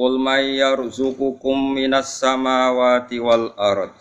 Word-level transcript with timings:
Qul 0.00 0.16
may 0.16 0.56
yarzuqukum 0.56 1.76
minas 1.76 2.24
samawati 2.24 3.20
wal 3.20 3.52
ard. 3.52 3.92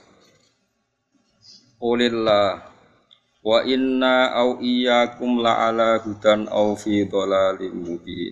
Qulillah 1.75 2.63
wa 3.43 3.59
inna 3.67 4.31
au 4.31 4.63
iyyakum 4.63 5.43
la'ala 5.43 5.99
hudan 5.99 6.47
au 6.47 6.79
fi 6.79 7.03
dhalalim 7.03 7.83
mubin. 7.83 8.31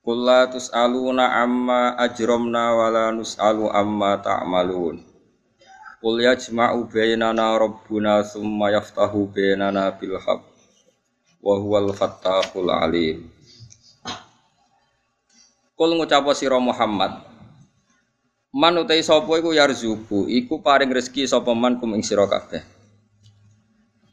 Qul 0.00 0.24
la 0.24 0.48
tus'aluna 0.48 1.44
amma 1.44 1.92
ajramna 2.00 2.72
wa 2.72 2.88
la 2.88 3.12
nus'alu 3.12 3.68
amma 3.68 4.16
ta'malun. 4.16 5.04
Qul 6.00 6.24
yajma'u 6.24 6.88
bainana 6.88 7.52
rabbuna 7.60 8.24
thumma 8.24 8.72
yaftahu 8.72 9.28
bainana 9.28 9.92
bil 9.92 10.16
haqq 10.16 10.40
wa 11.44 11.60
huwal 11.60 11.92
fattahul 11.92 12.72
alim. 12.72 13.33
Kul 15.74 15.98
ngucap 15.98 16.22
sira 16.38 16.62
Muhammad. 16.62 17.18
Man 18.54 18.78
utai 18.78 19.02
sapa 19.02 19.26
iku 19.42 19.50
yarzuku 19.50 20.30
iku 20.30 20.62
paring 20.62 20.86
rezeki 20.86 21.26
sapa 21.26 21.50
man 21.50 21.82
kum 21.82 21.98
ing 21.98 22.06
sira 22.06 22.30
kabeh. 22.30 22.62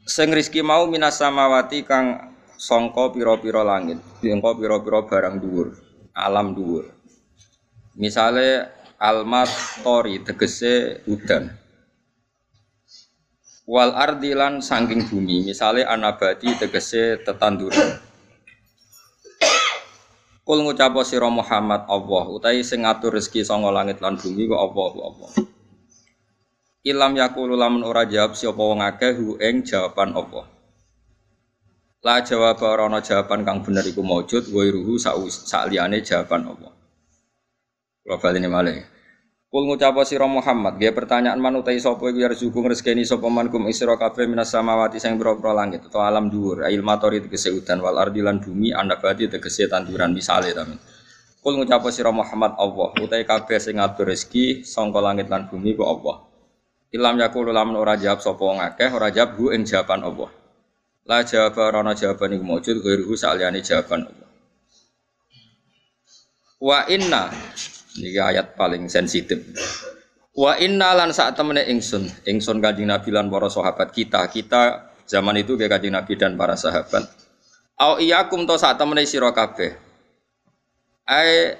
Sing 0.02 0.34
rezeki 0.34 0.66
mau 0.66 0.90
minas 0.90 1.22
samawati 1.22 1.86
kang 1.86 2.34
sangka 2.58 3.14
pira-pira 3.14 3.62
langit 3.62 4.02
sangka 4.18 4.58
pira-pira 4.58 5.06
barang 5.06 5.38
dhuwur 5.38 5.78
alam 6.10 6.50
dhuwur. 6.50 6.90
Misale 7.94 8.66
almat 8.98 9.46
tori 9.86 10.18
tegese 10.18 11.06
udan. 11.06 11.46
Wal 13.70 13.94
ardilan 13.94 14.58
sangking 14.58 15.06
bumi 15.06 15.46
misale 15.46 15.86
anabati 15.86 16.58
tegese 16.58 17.22
tetanduran 17.22 18.02
Kul 20.42 20.58
ngucap 20.66 20.98
sira 21.06 21.30
Muhammad 21.30 21.86
Allah 21.86 22.24
utahi 22.26 22.66
sing 22.66 22.82
ngatur 22.82 23.14
rezeki 23.14 23.46
sanga 23.46 23.70
langit 23.70 24.02
lan 24.02 24.18
bumi 24.18 24.50
ku 24.50 24.58
Allah 24.58 24.90
Allah. 25.06 25.30
Ilam 26.82 27.14
yakulu 27.14 27.54
lamun 27.54 27.86
ora 27.86 28.02
jawab 28.02 28.34
sapa 28.34 28.58
wong 28.58 28.82
akeh 28.82 29.14
hu 29.14 29.38
ing 29.38 29.62
jawaban 29.62 30.18
Allah. 30.18 30.50
La 32.02 32.18
jawab 32.26 32.58
ora 32.58 32.90
ana 32.90 32.98
jawaban 32.98 33.46
kang 33.46 33.62
bener 33.62 33.86
iku 33.86 34.02
maujud 34.02 34.50
wa 34.50 34.66
ruhu 34.66 34.98
sak 34.98 35.70
liyane 35.70 36.02
jawaban 36.02 36.50
Allah. 36.50 36.74
Kula 38.02 38.18
baleni 38.18 38.50
malih. 38.50 38.82
Kul 39.52 39.68
ngucap 39.68 40.00
sira 40.08 40.24
Muhammad, 40.24 40.80
dia 40.80 40.96
pertanyaan 40.96 41.36
man 41.36 41.52
utahi 41.60 41.76
sapa 41.76 42.08
iku 42.08 42.24
yarzuku 42.24 42.56
ngresgeni 42.56 43.04
sapa 43.04 43.28
man 43.28 43.52
kum 43.52 43.68
isra 43.68 44.00
kabeh 44.00 44.24
minas 44.24 44.48
samawati 44.48 44.96
sing 44.96 45.20
pira-pira 45.20 45.52
langit 45.52 45.84
utawa 45.84 46.08
alam 46.08 46.32
dhuwur, 46.32 46.64
ail 46.64 46.80
matori 46.80 47.20
tegese 47.20 47.52
udan 47.52 47.84
wal 47.84 48.00
ardi 48.00 48.24
lan 48.24 48.40
bumi 48.40 48.72
anabati 48.72 49.28
tegese 49.28 49.68
tanduran 49.68 50.16
misale 50.16 50.56
ta. 50.56 50.64
Kul 51.44 51.60
ngucap 51.60 51.84
sira 51.92 52.08
Muhammad 52.08 52.56
Allah, 52.56 52.96
utahi 52.96 53.28
kabeh 53.28 53.60
sing 53.60 53.76
ngatur 53.76 54.08
rezeki 54.08 54.64
sangka 54.64 55.04
langit 55.04 55.28
lan 55.28 55.44
bumi 55.52 55.76
ku 55.76 55.84
Allah. 55.84 56.24
Ilam 56.88 57.20
yakulu 57.20 57.52
lamun 57.52 57.76
ora 57.76 58.00
jawab 58.00 58.24
sapa 58.24 58.40
wong 58.40 58.56
akeh, 58.56 58.88
ora 58.88 59.12
jawab 59.12 59.36
hu 59.36 59.52
ing 59.52 59.68
jawaban 59.68 60.00
Allah. 60.00 60.32
La 61.04 61.28
jawab 61.28 61.60
ana 61.60 61.92
jawaban 61.92 62.40
iku 62.40 62.44
maujud 62.48 62.80
ghairu 62.80 63.12
saliyane 63.20 63.60
jawaban 63.60 64.08
Allah. 64.08 64.28
Wa 66.56 66.88
inna 66.88 67.28
Niki 68.00 68.16
ayat 68.16 68.56
paling 68.56 68.88
sensitif. 68.88 69.42
Wa 70.32 70.56
inna 70.56 70.96
lan 70.96 71.12
saat 71.12 71.36
temene 71.36 71.68
ingsun, 71.68 72.08
ingsun 72.24 72.64
kanjeng 72.64 72.88
Nabi 72.88 73.12
lan 73.12 73.28
para 73.28 73.52
sahabat 73.52 73.92
kita, 73.92 74.24
kita 74.32 74.88
zaman 75.04 75.36
itu 75.36 75.60
kayak 75.60 75.76
kanjeng 75.76 75.92
Nabi 75.92 76.16
dan 76.16 76.40
para 76.40 76.56
sahabat. 76.56 77.04
Au 77.76 78.00
iyakum 78.00 78.48
to 78.48 78.56
saat 78.56 78.80
temene 78.80 79.04
sira 79.04 79.28
kabeh. 79.36 79.76
Ai 81.04 81.52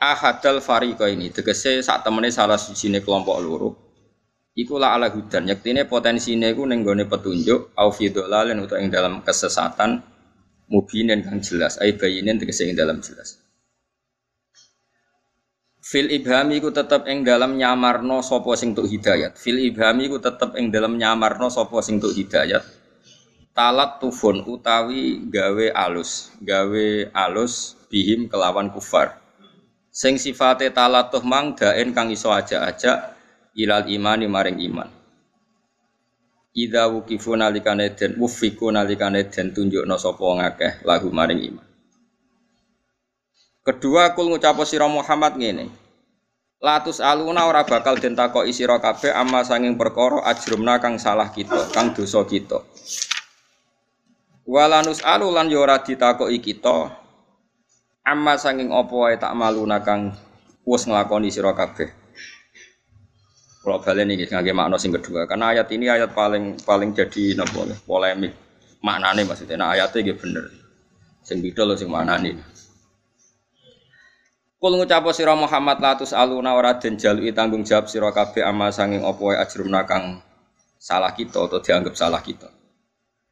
ahadal 0.00 0.64
fariqa 0.64 1.04
ini 1.12 1.28
tegese 1.28 1.84
saat 1.84 2.00
temene 2.00 2.32
salah 2.32 2.56
sijine 2.56 3.04
kelompok 3.04 3.36
loro. 3.44 3.70
Iku 4.56 4.80
la 4.80 4.96
ala 4.96 5.12
hudan, 5.12 5.44
yaktine 5.50 5.84
potensine 5.84 6.54
iku 6.54 6.64
ning 6.64 6.80
gone 6.80 7.04
petunjuk 7.04 7.76
au 7.76 7.90
fi 7.90 8.08
dhalalin 8.08 8.62
utawa 8.62 8.86
dalam 8.86 9.20
kesesatan 9.20 10.00
mubinin 10.72 11.20
kang 11.20 11.44
jelas, 11.44 11.76
ai 11.76 11.92
bayinin 11.98 12.40
tegese 12.40 12.64
ing 12.64 12.78
dalam 12.78 13.04
jelas. 13.04 13.43
Fil 15.84 16.08
ibhami 16.08 16.64
ku 16.64 16.72
tetep 16.72 17.04
ing 17.12 17.28
dalam 17.28 17.60
nyamarno 17.60 18.24
sapa 18.24 18.56
sing 18.56 18.72
tuk 18.72 18.88
hidayat. 18.88 19.36
Fil 19.36 19.60
ibhami 19.60 20.08
ku 20.08 20.16
tetep 20.16 20.56
ing 20.56 20.72
dalam 20.72 20.96
nyamarno 20.96 21.52
sapa 21.52 21.84
sing 21.84 22.00
tuk 22.00 22.16
hidayat. 22.16 22.64
Talat 23.52 24.00
tufun 24.00 24.48
utawi 24.48 25.28
gawe 25.28 25.66
alus, 25.76 26.32
gawe 26.40 27.12
alus 27.12 27.76
bihim 27.92 28.32
kelawan 28.32 28.72
kufar. 28.72 29.20
Sing 29.92 30.16
sifate 30.16 30.72
talatuh 30.72 31.20
mang 31.20 31.52
daen 31.52 31.92
kang 31.92 32.08
iso 32.08 32.32
aja-aja 32.32 33.12
ilal 33.52 33.84
imani 33.84 34.24
maring 34.24 34.64
iman. 34.64 34.88
Ida 36.56 36.88
wukifu 36.88 37.36
nalikane 37.36 37.92
den 37.92 38.16
wufiku 38.16 38.72
nalikane 38.72 39.28
den 39.28 39.52
tunjukno 39.52 40.00
sapa 40.00 40.24
ngakeh 40.32 40.80
lahu 40.88 41.12
maring 41.12 41.44
iman. 41.52 41.73
Kedua 43.64 44.12
kul 44.12 44.28
ngucap 44.28 44.60
sira 44.68 44.84
Muhammad 44.84 45.40
ngene. 45.40 45.72
Latus 46.60 47.00
aluna 47.00 47.48
ora 47.48 47.64
bakal 47.64 47.96
den 47.96 48.12
takoki 48.12 48.52
sira 48.52 48.76
kabeh 48.76 49.08
amma 49.08 49.40
sanging 49.40 49.80
perkara 49.80 50.20
ajrumna 50.28 50.76
kang 50.84 51.00
salah 51.00 51.32
kita, 51.32 51.72
kang 51.72 51.96
dosa 51.96 52.28
kita. 52.28 52.60
Walanus 54.44 55.00
alu 55.00 55.32
lan 55.32 55.48
yo 55.48 55.64
ora 55.64 55.80
ditakoki 55.80 56.44
kita 56.44 56.92
amma 58.04 58.36
sanging 58.36 58.68
apa 58.68 58.92
wae 58.92 59.16
tak 59.16 59.32
maluna 59.32 59.80
kang 59.80 60.12
wis 60.68 60.84
nglakoni 60.84 61.32
sira 61.32 61.56
kabeh. 61.56 61.88
Kalau 63.64 63.80
balen 63.80 64.12
ini 64.12 64.28
ngangge 64.28 64.52
makna 64.52 64.76
sing 64.76 64.92
kedua, 64.92 65.24
karena 65.24 65.56
ayat 65.56 65.72
ini 65.72 65.88
ayat 65.88 66.12
paling 66.12 66.60
paling 66.68 66.92
jadi 66.92 67.32
napa 67.32 67.64
polemik. 67.88 68.36
Maknane 68.84 69.24
maksudnya 69.24 69.56
nah 69.56 69.72
ayatnya 69.72 70.04
nggih 70.04 70.16
bener. 70.20 70.52
Sing 71.24 71.40
bidol 71.40 71.72
sing 71.72 71.88
maknane. 71.88 72.36
Kul 74.64 74.80
ngucap 74.80 75.04
sira 75.12 75.36
Muhammad 75.36 75.76
latus 75.76 76.16
aluna 76.16 76.56
ora 76.56 76.80
den 76.80 76.96
jalui 76.96 77.36
tanggung 77.36 77.68
jawab 77.68 77.84
sira 77.84 78.08
kabeh 78.16 78.40
ama 78.40 78.72
sanging 78.72 79.04
apa 79.04 79.20
wae 79.20 79.36
ajrumna 79.36 79.84
kang 79.84 80.24
salah 80.80 81.12
kita 81.12 81.36
atau 81.36 81.60
dianggap 81.60 81.92
salah 81.92 82.24
kita. 82.24 82.48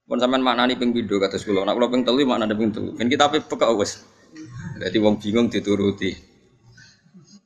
Pun 0.05 0.21
sampean 0.21 0.45
maknani 0.45 0.77
ping 0.77 0.93
pindho 0.93 1.17
kados 1.17 1.41
kula, 1.49 1.65
nek 1.65 1.73
kula 1.73 1.89
ping 1.89 2.05
telu 2.05 2.29
maknane 2.29 2.53
ping 2.53 2.69
telu. 2.69 2.93
Ben 2.93 3.09
kita 3.09 3.33
pekak 3.33 3.73
wis. 3.81 4.05
Dadi 4.77 5.01
wong 5.01 5.17
bingung 5.17 5.49
dituruti. 5.49 6.13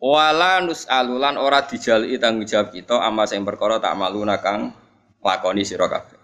Wala 0.02 0.66
nus 0.66 0.91
alulan 0.91 1.38
ora 1.38 1.62
dijalui 1.62 2.19
tanggung 2.19 2.42
jawab 2.42 2.75
kita 2.75 2.98
ama 2.98 3.22
sing 3.30 3.46
perkara 3.46 3.78
tak 3.78 3.94
maluna 3.94 4.42
kang 4.42 4.75
lakoni 5.22 5.62
sira 5.62 5.86
kabeh. 5.86 6.19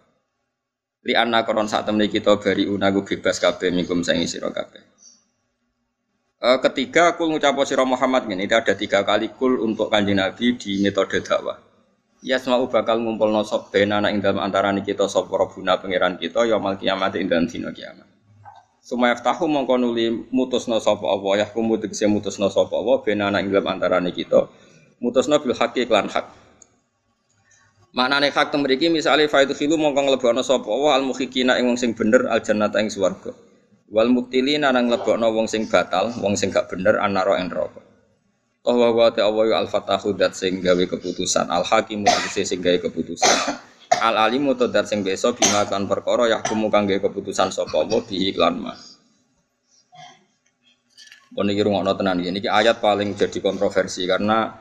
Li 1.06 1.14
anna 1.14 1.46
koron 1.46 1.70
sak 1.70 1.86
temne 1.86 2.10
kita 2.10 2.42
bari 2.42 2.66
unaku 2.66 3.06
bebas 3.06 3.38
kabeh 3.38 3.70
mingkum 3.70 4.02
sing 4.02 4.18
sira 4.26 4.50
kabeh. 4.50 4.91
Uh, 6.42 6.58
ketiga 6.58 7.14
kul 7.14 7.30
ngucap 7.30 7.54
sira 7.62 7.86
Muhammad 7.86 8.26
ini 8.26 8.50
ada 8.50 8.74
tiga 8.74 9.06
kali 9.06 9.30
kul 9.30 9.62
untuk 9.62 9.86
kanjeng 9.86 10.18
Nabi 10.18 10.58
di 10.58 10.82
metode 10.82 11.22
dakwah. 11.22 11.54
Ya 12.18 12.42
semua 12.42 12.66
bakal 12.66 12.98
ngumpul 12.98 13.30
nosop 13.30 13.70
bena 13.70 14.02
ing 14.10 14.18
dalam 14.18 14.42
antara 14.42 14.74
kita 14.74 15.06
sapa 15.06 15.30
robuna 15.30 15.78
pangeran 15.78 16.18
kita 16.18 16.42
ya 16.50 16.58
mal 16.58 16.74
kiamat 16.74 17.14
ing 17.14 17.30
dalam 17.30 17.46
kiamat. 17.46 18.10
Sumaya 18.82 19.14
tahu 19.14 19.46
mongko 19.46 19.78
nuli 19.78 20.10
mutusna 20.34 20.82
Allah 20.82 21.32
ya 21.38 21.46
kumu 21.46 21.78
tegese 21.78 22.10
mutusna 22.10 22.50
sapa 22.50 22.74
Allah 22.74 22.98
bena 23.06 23.30
ing 23.38 23.46
dalam 23.46 23.78
antara 23.78 24.02
kita 24.10 24.50
mutusna 24.98 25.38
bil 25.38 25.54
haqqi 25.54 25.86
lan 25.86 26.10
hak. 26.10 26.26
Maknane 27.94 28.34
hak 28.34 28.50
temriki 28.50 28.90
misale 28.90 29.30
fa 29.30 29.46
itu 29.46 29.54
khilu 29.54 29.78
mongko 29.78 30.10
nglebokno 30.10 30.42
sapa 30.42 30.66
Allah 30.66 30.98
al 30.98 31.06
mukhikina 31.06 31.54
ing 31.62 31.70
wong 31.70 31.78
sing 31.78 31.94
bener 31.94 32.26
al 32.26 32.42
jannata 32.42 32.82
ing 32.82 32.90
swarga. 32.90 33.30
Wal 33.92 34.08
muktilina 34.08 34.72
nang 34.72 34.88
lebokno 34.88 35.28
wong 35.36 35.44
sing 35.44 35.68
batal, 35.68 36.16
wong 36.24 36.32
sing 36.32 36.48
gak 36.48 36.72
bener 36.72 36.96
anaro 36.96 37.36
ing 37.36 37.52
neraka. 37.52 37.84
Toh 38.64 38.72
wa 38.78 38.88
wa 38.88 39.12
ta 39.12 39.28
al 39.28 39.68
fatahu 39.68 40.16
dat 40.16 40.32
sing 40.32 40.64
gawe 40.64 40.80
keputusan, 40.88 41.52
al 41.52 41.60
hakimu 41.60 42.08
sing 42.32 42.64
gawe 42.64 42.78
keputusan. 42.88 43.36
Al 44.00 44.16
alimu 44.16 44.56
to 44.56 44.72
dat 44.72 44.88
sing 44.88 45.04
besa 45.04 45.36
bima 45.36 45.68
kan 45.68 45.84
perkara 45.84 46.24
yahkumu 46.24 46.72
kang 46.72 46.88
gawe 46.88 47.04
keputusan 47.04 47.52
sapa 47.52 47.84
Allah 47.84 48.00
bihi 48.00 48.32
iklan 48.32 48.64
ma. 48.64 48.72
Pun 51.36 51.52
iki 51.52 51.60
rungokno 51.60 51.92
tenan 51.92 52.24
iki. 52.24 52.32
Niki 52.32 52.48
ayat 52.48 52.80
paling 52.80 53.12
jadi 53.12 53.38
kontroversi 53.44 54.08
karena 54.08 54.56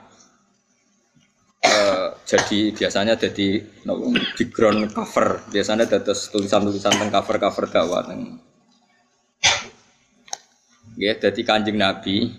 jadi 2.27 2.73
biasanya 2.75 3.15
jadi 3.15 3.63
no, 3.85 4.11
background 4.35 4.91
cover 4.91 5.45
biasanya 5.51 5.85
terus 5.87 6.31
tulisan-tulisan 6.33 6.95
tentang 6.95 7.11
cover-cover 7.21 7.69
dakwah 7.69 8.01
ya 11.01 11.18
jadi 11.18 11.42
kanjeng 11.42 11.81
nabi 11.81 12.30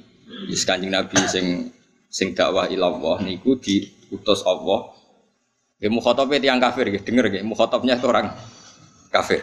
Is 0.46 0.62
kanjeng 0.62 0.94
nabi 0.94 1.18
sing 1.26 1.74
sing 2.06 2.38
dakwah 2.38 2.70
ilallah 2.70 3.18
niku 3.26 3.58
diutus 3.58 4.46
Allah 4.46 4.94
ya 5.82 5.90
mukhotobe 5.90 6.38
tiang 6.38 6.62
kafir 6.62 6.86
ya 6.94 7.02
denger 7.02 7.26
ya 7.28 7.42
mukhotobnya 7.42 7.98
itu 7.98 8.06
orang 8.06 8.30
kafir 9.10 9.42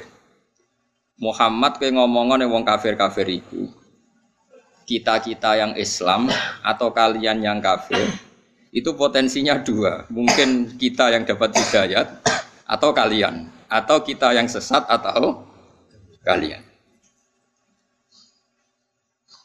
Muhammad 1.20 1.76
kayak 1.84 2.00
ngomongan 2.00 2.48
wong 2.48 2.64
kafir 2.64 2.96
kafir 2.96 3.28
itu 3.28 3.68
kita 4.88 5.20
kita 5.20 5.60
yang 5.60 5.72
Islam 5.76 6.32
atau 6.64 6.96
kalian 6.96 7.44
yang 7.44 7.60
kafir 7.60 8.08
itu 8.70 8.94
potensinya 8.94 9.58
dua. 9.58 10.06
Mungkin 10.14 10.78
kita 10.78 11.10
yang 11.10 11.26
dapat 11.26 11.58
hidayat 11.58 12.22
atau 12.70 12.90
kalian. 12.94 13.50
Atau 13.70 14.02
kita 14.02 14.34
yang 14.34 14.50
sesat 14.50 14.86
atau 14.90 15.46
kalian. 16.26 16.62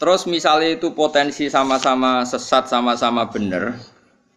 Terus 0.04 0.28
misalnya 0.28 0.76
itu 0.76 0.92
potensi 0.92 1.48
sama-sama 1.48 2.28
sesat, 2.28 2.68
sama-sama 2.68 3.24
benar. 3.24 3.72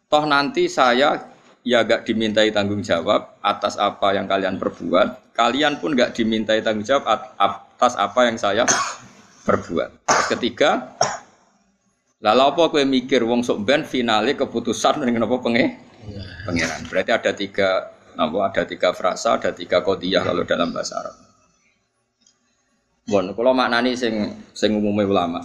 Toh 0.08 0.24
nanti 0.24 0.72
saya 0.72 1.28
ya 1.60 1.84
gak 1.84 2.08
dimintai 2.08 2.56
tanggung 2.56 2.80
jawab 2.80 3.36
atas 3.44 3.76
apa 3.76 4.16
yang 4.16 4.32
kalian 4.32 4.56
perbuat. 4.64 5.36
Kalian 5.36 5.84
pun 5.84 5.92
gak 5.92 6.16
dimintai 6.16 6.64
tanggung 6.64 6.88
jawab 6.88 7.04
atas 7.36 8.00
apa 8.00 8.32
yang 8.32 8.40
saya 8.40 8.64
perbuat. 9.44 10.08
Terus 10.08 10.28
ketiga, 10.40 10.96
Lalu 12.24 12.42
apa 12.48 12.62
kowe 12.72 12.82
mikir 12.88 13.28
wong 13.28 13.44
sok 13.44 13.68
ben 13.68 13.84
finale 13.84 14.40
keputusan 14.40 14.98
dengan 15.04 15.28
apa 15.28 15.36
penge? 15.44 15.66
Pangeran. 16.48 16.88
Berarti 16.88 17.12
ada 17.12 17.32
tiga 17.36 17.92
apa 18.16 18.38
ada 18.48 18.64
tiga 18.64 18.96
frasa, 18.96 19.36
ada 19.36 19.52
tiga 19.52 19.84
kodiyah 19.84 20.24
kalau 20.24 20.48
dalam 20.48 20.72
bahasa 20.72 20.96
Arab. 21.04 21.27
Bon, 23.08 23.24
kalau 23.32 23.56
maknani 23.56 23.96
sing 23.96 24.36
sing 24.52 24.76
umumnya 24.76 25.08
ulama. 25.08 25.40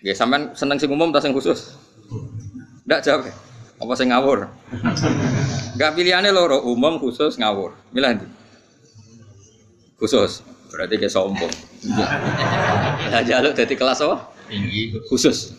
Ya 0.00 0.16
sampean 0.16 0.56
seneng 0.56 0.80
sing 0.80 0.88
umum 0.88 1.12
atau 1.12 1.20
sing 1.20 1.36
khusus? 1.36 1.76
Ndak 2.88 3.04
jawab. 3.04 3.28
Apa 3.78 3.92
sing 3.92 4.08
ngawur? 4.08 4.48
Enggak 5.76 5.92
pilihannya 5.94 6.32
loro, 6.32 6.64
umum 6.64 6.96
khusus 6.96 7.36
ngawur. 7.36 7.76
Milih 7.92 8.24
Khusus. 10.00 10.40
Berarti 10.72 10.96
kayak 10.96 11.12
sombong. 11.12 11.52
Lah 13.12 13.22
jaluk 13.24 13.52
dari 13.52 13.74
kelas 13.76 14.00
apa? 14.00 14.32
Tinggi. 14.48 14.96
Khusus. 15.12 15.52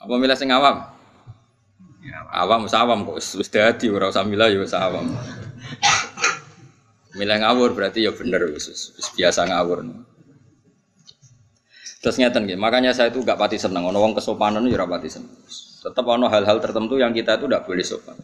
Apa 0.00 0.14
milih 0.16 0.38
sing 0.38 0.48
awam? 0.48 0.88
Ya, 2.00 2.24
awam 2.32 2.64
sawam 2.64 3.04
kok 3.04 3.20
wis 3.20 3.50
dadi 3.52 3.92
ora 3.92 4.08
usah 4.08 4.24
milih 4.24 4.64
ya 4.64 4.78
awam. 4.80 5.12
Milih 7.18 7.42
ngawur 7.42 7.74
berarti 7.74 8.06
ya 8.06 8.14
bener 8.14 8.46
wis 8.54 8.94
biasa 9.18 9.50
ngawur. 9.50 9.84
Terus 11.98 12.14
ngeten 12.14 12.46
gitu. 12.46 12.58
Makanya 12.62 12.94
saya 12.94 13.10
itu 13.10 13.26
gak 13.26 13.36
pati 13.36 13.58
seneng 13.58 13.82
ono 13.90 13.98
wong 13.98 14.14
kesopanan 14.14 14.62
ya 14.70 14.78
ora 14.78 14.86
pati 14.86 15.10
seneng. 15.10 15.34
Tetap 15.82 16.06
ono 16.06 16.30
hal-hal 16.30 16.62
tertentu 16.62 16.94
yang 16.94 17.10
kita 17.10 17.42
itu 17.42 17.50
tidak 17.50 17.66
boleh 17.66 17.82
sopan. 17.82 18.16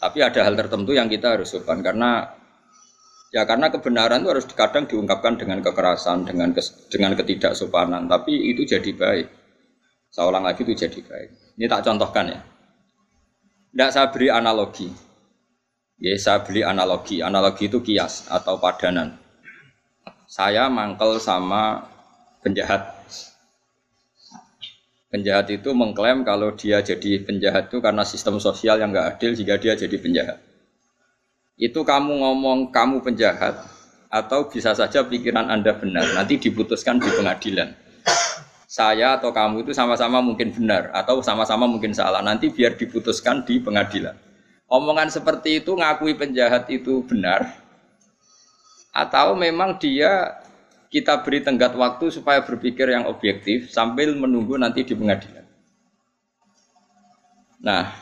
Tapi 0.00 0.18
ada 0.24 0.40
hal 0.44 0.54
tertentu 0.56 0.96
yang 0.96 1.12
kita 1.12 1.36
harus 1.36 1.52
sopan 1.52 1.84
karena 1.84 2.24
Ya 3.34 3.42
karena 3.42 3.68
kebenaran 3.68 4.22
itu 4.22 4.30
harus 4.30 4.46
kadang 4.54 4.86
diungkapkan 4.86 5.34
dengan 5.34 5.58
kekerasan, 5.60 6.24
dengan 6.24 6.54
kes, 6.54 6.88
dengan 6.88 7.12
ketidaksopanan. 7.18 8.06
Tapi 8.06 8.54
itu 8.54 8.62
jadi 8.62 8.90
baik. 8.94 9.26
Seorang 10.14 10.46
lagi 10.46 10.62
itu 10.62 10.72
jadi 10.72 11.00
baik. 11.02 11.58
Ini 11.60 11.66
tak 11.66 11.84
contohkan 11.84 12.32
ya. 12.32 12.40
Tidak 13.76 13.90
saya 13.92 14.08
beri 14.08 14.32
analogi. 14.32 14.88
Ya 15.96 16.16
saya 16.20 16.44
beli 16.44 16.60
analogi. 16.60 17.24
Analogi 17.24 17.72
itu 17.72 17.80
kias 17.80 18.28
atau 18.28 18.60
padanan. 18.60 19.16
Saya 20.28 20.68
mangkel 20.68 21.16
sama 21.22 21.88
penjahat. 22.44 22.92
Penjahat 25.08 25.48
itu 25.48 25.72
mengklaim 25.72 26.26
kalau 26.26 26.52
dia 26.52 26.84
jadi 26.84 27.24
penjahat 27.24 27.72
itu 27.72 27.80
karena 27.80 28.04
sistem 28.04 28.36
sosial 28.36 28.76
yang 28.76 28.92
nggak 28.92 29.16
adil 29.16 29.32
jika 29.32 29.56
dia 29.56 29.72
jadi 29.78 29.96
penjahat 29.96 30.38
itu 31.56 31.80
kamu 31.80 32.20
ngomong 32.20 32.68
kamu 32.68 33.00
penjahat 33.00 33.56
atau 34.12 34.44
bisa 34.48 34.76
saja 34.76 35.02
pikiran 35.08 35.48
Anda 35.48 35.72
benar, 35.72 36.04
nanti 36.12 36.36
diputuskan 36.36 37.00
di 37.00 37.08
pengadilan. 37.08 37.72
Saya 38.68 39.16
atau 39.16 39.32
kamu 39.32 39.64
itu 39.64 39.72
sama-sama 39.72 40.20
mungkin 40.20 40.52
benar 40.52 40.92
atau 40.92 41.24
sama-sama 41.24 41.64
mungkin 41.64 41.96
salah, 41.96 42.20
nanti 42.20 42.52
biar 42.52 42.76
diputuskan 42.76 43.48
di 43.48 43.56
pengadilan. 43.56 44.12
Omongan 44.66 45.14
seperti 45.14 45.62
itu 45.62 45.78
ngakui 45.78 46.18
penjahat 46.18 46.66
itu 46.74 47.06
benar 47.06 47.66
atau 48.96 49.36
memang 49.36 49.76
dia 49.76 50.40
kita 50.88 51.20
beri 51.20 51.44
tenggat 51.44 51.76
waktu 51.76 52.08
supaya 52.08 52.40
berpikir 52.40 52.88
yang 52.88 53.04
objektif 53.04 53.68
sambil 53.68 54.16
menunggu 54.16 54.56
nanti 54.56 54.82
di 54.82 54.96
pengadilan. 54.96 55.44
Nah, 57.60 57.92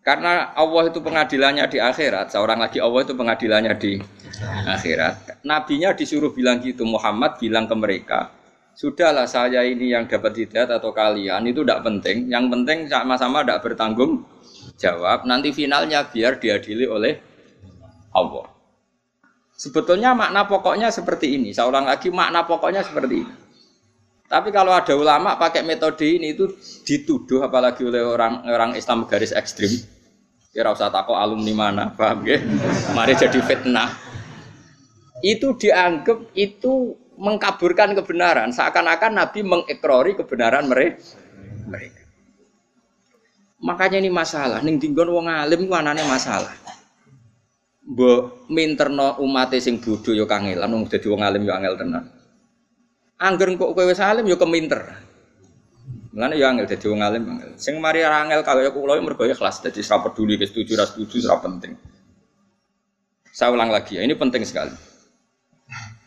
karena 0.00 0.56
Allah 0.56 0.88
itu 0.88 1.04
pengadilannya 1.04 1.68
di 1.68 1.76
akhirat, 1.76 2.32
seorang 2.32 2.64
lagi 2.64 2.80
Allah 2.80 3.04
itu 3.04 3.12
pengadilannya 3.12 3.74
di 3.76 4.00
akhirat. 4.64 5.44
Nabinya 5.44 5.92
disuruh 5.92 6.32
bilang 6.32 6.64
gitu, 6.64 6.88
Muhammad 6.88 7.36
bilang 7.36 7.68
ke 7.68 7.76
mereka, 7.76 8.32
sudahlah 8.72 9.28
saya 9.28 9.60
ini 9.66 9.92
yang 9.92 10.08
dapat 10.08 10.32
hidayat 10.40 10.80
atau 10.80 10.96
kalian 10.96 11.44
itu 11.44 11.60
tidak 11.60 11.84
penting. 11.84 12.32
Yang 12.32 12.44
penting 12.48 12.78
sama-sama 12.88 13.44
tidak 13.44 13.60
bertanggung 13.60 14.24
jawab. 14.80 15.28
Nanti 15.28 15.52
finalnya 15.52 16.08
biar 16.08 16.40
diadili 16.40 16.88
oleh 16.88 17.20
Allah. 18.16 18.48
Sebetulnya 19.60 20.16
makna 20.16 20.48
pokoknya 20.48 20.88
seperti 20.88 21.36
ini. 21.36 21.52
Seorang 21.52 21.84
lagi 21.84 22.08
makna 22.08 22.48
pokoknya 22.48 22.80
seperti 22.80 23.14
ini. 23.20 23.34
Tapi 24.24 24.48
kalau 24.54 24.72
ada 24.72 24.94
ulama 24.96 25.36
pakai 25.36 25.60
metode 25.66 26.06
ini 26.06 26.32
itu 26.32 26.48
dituduh 26.86 27.44
apalagi 27.44 27.82
oleh 27.82 28.00
orang 28.00 28.46
orang 28.48 28.72
Islam 28.78 29.04
garis 29.04 29.36
ekstrim. 29.36 29.68
Kira 30.50 30.70
usah 30.70 30.90
takut 30.90 31.14
alumni 31.14 31.54
mana, 31.54 31.84
paham 31.94 32.26
ya? 32.26 32.38
Mari 32.94 33.14
jadi 33.14 33.38
fitnah. 33.42 33.90
Itu 35.22 35.54
dianggap 35.58 36.34
itu 36.34 36.94
mengkaburkan 37.20 37.92
kebenaran, 37.92 38.50
seakan-akan 38.50 39.12
Nabi 39.18 39.44
mengekrori 39.44 40.16
kebenaran 40.16 40.66
mereka. 40.66 41.04
Makanya 43.60 44.00
ini 44.00 44.08
masalah, 44.08 44.64
ning 44.64 44.80
dinggon 44.80 45.12
wong 45.12 45.28
alim 45.28 45.68
ku 45.68 45.74
anane 45.76 46.00
masalah. 46.08 46.56
Mbok 47.84 48.48
minterno 48.48 49.20
umat 49.20 49.52
sing 49.60 49.84
bodho 49.84 50.16
ya 50.16 50.24
kangelan 50.24 50.70
wong 50.72 50.88
dadi 50.88 51.06
wong 51.12 51.20
alim 51.20 51.44
ya 51.44 51.60
angel 51.60 51.76
tenan. 51.76 52.04
Angger 53.20 53.52
kok 53.60 53.76
kowe 53.76 53.84
wis 53.84 54.00
alim 54.00 54.24
ya 54.24 54.40
keminter. 54.40 54.80
Mulane 56.16 56.40
ya 56.40 56.48
angel 56.48 56.64
dadi 56.64 56.86
wong 56.88 57.04
alim 57.04 57.22
angel. 57.36 57.50
Sing 57.60 57.76
mari 57.84 58.00
angel 58.00 58.40
kaya 58.40 58.72
kula 58.72 58.96
ya 58.96 59.04
mergo 59.04 59.28
ikhlas 59.28 59.60
dadi 59.60 59.84
ora 59.84 60.08
peduli 60.08 60.40
ke 60.40 60.48
setuju 60.48 60.72
ora 60.80 60.86
setuju 60.88 61.16
ora 61.28 61.36
penting. 61.44 61.72
Saya 63.30 63.52
ulang 63.54 63.70
lagi 63.70 64.00
ya, 64.00 64.02
ini 64.02 64.16
penting 64.18 64.42
sekali. 64.42 64.74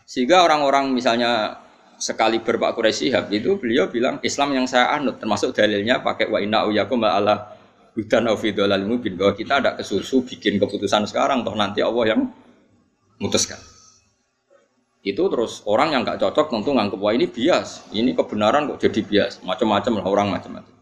Sehingga 0.03 0.43
orang-orang 0.43 0.91
misalnya 0.91 1.62
sekali 2.03 2.43
berpak 2.43 2.75
Quraisy 2.75 3.15
itu 3.31 3.55
beliau 3.55 3.87
bilang 3.87 4.19
Islam 4.19 4.51
yang 4.51 4.67
saya 4.67 4.91
anut 4.91 5.23
termasuk 5.23 5.55
dalilnya 5.55 6.03
pakai 6.03 6.27
wa 6.27 6.43
inna 6.43 6.67
uyakum 6.67 6.99
ala 6.99 7.55
hudan 7.95 8.27
au 8.27 8.35
mubin 8.83 9.15
bahwa 9.15 9.31
kita 9.31 9.63
ada 9.63 9.71
kesusu 9.79 10.27
bikin 10.27 10.59
keputusan 10.59 11.07
sekarang 11.07 11.47
toh 11.47 11.55
nanti 11.55 11.79
Allah 11.79 12.11
yang 12.11 12.27
memutuskan 13.15 13.55
itu 15.03 15.19
terus 15.27 15.59
orang 15.67 15.91
yang 15.91 16.01
nggak 16.07 16.19
cocok 16.19 16.47
tentu 16.47 16.71
nganggep 16.71 16.95
wah 16.95 17.11
ini 17.11 17.27
bias, 17.27 17.83
ini 17.91 18.15
kebenaran 18.15 18.71
kok 18.71 18.87
jadi 18.87 19.03
bias, 19.03 19.43
macam-macam 19.43 19.99
lah 19.99 20.05
orang 20.07 20.27
macam-macam. 20.31 20.73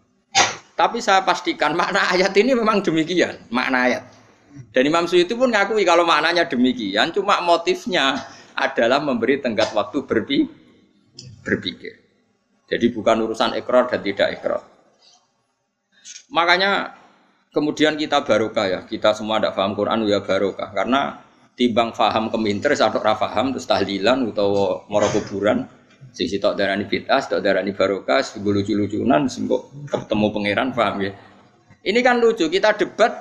Tapi 0.77 0.97
saya 1.01 1.25
pastikan 1.25 1.73
makna 1.73 2.05
ayat 2.13 2.29
ini 2.37 2.53
memang 2.53 2.85
demikian, 2.85 3.49
makna 3.49 3.89
ayat. 3.89 4.03
Dan 4.69 4.85
Imam 4.85 5.09
Suyuti 5.09 5.33
pun 5.33 5.49
ngakui 5.49 5.81
kalau 5.81 6.05
maknanya 6.05 6.45
demikian, 6.45 7.09
cuma 7.09 7.41
motifnya 7.41 8.21
adalah 8.53 9.01
memberi 9.01 9.41
tenggat 9.41 9.73
waktu 9.73 10.05
berpi, 10.05 10.45
berpikir. 11.41 12.00
Jadi 12.71 12.86
bukan 12.95 13.27
urusan 13.27 13.57
ekor 13.60 13.91
dan 13.91 14.00
tidak 14.00 14.39
ekor. 14.39 14.63
Makanya 16.31 16.95
kemudian 17.51 18.00
kita 18.00 18.24
barokah 18.24 18.65
ya, 18.65 18.79
kita 18.88 19.12
semua 19.12 19.43
tidak 19.43 19.60
paham 19.60 19.75
Quran 19.75 20.07
ya 20.07 20.24
barokah 20.24 20.71
karena 20.71 21.19
timbang 21.60 21.91
faham 21.91 22.31
keminter 22.31 22.71
atau 22.74 23.03
rafaham 23.03 23.51
terus 23.51 23.67
tahlilan 23.67 24.31
atau 24.31 24.81
moro 24.88 25.12
kuburan 25.12 25.67
sing 26.15 26.31
sitok 26.31 26.55
darani 26.55 26.88
bid'ah, 26.88 27.19
sitok 27.19 27.43
darani 27.43 27.75
barokah, 27.75 28.24
sing 28.24 28.41
lucu-lucunan 28.41 29.27
sing 29.27 29.45
ketemu 29.91 30.27
pangeran 30.31 30.67
paham 30.71 30.95
ya. 31.03 31.12
Ini 31.81 32.00
kan 32.01 32.17
lucu, 32.24 32.48
kita 32.48 32.79
debat 32.79 33.12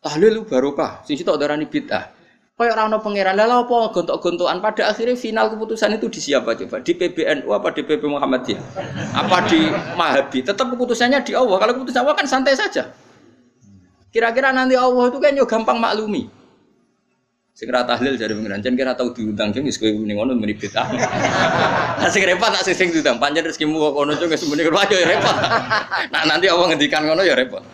tahlil 0.00 0.46
barokah, 0.46 1.02
sing 1.02 1.18
sitok 1.18 1.36
darani 1.36 1.66
bid'ah. 1.66 2.13
Kayak 2.54 2.78
rano 2.78 3.02
pangeran, 3.02 3.34
lalu 3.34 3.66
apa 3.66 3.90
gontok-gontokan 3.90 4.62
pada 4.62 4.86
akhirnya 4.86 5.18
final 5.18 5.50
keputusan 5.50 5.98
itu 5.98 6.06
di 6.06 6.22
siapa 6.22 6.54
coba? 6.54 6.78
Di 6.86 6.94
PBNU 6.94 7.50
apa 7.50 7.74
di 7.74 7.82
PP 7.82 8.06
Muhammadiyah? 8.06 8.62
Apa 9.10 9.50
di 9.50 9.74
Mahabi? 9.98 10.38
Tetap 10.46 10.70
keputusannya 10.70 11.18
di 11.26 11.34
Allah. 11.34 11.58
Kalau 11.58 11.72
keputusan 11.74 12.06
Allah 12.06 12.14
kan 12.14 12.30
santai 12.30 12.54
saja. 12.54 12.94
Kira-kira 14.14 14.54
nanti 14.54 14.78
Allah 14.78 15.10
itu 15.10 15.18
kan 15.18 15.34
yo 15.34 15.42
gampang 15.50 15.82
maklumi. 15.82 16.30
Segera 17.58 17.82
tahlil 17.82 18.14
dari 18.14 18.30
pengiran, 18.30 18.62
jangan 18.62 18.78
kira 18.78 18.92
tahu 18.94 19.10
diundang 19.10 19.50
jeng 19.50 19.66
wis 19.66 19.74
kowe 19.74 19.90
ning 19.90 20.14
ngono 20.14 20.38
meni 20.38 20.54
bid'ah. 20.54 20.86
Lah 22.02 22.10
sing 22.10 22.22
repot 22.22 22.54
tak 22.54 22.62
sing 22.70 22.94
diundang, 22.94 23.18
pancen 23.18 23.50
rezekimu 23.50 23.82
kok 23.82 23.92
kono 23.98 24.14
jeng 24.14 24.30
wis 24.30 24.46
muni 24.46 24.62
repot. 25.10 25.36
Nah 26.14 26.22
nanti 26.22 26.46
Allah 26.46 26.70
ngendikan 26.70 27.02
ngono 27.02 27.26
ya 27.26 27.34
repot. 27.34 27.66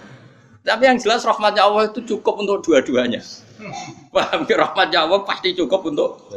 Tapi 0.60 0.82
yang 0.84 0.98
jelas 1.00 1.24
rahmatnya 1.24 1.64
Allah 1.64 1.88
itu 1.88 2.04
cukup 2.04 2.44
untuk 2.44 2.60
dua-duanya. 2.64 3.24
Paham 4.14 4.44
ke 4.44 4.52
rahmatnya 4.56 5.08
Allah 5.08 5.24
pasti 5.24 5.56
cukup 5.56 5.88
untuk 5.88 6.28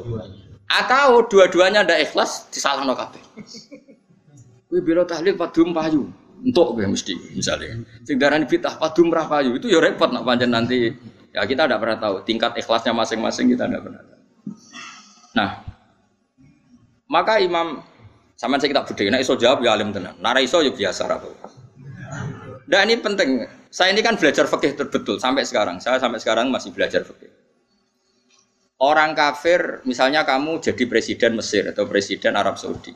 atau 0.74 1.22
dua-duanya 1.27 1.86
ada 1.86 2.00
ikhlas 2.00 2.50
disalahno 2.50 2.96
kabeh. 2.96 3.22
Kowe 4.72 4.80
bela 4.82 5.03
tahlil 5.06 5.38
padum 5.38 5.75
payu. 5.75 6.10
Untuk 6.44 6.75
gue 6.75 6.88
mesti 6.88 7.13
misalnya. 7.36 7.84
Sing 8.03 8.20
darani 8.20 8.50
bid'ah 8.50 8.75
padum 8.75 9.13
ra 9.13 9.27
payu 9.27 9.56
itu 9.56 9.70
ya 9.72 9.80
repot 9.80 10.12
nak 10.12 10.27
pancen 10.27 10.51
nanti 10.51 10.92
ya 11.32 11.46
kita 11.48 11.70
tidak 11.70 11.80
pernah 11.80 11.98
tahu 12.00 12.15
tingkat 12.27 12.51
ikhlasnya 12.60 12.92
masing-masing 12.92 13.53
kita 13.53 13.70
tidak 13.70 13.82
pernah 13.86 14.01
tahu. 14.01 14.22
Nah, 15.34 15.50
maka 17.08 17.39
Imam 17.39 17.86
sama 18.34 18.60
saya 18.60 18.75
kita 18.75 18.84
budaya, 18.84 19.10
nah 19.13 19.22
iso 19.22 19.38
jawab 19.39 19.63
ya 19.63 19.72
alim 19.77 19.94
tenan. 19.94 20.18
Nara 20.20 20.42
iso 20.44 20.60
ya 20.60 20.74
biasa 20.74 21.08
ra 21.08 21.22
Nah 22.68 22.80
ini 22.84 22.98
penting. 23.00 23.46
Saya 23.74 23.89
ini 23.89 24.06
kan 24.06 24.22
belajar 24.22 24.46
fikih 24.46 24.77
terbetul 24.77 25.18
sampai 25.18 25.50
sekarang. 25.50 25.82
Saya 25.82 25.98
sampai 25.98 26.22
sekarang 26.22 26.53
masih 26.53 26.70
belajar 26.70 27.01
fikih. 27.01 27.34
Orang 28.77 29.18
kafir, 29.18 29.82
misalnya 29.89 30.22
kamu 30.22 30.62
jadi 30.62 30.86
presiden 30.86 31.42
Mesir 31.42 31.74
atau 31.74 31.89
presiden 31.89 32.38
Arab 32.38 32.62
Saudi. 32.62 32.94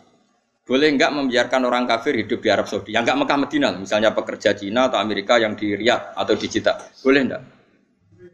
Boleh 0.67 0.93
enggak 0.93 1.15
membiarkan 1.17 1.65
orang 1.65 1.89
kafir 1.89 2.21
hidup 2.21 2.45
di 2.45 2.53
Arab 2.53 2.69
Saudi? 2.69 2.93
Yang 2.93 3.09
enggak 3.09 3.19
Mekah 3.25 3.37
Medina, 3.41 3.69
misalnya 3.73 4.13
pekerja 4.13 4.53
Cina 4.53 4.85
atau 4.85 5.01
Amerika 5.01 5.41
yang 5.41 5.57
di 5.57 5.73
Riyadh 5.73 6.13
atau 6.13 6.37
di 6.37 6.45
Jeddah. 6.45 6.77
Boleh 7.01 7.21
enggak? 7.25 7.41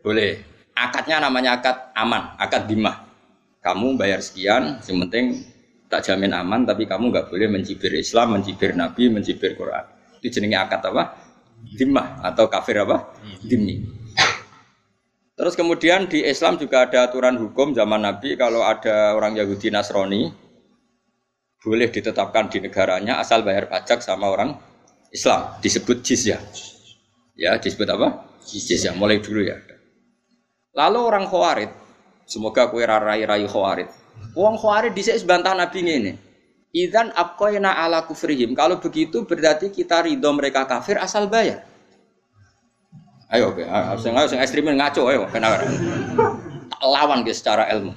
Boleh. 0.04 0.32
Akadnya 0.76 1.24
namanya 1.24 1.64
akad 1.64 1.96
aman, 1.96 2.36
akad 2.36 2.68
dimah. 2.68 3.08
Kamu 3.64 3.96
bayar 3.96 4.20
sekian, 4.20 4.84
yang 4.84 4.98
penting 5.08 5.48
tak 5.88 6.04
jamin 6.12 6.36
aman, 6.36 6.68
tapi 6.68 6.90
kamu 6.92 7.08
enggak 7.08 7.32
boleh 7.32 7.48
mencibir 7.48 7.96
Islam, 7.96 8.36
mencibir 8.36 8.76
Nabi, 8.76 9.08
mencibir 9.08 9.56
Quran. 9.56 9.86
Itu 10.20 10.28
jenenge 10.42 10.60
akad 10.60 10.84
apa? 10.92 11.23
Dimah 11.64 12.20
atau 12.22 12.52
kafir 12.52 12.84
apa? 12.84 13.16
Dimi. 13.40 13.80
Terus 15.34 15.58
kemudian 15.58 16.06
di 16.06 16.22
Islam 16.22 16.62
juga 16.62 16.86
ada 16.86 17.10
aturan 17.10 17.40
hukum 17.42 17.74
zaman 17.74 18.06
Nabi 18.06 18.38
kalau 18.38 18.62
ada 18.62 19.18
orang 19.18 19.34
Yahudi 19.34 19.74
Nasrani 19.74 20.30
boleh 21.64 21.90
ditetapkan 21.90 22.52
di 22.52 22.62
negaranya 22.62 23.18
asal 23.18 23.42
bayar 23.42 23.72
pajak 23.72 24.04
sama 24.04 24.30
orang 24.30 24.54
Islam 25.10 25.58
disebut 25.64 26.06
jizyah. 26.06 26.42
Ya, 27.34 27.58
disebut 27.58 27.90
apa? 27.90 28.30
Jizyah. 28.46 28.94
Mulai 28.94 29.24
dulu 29.24 29.42
ya. 29.42 29.58
Lalu 30.74 31.00
orang 31.02 31.26
Khawarid, 31.30 31.70
semoga 32.26 32.70
kue 32.70 32.82
rai 32.86 33.26
rai 33.26 33.46
Khawarid. 33.46 33.90
Wong 34.34 34.58
Khawarid 34.58 34.94
dhisik 34.94 35.22
bantah 35.26 35.54
Nabi 35.54 35.80
ini. 35.86 36.14
Idan 36.74 37.14
abqaina 37.14 37.70
ala 37.70 38.02
kufrihim. 38.02 38.58
Kalau 38.58 38.82
begitu 38.82 39.22
berarti 39.30 39.70
kita 39.70 40.02
ridho 40.10 40.34
mereka 40.34 40.66
kafir 40.66 40.98
asal 40.98 41.30
bayar. 41.30 41.62
Ayo, 43.30 43.54
oke. 43.54 43.62
Sing 44.02 44.18
ayo 44.18 44.26
sing 44.26 44.42
ekstremin 44.42 44.82
ngaco 44.82 45.06
ayo 45.10 45.30
kena. 45.30 45.62
lawan 46.84 47.24
guys 47.24 47.40
secara 47.40 47.70
ilmu. 47.72 47.94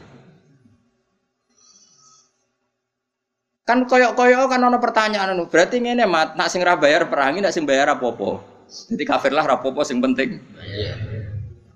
Kan 3.66 3.82
koyok-koyok 3.90 4.46
kan 4.46 4.62
ono 4.62 4.78
pertanyaan 4.78 5.34
anu. 5.34 5.50
Berarti 5.50 5.82
ngene 5.82 6.06
mat, 6.06 6.38
nak 6.38 6.52
sing 6.52 6.62
ra 6.62 6.78
bayar 6.78 7.10
perangi, 7.10 7.42
nak 7.42 7.50
sing 7.50 7.66
bayar 7.66 7.90
apa-apa. 7.98 8.38
Jadi 8.66 9.02
kafir 9.02 9.34
lah 9.34 9.42
rapopo 9.42 9.82
sing 9.82 9.98
penting. 9.98 10.38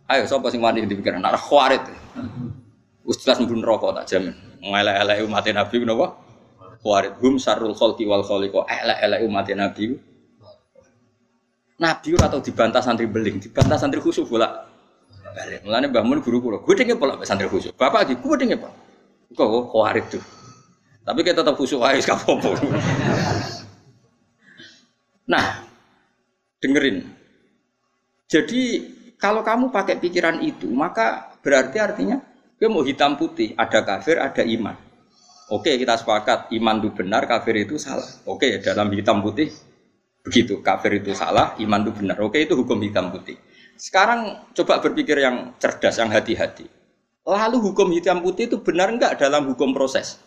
Ayo 0.07 0.23
sapa 0.31 0.55
sing 0.55 0.63
wani 0.63 0.87
dipikir 0.87 1.19
nak 1.19 1.35
khawarit. 1.35 1.83
Ustaz 3.03 3.43
mbun 3.43 3.65
rokok 3.65 3.99
tak 3.99 4.07
jamin. 4.07 4.39
Ngelek-elek 4.63 5.27
umat 5.27 5.47
Nabi 5.51 5.77
kenapa? 5.83 6.07
Khawarij 6.81 7.13
hum 7.21 7.37
sarul 7.37 7.77
khalqi 7.77 8.09
wal 8.09 8.25
khaliqa 8.25 8.65
elek-elek 8.65 9.21
umat 9.29 9.49
Nabi. 9.53 9.85
Nabi 11.81 12.09
ora 12.13 12.29
tau 12.29 12.41
dibantah 12.45 12.85
santri 12.85 13.09
beling, 13.09 13.41
dibantah 13.41 13.77
santri 13.77 14.01
khusyuk 14.01 14.29
bola. 14.29 14.69
Balik. 15.31 15.65
Mulane 15.65 15.87
Mbah 15.89 16.05
Mun 16.05 16.21
guru 16.21 16.41
kula, 16.41 16.59
gedenge 16.65 16.97
pola 16.97 17.17
santri 17.25 17.49
khusyuk. 17.49 17.77
Bapak 17.77 18.09
iki 18.09 18.21
gedenge, 18.21 18.57
Pak. 18.61 18.73
Kok 19.37 19.73
khawarij 19.73 20.05
tuh. 20.09 20.25
Tapi 21.05 21.21
kita 21.25 21.41
tetap 21.41 21.57
khusyuk 21.57 21.81
ae 21.85 22.01
apa 22.01 22.33
Nah, 25.31 25.63
dengerin. 26.59 27.07
Jadi 28.27 28.61
kalau 29.21 29.45
kamu 29.45 29.69
pakai 29.69 30.01
pikiran 30.01 30.43
itu, 30.43 30.67
maka 30.73 31.37
berarti 31.45 31.77
artinya 31.79 32.19
dia 32.57 32.69
mau 32.69 32.85
hitam 32.85 33.17
putih, 33.17 33.55
ada 33.57 33.81
kafir, 33.85 34.21
ada 34.21 34.43
iman. 34.45 34.90
Oke, 35.51 35.75
kita 35.75 35.99
sepakat 35.99 36.55
iman 36.55 36.79
itu 36.79 36.95
benar, 36.95 37.27
kafir 37.27 37.67
itu 37.67 37.75
salah. 37.75 38.07
Oke, 38.23 38.63
dalam 38.63 38.87
hitam 38.95 39.19
putih 39.19 39.51
begitu, 40.23 40.63
kafir 40.63 41.03
itu 41.03 41.11
salah, 41.11 41.59
iman 41.59 41.81
itu 41.83 41.91
benar. 41.91 42.23
Oke, 42.23 42.39
itu 42.39 42.55
hukum 42.55 42.79
hitam 42.79 43.11
putih. 43.11 43.35
Sekarang 43.75 44.47
coba 44.55 44.79
berpikir 44.79 45.19
yang 45.19 45.59
cerdas, 45.59 45.99
yang 45.99 46.07
hati-hati. 46.15 46.71
Lalu 47.27 47.59
hukum 47.67 47.91
hitam 47.91 48.23
putih 48.23 48.47
itu 48.47 48.63
benar 48.63 48.95
enggak 48.95 49.19
dalam 49.19 49.51
hukum 49.51 49.75
proses? 49.75 50.23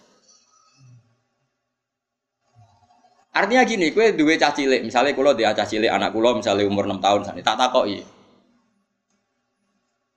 Artinya 3.34 3.64
gini, 3.66 3.96
kue 3.96 4.14
duwe 4.14 4.38
cah 4.38 4.54
cilik, 4.54 4.86
misalnya 4.86 5.16
kalau 5.18 5.34
dia 5.34 5.56
cah 5.58 5.66
cilik 5.66 5.90
anak 5.90 6.14
kulo 6.14 6.38
misalnya 6.38 6.70
umur 6.70 6.86
6 6.86 7.02
tahun, 7.02 7.20
tak 7.42 7.58
takoki. 7.58 8.06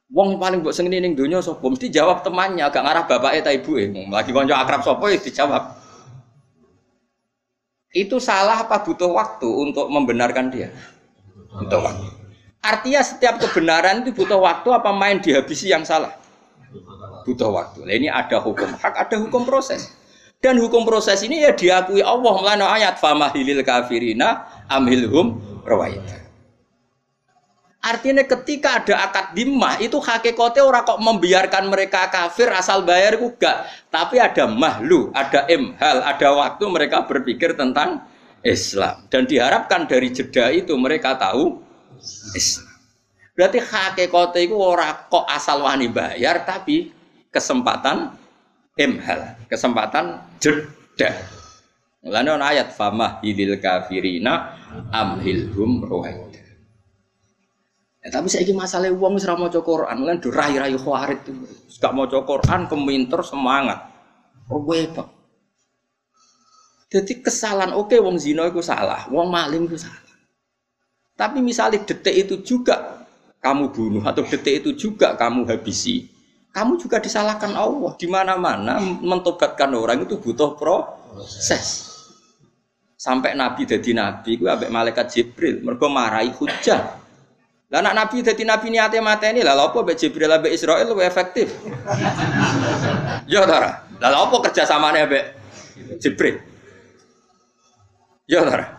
Wong 0.06 0.38
paling 0.38 0.62
buat 0.62 0.70
sengini 0.70 1.02
ning 1.02 1.18
dunia 1.18 1.42
sopo 1.42 1.66
mesti 1.66 1.90
jawab 1.90 2.22
temannya 2.22 2.62
agak 2.62 2.86
ngarah 2.86 3.04
bapak 3.10 3.42
ta 3.42 3.50
ibu 3.50 3.74
eh 3.74 3.90
lagi 4.06 4.30
konco 4.30 4.54
akrab 4.54 4.86
sopo 4.86 5.10
ya 5.10 5.18
dijawab. 5.18 5.74
Itu 7.90 8.22
salah 8.22 8.62
apa 8.62 8.86
butuh 8.86 9.10
waktu 9.10 9.48
untuk 9.48 9.90
membenarkan 9.90 10.52
dia? 10.52 10.70
Butuh 11.58 11.80
waktu. 11.80 12.06
Artinya 12.60 13.00
setiap 13.02 13.40
kebenaran 13.40 14.04
itu 14.04 14.12
butuh 14.12 14.38
waktu 14.38 14.68
apa 14.74 14.90
main 14.92 15.18
dihabisi 15.18 15.72
yang 15.72 15.82
salah? 15.82 16.12
Butuh 17.24 17.50
waktu. 17.50 17.86
Nah, 17.86 17.94
ini 17.94 18.06
ada 18.10 18.42
hukum 18.42 18.68
hak, 18.78 18.94
ada 18.94 19.16
hukum 19.16 19.46
proses. 19.48 19.94
Dan 20.42 20.60
hukum 20.60 20.84
proses 20.84 21.24
ini 21.24 21.42
ya 21.42 21.56
diakui 21.56 22.04
Allah 22.04 22.36
melalui 22.36 22.68
ayat 22.68 23.00
famahilil 23.00 23.64
kafirina 23.64 24.44
amhilhum 24.68 25.40
rawaita. 25.64 26.25
Artinya 27.86 28.26
ketika 28.26 28.82
ada 28.82 29.06
akad 29.06 29.38
dimah 29.38 29.78
itu 29.78 30.02
hakikatnya 30.02 30.66
orang 30.66 30.82
kok 30.82 30.98
membiarkan 30.98 31.70
mereka 31.70 32.10
kafir 32.10 32.50
asal 32.50 32.82
bayar 32.82 33.14
itu 33.14 33.30
gak. 33.38 33.62
Tapi 33.94 34.18
ada 34.18 34.50
mahlu, 34.50 35.14
ada 35.14 35.46
imhal, 35.46 36.02
ada 36.02 36.28
waktu 36.34 36.66
mereka 36.66 37.06
berpikir 37.06 37.54
tentang 37.54 38.02
Islam. 38.42 39.06
Dan 39.06 39.30
diharapkan 39.30 39.86
dari 39.86 40.10
jeda 40.10 40.50
itu 40.50 40.74
mereka 40.74 41.14
tahu 41.14 41.62
Islam. 42.34 42.74
Berarti 43.38 43.62
hakikatnya 43.62 44.40
itu 44.42 44.56
orang 44.58 45.06
kok 45.06 45.22
asal 45.30 45.62
wani 45.62 45.86
bayar 45.86 46.42
tapi 46.42 46.90
kesempatan 47.30 48.18
imhal, 48.74 49.38
kesempatan 49.46 50.26
jeda. 50.42 51.22
Mulane 52.02 52.34
ayat 52.42 52.74
famah 52.74 53.22
hilil 53.22 53.62
kafirina 53.62 54.58
amhilhum 54.90 55.86
ruhaid. 55.86 56.25
Ya, 58.06 58.22
tapi 58.22 58.30
saya 58.30 58.46
masalah 58.54 58.86
uang 58.86 59.18
wis 59.18 59.26
mau 59.26 59.50
Quran, 59.50 60.06
kan 60.06 60.16
do 60.22 60.30
rai-rai 60.30 60.78
khawarit. 60.78 61.26
Gak 61.74 61.90
mau 61.90 62.06
Quran 62.06 62.70
keminter 62.70 63.18
semangat. 63.26 63.82
Oh 64.46 64.62
pak. 64.62 65.10
Jadi 66.86 67.18
kesalahan 67.18 67.74
oke 67.74 67.90
okay, 67.90 67.98
wong 67.98 68.14
zina 68.14 68.46
itu 68.46 68.62
salah, 68.62 69.10
wong 69.10 69.26
maling 69.26 69.66
itu 69.66 69.74
salah. 69.74 70.06
Tapi 71.18 71.42
misalnya 71.42 71.82
detik 71.82 72.14
itu 72.14 72.46
juga 72.46 73.02
kamu 73.42 73.74
bunuh 73.74 74.04
atau 74.06 74.22
detik 74.22 74.62
itu 74.62 74.70
juga 74.78 75.18
kamu 75.18 75.42
habisi, 75.50 76.06
kamu 76.54 76.78
juga 76.78 77.02
disalahkan 77.02 77.58
Allah. 77.58 77.90
Di 77.98 78.06
mana-mana 78.06 78.78
mentobatkan 79.02 79.74
orang 79.74 80.06
itu 80.06 80.14
butuh 80.22 80.54
proses. 80.54 81.90
Sampai 82.94 83.34
Nabi 83.34 83.66
jadi 83.66 83.90
Nabi, 83.98 84.38
gue 84.38 84.46
abek 84.46 84.70
malaikat 84.70 85.10
Jibril, 85.10 85.58
mereka 85.66 85.90
marahi 85.90 86.30
hujah. 86.30 87.05
Lah 87.66 87.82
anak 87.82 87.94
Nabi 87.98 88.22
dadi 88.22 88.46
nabi 88.46 88.70
niate 88.70 89.02
mateni 89.02 89.42
lah 89.42 89.58
apa 89.58 89.82
mbek 89.82 89.98
Jibril 89.98 90.30
mbek 90.30 90.54
Israil 90.54 90.86
lebih 90.86 91.02
efektif. 91.02 91.50
ya 93.26 93.42
ta. 93.42 93.82
Lah 93.98 94.20
apa 94.22 94.36
kerja 94.46 94.62
samane 94.62 95.02
mbek 95.02 95.24
Jibril? 95.98 96.38
Ya 98.30 98.46
ta. 98.46 98.78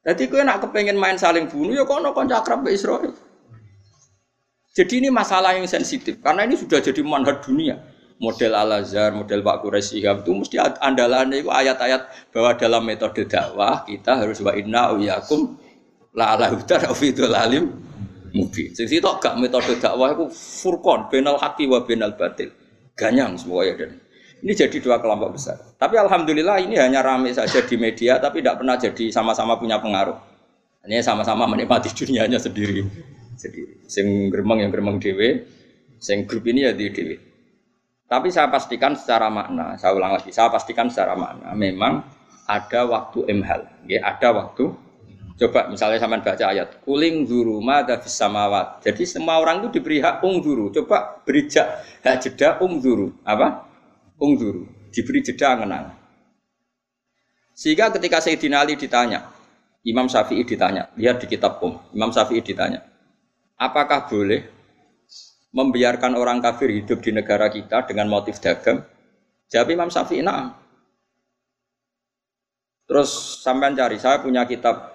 Jadi 0.00 0.32
kowe 0.32 0.40
nak 0.40 0.64
kepengen 0.64 0.96
main 0.96 1.20
saling 1.20 1.44
bunuh 1.44 1.76
ya 1.76 1.84
kono 1.84 2.16
kanca 2.16 2.40
akrab 2.40 2.64
mbek 2.64 2.72
Israil. 2.72 3.12
Jadi 4.72 5.04
ini 5.04 5.12
masalah 5.12 5.52
yang 5.52 5.68
sensitif 5.68 6.24
karena 6.24 6.48
ini 6.48 6.56
sudah 6.56 6.80
jadi 6.80 7.04
manhaj 7.04 7.44
dunia. 7.44 7.76
Model 8.20 8.52
Al 8.52 8.84
Azhar, 8.84 9.16
model 9.16 9.40
Pak 9.40 9.64
Quraisy 9.64 9.96
Shihab 9.96 10.28
itu 10.28 10.36
mesti 10.36 10.60
andalannya 10.60 11.40
itu 11.40 11.48
ayat-ayat 11.48 12.32
bahwa 12.36 12.52
dalam 12.52 12.84
metode 12.84 13.24
dakwah 13.24 13.80
kita 13.88 14.12
harus 14.20 14.44
wa 14.44 14.52
inna 14.52 14.92
uyakum 14.92 15.56
la 16.14 16.34
ala 16.34 16.50
hudan 16.50 16.82
afidul 16.90 17.34
alim 17.34 17.70
mubin. 18.34 18.70
Sing 18.74 18.86
sitok 18.86 19.22
gak 19.22 19.34
metode 19.38 19.78
dakwah 19.78 20.14
itu 20.14 20.26
furqan 20.30 21.10
benal 21.10 21.38
haqi 21.38 21.66
wa 21.66 21.82
benal 21.82 22.14
batil. 22.14 22.50
Ganyang 22.94 23.38
semuanya 23.38 23.86
dan 23.86 23.90
ini 24.40 24.52
jadi 24.56 24.76
dua 24.80 25.00
kelompok 25.00 25.36
besar. 25.36 25.56
Tapi 25.76 26.00
alhamdulillah 26.00 26.64
ini 26.64 26.80
hanya 26.80 27.04
rame 27.04 27.32
saja 27.32 27.60
di 27.60 27.76
media 27.76 28.16
tapi 28.16 28.40
tidak 28.40 28.60
pernah 28.64 28.76
jadi 28.80 29.04
sama-sama 29.12 29.60
punya 29.60 29.76
pengaruh. 29.78 30.16
Hanya 30.84 31.04
sama-sama 31.04 31.44
menikmati 31.44 31.92
dunianya 31.98 32.40
sendiri. 32.40 32.84
Sendiri. 33.36 33.84
Sing 33.84 34.32
geremeng 34.32 34.64
yang 34.64 34.70
geremeng 34.72 34.96
dewe, 35.00 35.44
sing 36.00 36.24
grup 36.24 36.44
ini 36.48 36.64
ya 36.64 36.72
di 36.72 36.88
dewe. 36.88 37.16
Tapi 38.10 38.26
saya 38.34 38.50
pastikan 38.50 38.98
secara 38.98 39.30
makna, 39.30 39.78
saya 39.78 39.94
ulang 39.94 40.18
lagi, 40.18 40.34
saya 40.34 40.50
pastikan 40.50 40.90
secara 40.90 41.14
makna, 41.14 41.54
memang 41.54 42.02
ada 42.42 42.82
waktu 42.82 43.22
emhal, 43.30 43.62
ya, 43.86 44.02
ada 44.02 44.34
waktu. 44.34 44.74
Coba 45.40 45.72
misalnya 45.72 45.96
sama 45.96 46.20
baca 46.20 46.44
ayat, 46.52 46.84
kuling 46.84 47.24
zuru 47.24 47.64
mada 47.64 47.96
samawat. 47.96 48.84
Jadi 48.84 49.08
semua 49.08 49.40
orang 49.40 49.64
itu 49.64 49.80
diberi 49.80 50.04
hak 50.04 50.20
ungzuru. 50.20 50.68
Coba 50.68 51.24
beri 51.24 51.48
hak 51.48 52.16
jeda 52.20 52.60
ungzuru. 52.60 53.16
Apa? 53.24 53.64
Ungzuru. 54.20 54.68
Diberi 54.92 55.24
jeda 55.24 55.56
ngenang. 55.56 55.96
Sehingga 57.56 57.88
ketika 57.88 58.20
Sayyidina 58.20 58.60
Ali 58.60 58.76
ditanya, 58.76 59.32
Imam 59.80 60.12
Syafi'i 60.12 60.44
ditanya, 60.44 60.92
lihat 60.96 61.24
di 61.24 61.26
kitab 61.28 61.56
Um, 61.64 61.80
Imam 61.96 62.12
Syafi'i 62.12 62.44
ditanya, 62.44 62.84
apakah 63.56 64.12
boleh 64.12 64.44
membiarkan 65.56 66.20
orang 66.20 66.44
kafir 66.44 66.68
hidup 66.68 67.00
di 67.00 67.16
negara 67.16 67.48
kita 67.48 67.88
dengan 67.88 68.12
motif 68.12 68.40
dagang? 68.44 68.84
Jawab 69.48 69.68
Imam 69.72 69.88
Syafi'i, 69.88 70.20
nah. 70.20 70.56
Terus 72.84 73.40
sampean 73.44 73.72
cari, 73.72 73.96
saya 73.96 74.20
punya 74.20 74.44
kitab 74.44 74.89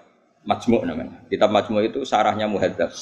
Majmu' 0.45 0.85
namanya. 0.85 1.25
Kitab 1.27 1.49
Majmu' 1.49 1.81
itu 1.81 2.05
sarahnya 2.05 2.45
Muhadzab. 2.45 2.93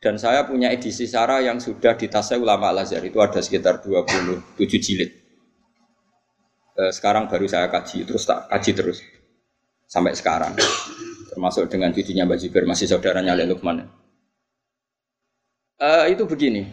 Dan 0.00 0.20
saya 0.20 0.44
punya 0.44 0.72
edisi 0.72 1.08
sarah 1.08 1.40
yang 1.40 1.56
sudah 1.60 1.96
ditasai 1.96 2.36
ulama 2.40 2.72
Al-Azhar. 2.72 3.04
Itu 3.04 3.20
ada 3.20 3.40
sekitar 3.40 3.80
27 3.84 4.56
jilid. 4.80 5.10
Eh, 6.76 6.92
sekarang 6.92 7.28
baru 7.28 7.48
saya 7.48 7.72
kaji, 7.72 8.04
terus 8.04 8.28
tak 8.28 8.48
kaji 8.52 8.70
terus. 8.76 8.98
Sampai 9.88 10.12
sekarang. 10.12 10.52
Termasuk 11.32 11.68
dengan 11.72 11.92
cucunya 11.92 12.28
Mbak 12.28 12.38
Jibir, 12.40 12.64
masih 12.68 12.88
saudaranya 12.88 13.32
Ali 13.32 13.48
Lukman. 13.48 13.84
Uh, 15.76 16.08
itu 16.08 16.24
begini, 16.24 16.72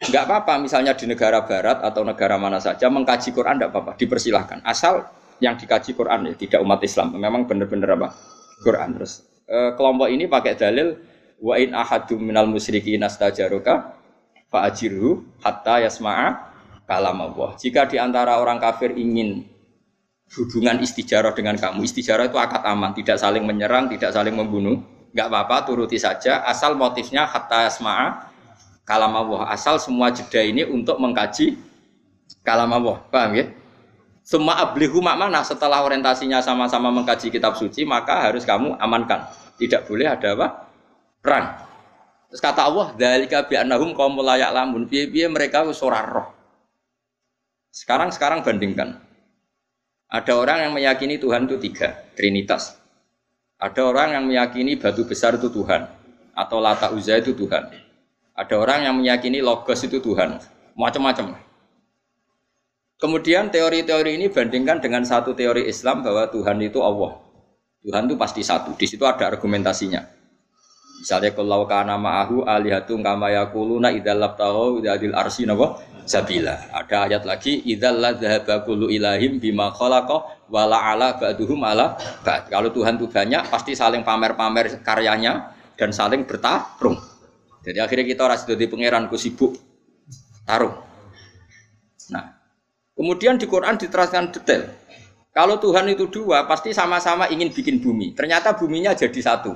nggak 0.00 0.24
apa-apa 0.24 0.56
misalnya 0.56 0.96
di 0.96 1.04
negara 1.04 1.44
barat 1.44 1.84
atau 1.84 2.00
negara 2.00 2.40
mana 2.40 2.56
saja 2.56 2.88
mengkaji 2.88 3.28
Quran 3.36 3.60
tidak 3.60 3.76
apa-apa, 3.76 3.92
dipersilahkan. 4.00 4.64
Asal 4.64 5.04
yang 5.44 5.60
dikaji 5.60 5.92
Quran 5.92 6.32
ya, 6.32 6.34
tidak 6.40 6.60
umat 6.64 6.80
Islam. 6.80 7.20
Memang 7.20 7.44
benar-benar 7.44 8.00
apa? 8.00 8.08
Quran 8.62 8.98
terus. 8.98 9.24
Uh, 9.48 9.72
kelompok 9.78 10.08
ini 10.12 10.28
pakai 10.28 10.54
dalil 10.58 10.98
wa 11.40 11.54
in 11.56 11.72
ahadum 11.72 12.20
minal 12.20 12.44
musyrikin 12.50 13.00
astajaruka 13.00 13.96
fa'ajirhu 14.52 15.40
hatta 15.40 15.84
yasma'a 15.86 16.52
kalam 16.84 17.18
Allah. 17.20 17.56
Jika 17.56 17.88
di 17.88 17.96
antara 17.96 18.40
orang 18.40 18.60
kafir 18.60 18.92
ingin 18.96 19.46
hubungan 20.36 20.80
istijarah 20.84 21.32
dengan 21.32 21.56
kamu, 21.56 21.84
istijarah 21.88 22.28
itu 22.28 22.36
akad 22.36 22.60
aman, 22.68 22.92
tidak 22.92 23.16
saling 23.16 23.44
menyerang, 23.48 23.88
tidak 23.88 24.12
saling 24.12 24.36
membunuh 24.36 24.84
nggak 25.12 25.28
apa-apa 25.28 25.56
turuti 25.72 25.96
saja 25.96 26.44
asal 26.44 26.76
motifnya 26.76 27.24
hatta 27.24 27.68
asma'a 27.68 28.28
kalam 28.84 29.12
Allah 29.16 29.48
asal 29.52 29.80
semua 29.80 30.12
jeda 30.12 30.44
ini 30.44 30.68
untuk 30.68 31.00
mengkaji 31.00 31.56
kalam 32.44 32.68
Allah 32.76 33.00
paham 33.08 33.32
ya 33.36 33.44
semua 34.28 34.60
ablihu 34.60 35.00
mana 35.00 35.40
setelah 35.40 35.80
orientasinya 35.88 36.44
sama-sama 36.44 36.92
mengkaji 36.92 37.32
kitab 37.32 37.56
suci 37.56 37.88
maka 37.88 38.28
harus 38.28 38.44
kamu 38.44 38.76
amankan. 38.76 39.24
Tidak 39.56 39.88
boleh 39.88 40.04
ada 40.04 40.36
apa? 40.36 40.68
Perang. 41.24 41.64
Terus 42.28 42.44
kata 42.44 42.68
Allah 42.68 42.92
dalika 42.92 43.48
bi 43.48 43.56
annahum 43.56 43.96
qaumul 43.96 44.20
la 44.20 44.36
ya'lamun. 44.36 44.84
Piye-piye 44.84 45.32
mereka 45.32 45.64
wis 45.64 45.80
roh. 45.80 46.28
Sekarang 47.72 48.12
sekarang 48.12 48.44
bandingkan. 48.44 49.00
Ada 50.12 50.36
orang 50.36 50.68
yang 50.68 50.72
meyakini 50.76 51.16
Tuhan 51.16 51.48
itu 51.48 51.56
tiga 51.64 51.96
trinitas. 52.12 52.76
Ada 53.56 53.80
orang 53.80 54.12
yang 54.12 54.24
meyakini 54.28 54.76
batu 54.76 55.08
besar 55.08 55.40
itu 55.40 55.48
Tuhan 55.48 55.88
atau 56.36 56.60
lata 56.60 56.92
uzza 56.92 57.16
itu 57.16 57.32
Tuhan. 57.32 57.64
Ada 58.36 58.54
orang 58.60 58.92
yang 58.92 58.94
meyakini 59.00 59.40
logos 59.40 59.88
itu 59.88 60.04
Tuhan. 60.04 60.36
Macam-macam. 60.76 61.47
Kemudian 62.98 63.54
teori-teori 63.54 64.18
ini 64.18 64.26
bandingkan 64.26 64.82
dengan 64.82 65.06
satu 65.06 65.30
teori 65.30 65.70
Islam 65.70 66.02
bahwa 66.02 66.26
Tuhan 66.34 66.58
itu 66.58 66.82
Allah. 66.82 67.14
Tuhan 67.86 68.10
itu 68.10 68.18
pasti 68.18 68.42
satu. 68.42 68.74
Di 68.74 68.90
situ 68.90 69.06
ada 69.06 69.30
argumentasinya. 69.30 70.02
Misalnya 70.98 71.30
kalau 71.30 71.62
kana 71.70 71.94
ma'ahu 71.94 72.42
alihatum 72.42 73.06
kama 73.06 73.30
yakuluna 73.30 73.94
idzal 73.94 74.18
labtahu 74.18 74.82
idzal 74.82 75.14
arsi 75.14 75.46
napa 75.46 75.78
sabila. 76.10 76.58
Ada 76.74 77.06
ayat 77.06 77.22
lagi 77.22 77.62
idzal 77.70 78.02
la 78.02 78.18
dzahaba 78.18 78.66
kullu 78.66 78.90
ilahim 78.90 79.38
bima 79.38 79.70
khalaqa 79.70 80.50
wala 80.50 80.90
ala 80.90 81.14
ba'duhum 81.14 81.62
ala. 81.62 81.94
Kalau 82.50 82.74
Tuhan 82.74 82.98
itu 82.98 83.06
banyak 83.06 83.46
pasti 83.46 83.78
saling 83.78 84.02
pamer-pamer 84.02 84.82
karyanya 84.82 85.54
dan 85.78 85.94
saling 85.94 86.26
bertarung. 86.26 86.98
Jadi 87.62 87.78
akhirnya 87.78 88.06
kita 88.10 88.26
harus 88.26 88.42
jadi 88.42 88.66
pangeran 88.66 89.06
ku 89.06 89.14
sibuk 89.14 89.54
tarung. 90.42 90.82
Nah, 92.10 92.37
kemudian 92.98 93.38
di 93.38 93.46
Quran 93.46 93.78
diteraskan 93.78 94.34
detail. 94.34 94.66
Kalau 95.30 95.62
Tuhan 95.62 95.86
itu 95.86 96.10
dua, 96.10 96.50
pasti 96.50 96.74
sama-sama 96.74 97.30
ingin 97.30 97.54
bikin 97.54 97.78
bumi. 97.78 98.18
Ternyata 98.18 98.58
buminya 98.58 98.90
jadi 98.90 99.22
satu. 99.22 99.54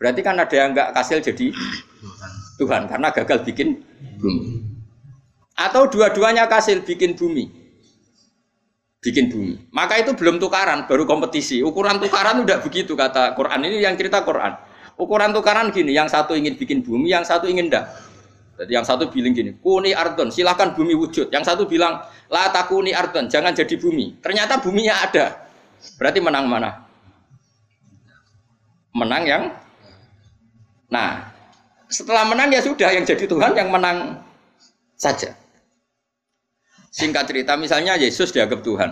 Berarti 0.00 0.24
kan 0.24 0.40
ada 0.40 0.56
yang 0.56 0.72
nggak 0.72 0.96
kasil 0.96 1.20
jadi 1.20 1.52
Tuhan 2.56 2.88
karena 2.88 3.12
gagal 3.12 3.44
bikin 3.44 3.84
bumi. 4.16 4.64
Atau 5.52 5.92
dua-duanya 5.92 6.48
kasil 6.48 6.80
bikin 6.80 7.12
bumi 7.12 7.68
bikin 8.98 9.30
bumi. 9.30 9.70
Maka 9.70 10.02
itu 10.02 10.14
belum 10.14 10.42
tukaran, 10.42 10.90
baru 10.90 11.06
kompetisi. 11.06 11.62
Ukuran 11.62 12.02
tukaran 12.02 12.42
udah 12.42 12.58
begitu 12.62 12.98
kata 12.98 13.34
Quran. 13.38 13.62
Ini 13.66 13.86
yang 13.86 13.94
cerita 13.94 14.26
Quran. 14.26 14.58
Ukuran 14.98 15.30
tukaran 15.30 15.70
gini, 15.70 15.94
yang 15.94 16.10
satu 16.10 16.34
ingin 16.34 16.58
bikin 16.58 16.82
bumi, 16.82 17.14
yang 17.14 17.22
satu 17.22 17.46
ingin 17.46 17.70
ndak. 17.70 17.86
Jadi 18.58 18.74
yang 18.74 18.82
satu 18.82 19.06
bilang 19.06 19.30
gini, 19.30 19.54
kuni 19.62 19.94
ardon, 19.94 20.34
silahkan 20.34 20.74
bumi 20.74 20.98
wujud. 20.98 21.30
Yang 21.30 21.54
satu 21.54 21.70
bilang, 21.70 22.02
la 22.26 22.50
takuni 22.50 22.90
ardon, 22.90 23.30
jangan 23.30 23.54
jadi 23.54 23.78
bumi. 23.78 24.18
Ternyata 24.18 24.58
buminya 24.58 24.98
ada. 25.06 25.46
Berarti 25.94 26.18
menang 26.18 26.50
mana? 26.50 26.70
Menang 28.98 29.22
yang 29.22 29.42
Nah, 30.88 31.20
setelah 31.84 32.24
menang 32.24 32.48
ya 32.48 32.64
sudah 32.64 32.88
yang 32.88 33.04
jadi 33.04 33.28
Tuhan 33.28 33.52
yang 33.52 33.68
menang 33.68 34.24
saja. 34.96 35.36
Singkat 36.88 37.28
cerita, 37.28 37.52
misalnya 37.60 37.94
Yesus 38.00 38.32
dianggap 38.32 38.64
Tuhan. 38.64 38.90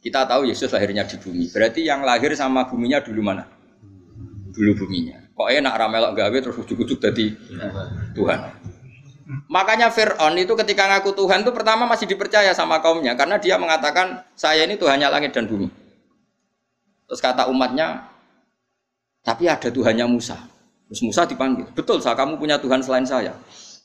Kita 0.00 0.28
tahu 0.28 0.48
Yesus 0.48 0.68
lahirnya 0.72 1.08
di 1.08 1.16
bumi. 1.16 1.48
Berarti 1.48 1.84
yang 1.84 2.04
lahir 2.04 2.32
sama 2.36 2.68
buminya 2.68 3.00
dulu 3.00 3.20
mana? 3.24 3.48
Dulu 4.52 4.84
buminya. 4.84 5.32
Kok 5.32 5.48
enak 5.48 5.74
ramelok 5.76 6.12
gawe 6.16 6.36
terus 6.40 6.56
ujuk-ujuk 6.60 7.00
jadi 7.00 7.26
Tuhan. 8.12 8.40
Makanya 9.50 9.92
Fir'aun 9.92 10.34
itu 10.38 10.52
ketika 10.64 10.88
ngaku 10.90 11.14
Tuhan 11.14 11.44
itu 11.44 11.52
pertama 11.54 11.86
masih 11.86 12.06
dipercaya 12.08 12.50
sama 12.56 12.80
kaumnya 12.82 13.14
karena 13.14 13.36
dia 13.38 13.60
mengatakan 13.60 14.24
saya 14.34 14.64
ini 14.64 14.74
Tuhannya 14.74 15.06
langit 15.10 15.36
dan 15.36 15.46
bumi. 15.46 15.70
Terus 17.06 17.20
kata 17.20 17.50
umatnya, 17.50 18.06
tapi 19.26 19.50
ada 19.50 19.66
Tuhannya 19.66 20.06
Musa. 20.06 20.38
Terus 20.90 21.02
Musa 21.02 21.26
dipanggil, 21.26 21.66
betul 21.74 21.98
saya 21.98 22.14
kamu 22.14 22.38
punya 22.38 22.58
Tuhan 22.58 22.82
selain 22.82 23.06
saya. 23.06 23.34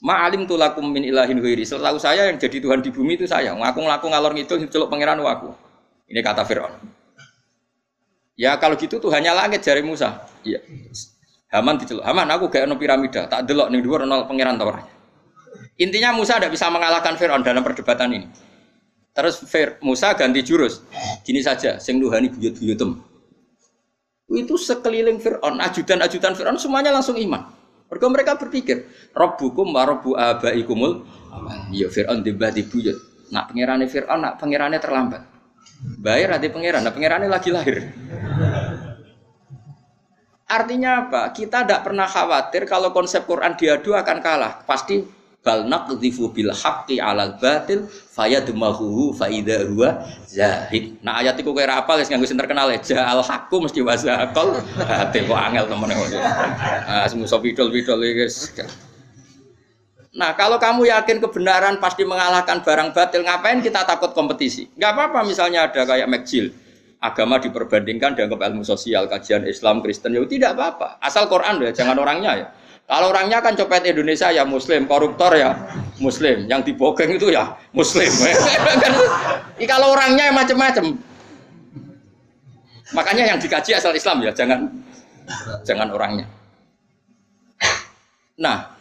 Ma'alim 0.05 0.45
tulakum 0.45 0.85
min 0.85 1.01
ilahin 1.07 1.41
huiri. 1.41 1.65
Setahu 1.65 1.97
saya 1.97 2.29
yang 2.29 2.37
jadi 2.37 2.61
Tuhan 2.61 2.85
di 2.85 2.93
bumi 2.93 3.17
itu 3.17 3.25
saya. 3.25 3.57
Ngaku 3.57 3.79
ngaku 3.89 4.05
ngalor 4.11 4.31
ngidul 4.37 4.69
celuk 4.69 4.89
pangeran 4.91 5.17
aku. 5.23 5.49
Ini 6.05 6.21
kata 6.21 6.45
Fir'aun. 6.45 6.73
Ya 8.37 8.53
kalau 8.59 8.77
gitu 8.77 9.01
Tuhannya 9.01 9.31
langit 9.33 9.65
jari 9.65 9.81
Musa. 9.81 10.27
Iya. 10.45 10.61
Haman 11.49 11.79
diceluk. 11.79 12.03
Haman 12.03 12.27
aku 12.29 12.51
gak 12.51 12.67
ono 12.67 12.75
piramida, 12.75 13.25
tak 13.31 13.47
delok 13.47 13.71
ning 13.71 13.79
dhuwur 13.79 14.03
ono 14.03 14.27
pangeran 14.27 14.59
ta 14.59 14.94
Intinya 15.75 16.15
Musa 16.15 16.39
tidak 16.39 16.55
bisa 16.55 16.71
mengalahkan 16.71 17.19
Fir'aun 17.19 17.43
dalam 17.43 17.59
perdebatan 17.59 18.15
ini. 18.15 18.27
Terus 19.15 19.43
Fir, 19.47 19.79
Musa 19.83 20.15
ganti 20.15 20.43
jurus. 20.43 20.83
Gini 21.23 21.39
saja, 21.43 21.79
sing 21.79 21.99
nuhani 21.99 22.31
buyut-buyutem. 22.31 22.99
Itu 24.31 24.55
sekeliling 24.55 25.19
Fir'aun, 25.19 25.59
ajudan-ajudan 25.59 26.35
Fir'aun 26.35 26.59
semuanya 26.59 26.95
langsung 26.95 27.19
iman. 27.19 27.51
Mereka 27.91 28.07
mereka 28.09 28.31
berpikir, 28.39 28.87
Rabbukum 29.13 29.71
wa 29.75 29.83
Rabbu 29.85 30.17
abaikumul 30.17 31.05
Ya 31.75 31.91
Fir'aun 31.91 32.23
tiba 32.23 32.51
di 32.51 32.63
buyut. 32.63 32.95
Nak 33.31 33.51
pangerane 33.51 33.85
Fir'aun, 33.91 34.19
nak 34.23 34.35
pangerane 34.39 34.79
terlambat. 34.79 35.35
Bayar 35.99 36.37
nanti 36.37 36.47
pangeran, 36.49 36.81
nak 36.87 36.93
pangerane 36.95 37.27
lagi 37.27 37.49
lahir. 37.51 37.83
Artinya 40.45 41.09
apa? 41.09 41.33
Kita 41.33 41.65
tidak 41.65 41.81
pernah 41.83 42.05
khawatir 42.05 42.69
kalau 42.69 42.93
konsep 42.93 43.25
Quran 43.25 43.57
diadu 43.57 43.97
akan 43.97 44.17
kalah. 44.21 44.61
Pasti 44.63 45.01
bal 45.45 45.61
naqdhifu 45.69 46.33
bil 46.33 46.49
haqqi 46.49 46.97
'alal 46.97 47.37
batil 47.37 47.85
fayadmahu 47.85 49.13
fa 49.13 49.29
idza 49.29 49.69
huwa 49.69 50.01
zahid. 50.25 50.97
Nah 51.05 51.21
ayat 51.21 51.37
iku 51.37 51.53
kira 51.53 51.85
apa 51.85 52.01
wis 52.01 52.09
nganggo 52.09 52.25
sing 52.25 52.41
terkenal 52.41 52.73
ya 52.73 52.81
ja'al 52.81 53.21
haqqu 53.21 53.61
mesti 53.61 53.85
wasaqal 53.85 54.57
batil 54.73 55.23
kok 55.29 55.37
angel 55.37 55.65
temen 55.69 55.93
Ah 56.89 57.05
semuso 57.05 57.37
pidol-pidol 57.37 58.01
guys. 58.01 58.49
Nah, 60.15 60.31
kalau 60.31 60.55
kamu 60.55 60.87
yakin 60.87 61.19
kebenaran 61.19 61.75
pasti 61.83 62.07
mengalahkan 62.07 62.63
barang 62.63 62.95
batil, 62.95 63.27
ngapain 63.27 63.59
kita 63.59 63.83
takut 63.83 64.15
kompetisi? 64.15 64.71
Gak 64.79 64.95
apa-apa 64.95 65.27
misalnya 65.27 65.67
ada 65.67 65.83
kayak 65.83 66.07
McGill, 66.07 66.55
agama 67.03 67.35
diperbandingkan 67.35 68.15
dianggap 68.15 68.39
ilmu 68.47 68.63
sosial, 68.63 69.11
kajian 69.11 69.43
Islam, 69.43 69.83
Kristen, 69.83 70.15
ya 70.15 70.23
tidak 70.23 70.55
apa-apa. 70.55 71.03
Asal 71.03 71.27
Quran 71.27 71.59
ya, 71.59 71.75
jangan 71.75 71.99
orangnya 71.99 72.31
ya. 72.31 72.47
Kalau 72.85 73.09
orangnya 73.09 73.41
kan 73.41 73.57
copet 73.57 73.81
Indonesia 73.89 74.29
ya 74.29 74.45
Muslim, 74.45 74.85
koruptor 74.85 75.33
ya 75.33 75.57
Muslim, 75.97 76.45
yang 76.45 76.61
dibogeng 76.61 77.17
itu 77.17 77.33
ya 77.33 77.57
Muslim. 77.73 78.13
Kan, 78.83 78.93
kalau 79.65 79.97
orangnya 79.97 80.29
macam-macam. 80.29 80.93
Makanya 82.93 83.33
yang 83.33 83.41
dikaji 83.41 83.73
asal 83.73 83.89
Islam 83.97 84.21
ya, 84.21 84.29
jangan 84.29 84.69
jangan 85.65 85.89
orangnya. 85.89 86.29
Nah, 88.37 88.77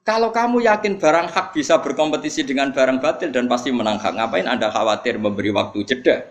kalau 0.00 0.32
kamu 0.32 0.64
yakin 0.64 0.96
barang 0.96 1.28
hak 1.28 1.52
bisa 1.52 1.76
berkompetisi 1.82 2.46
dengan 2.46 2.72
barang 2.72 3.04
batil 3.04 3.34
dan 3.34 3.50
pasti 3.50 3.68
menang 3.68 4.00
hak, 4.00 4.16
ngapain 4.16 4.48
Anda 4.48 4.72
khawatir 4.72 5.20
memberi 5.20 5.52
waktu 5.52 5.84
jeda? 5.84 6.24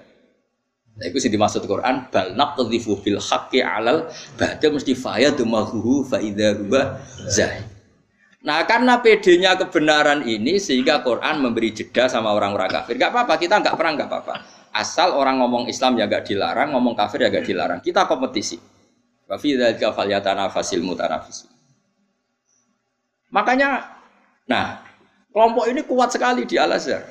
Nah, 0.96 1.06
itu 1.12 1.20
sih 1.20 1.28
dimaksud 1.28 1.68
Quran, 1.68 2.08
bal 2.08 2.40
naqdhifu 2.40 3.04
bil 3.04 3.20
haqqi 3.20 3.60
'alal 3.60 4.08
batil 4.40 4.72
mesti 4.80 4.96
fayadmahu 4.96 6.08
fa 6.08 6.24
idza 6.24 6.56
zahid. 7.28 7.68
Nah, 8.46 8.62
karena 8.64 9.02
PD-nya 9.02 9.58
kebenaran 9.58 10.22
ini 10.24 10.62
sehingga 10.62 11.02
Quran 11.02 11.42
memberi 11.42 11.74
jeda 11.74 12.06
sama 12.06 12.30
orang-orang 12.32 12.70
kafir. 12.70 12.96
Gak 12.96 13.10
apa-apa, 13.10 13.42
kita 13.42 13.58
nggak 13.58 13.74
perang 13.74 13.98
gak 13.98 14.06
apa-apa. 14.06 14.36
Asal 14.70 15.18
orang 15.18 15.42
ngomong 15.42 15.66
Islam 15.66 15.98
ya 15.98 16.06
gak 16.06 16.30
dilarang, 16.30 16.78
ngomong 16.78 16.94
kafir 16.94 17.26
ya 17.26 17.34
gak 17.34 17.42
dilarang. 17.42 17.82
Kita 17.82 18.06
kompetisi. 18.06 18.62
Wa 19.26 19.42
fi 19.42 19.58
dzalika 19.58 19.98
falyatanafasil 19.98 20.78
mutanafisin. 20.86 21.50
Makanya, 23.34 23.98
nah, 24.46 24.86
kelompok 25.34 25.66
ini 25.66 25.82
kuat 25.82 26.14
sekali 26.14 26.46
di 26.46 26.62
Al 26.62 26.78
Azhar. 26.78 27.02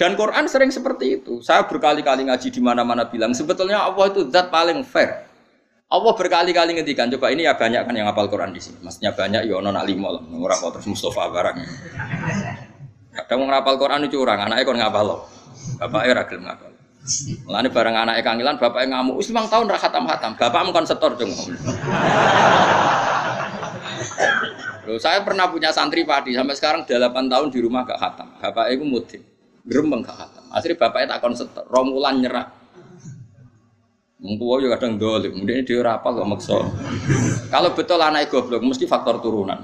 Dan 0.00 0.16
Quran 0.16 0.48
sering 0.48 0.72
seperti 0.72 1.20
itu. 1.20 1.44
Saya 1.44 1.68
berkali-kali 1.68 2.24
ngaji 2.24 2.48
di 2.48 2.60
mana-mana 2.64 3.04
bilang 3.04 3.36
sebetulnya 3.36 3.84
Allah 3.84 4.08
itu 4.08 4.32
zat 4.32 4.48
paling 4.48 4.80
fair. 4.80 5.28
Allah 5.92 6.16
berkali-kali 6.16 6.72
ngendikan, 6.72 7.12
coba 7.12 7.28
ini 7.28 7.44
ya 7.44 7.52
banyak 7.52 7.84
kan 7.84 7.92
yang 7.92 8.08
hafal 8.08 8.24
Quran 8.32 8.56
di 8.56 8.64
sini. 8.64 8.80
Maksudnya 8.80 9.12
banyak 9.12 9.44
ya 9.44 9.60
non 9.60 9.76
alimo 9.76 10.08
lah, 10.08 10.24
orang 10.24 10.72
terus 10.72 10.86
Mustafa 10.88 11.28
barang. 11.28 11.56
Kadang 13.12 13.36
mau 13.44 13.52
ngapal 13.52 13.74
Quran 13.76 14.00
itu 14.08 14.16
orang, 14.22 14.48
anaknya 14.48 14.64
kon 14.64 14.78
ngapal 14.80 15.04
loh. 15.04 15.20
Bapaknya 15.76 16.24
ragil 16.24 16.40
ngapal. 16.40 16.70
Mulane 17.44 17.68
bareng 17.68 17.96
anaknya 18.00 18.22
kangilan, 18.24 18.56
bapaknya 18.56 18.88
ngamuk, 18.96 19.20
wis 19.20 19.28
tahun 19.28 19.66
ra 19.68 19.78
khatam-khatam. 19.82 20.32
Bapak 20.40 20.60
kon 20.72 20.86
setor 20.88 21.12
dong. 21.18 21.34
Loh, 24.88 24.96
saya 24.96 25.20
pernah 25.26 25.50
punya 25.52 25.74
santri 25.76 26.08
padi 26.08 26.32
sampai 26.32 26.56
sekarang 26.56 26.88
8 26.88 27.28
tahun 27.28 27.52
di 27.52 27.58
rumah 27.60 27.84
gak 27.84 28.00
khatam. 28.00 28.32
Bapak 28.40 28.72
itu 28.72 28.86
mudik, 28.86 29.22
gerembeng 29.70 30.02
gak 30.02 30.18
khatam. 30.18 30.44
Akhirnya 30.50 30.76
bapaknya 30.82 31.06
tak 31.14 31.20
konset, 31.22 31.46
romulan 31.70 32.18
nyerah. 32.18 32.50
Mengkuwa 34.20 34.60
juga 34.60 34.76
kadang 34.76 34.98
dolim, 35.00 35.32
kemudian 35.32 35.64
dia 35.64 35.80
rapal 35.80 36.12
kok 36.18 36.28
maksa. 36.28 36.58
Kalau 37.48 37.70
betul 37.72 38.02
anak 38.02 38.28
goblok, 38.28 38.60
mesti 38.60 38.84
faktor 38.84 39.22
turunan. 39.22 39.62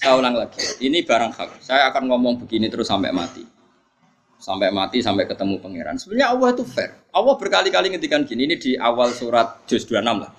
Saya 0.00 0.18
ulang 0.18 0.34
lagi, 0.34 0.64
ini 0.82 1.04
barang 1.04 1.30
hak. 1.30 1.62
Saya 1.62 1.92
akan 1.92 2.10
ngomong 2.10 2.42
begini 2.42 2.66
terus 2.66 2.90
sampai 2.90 3.12
mati 3.12 3.58
sampai 4.38 4.70
mati 4.70 5.02
sampai 5.02 5.26
ketemu 5.26 5.58
pangeran. 5.58 5.98
Sebenarnya 5.98 6.30
Allah 6.32 6.48
itu 6.54 6.64
fair. 6.64 6.94
Allah 7.10 7.34
berkali-kali 7.34 7.90
ngendikan 7.92 8.22
gini 8.22 8.46
ini 8.46 8.56
di 8.56 8.78
awal 8.78 9.10
surat 9.10 9.66
juz 9.66 9.84
26 9.84 10.22
lah. 10.22 10.30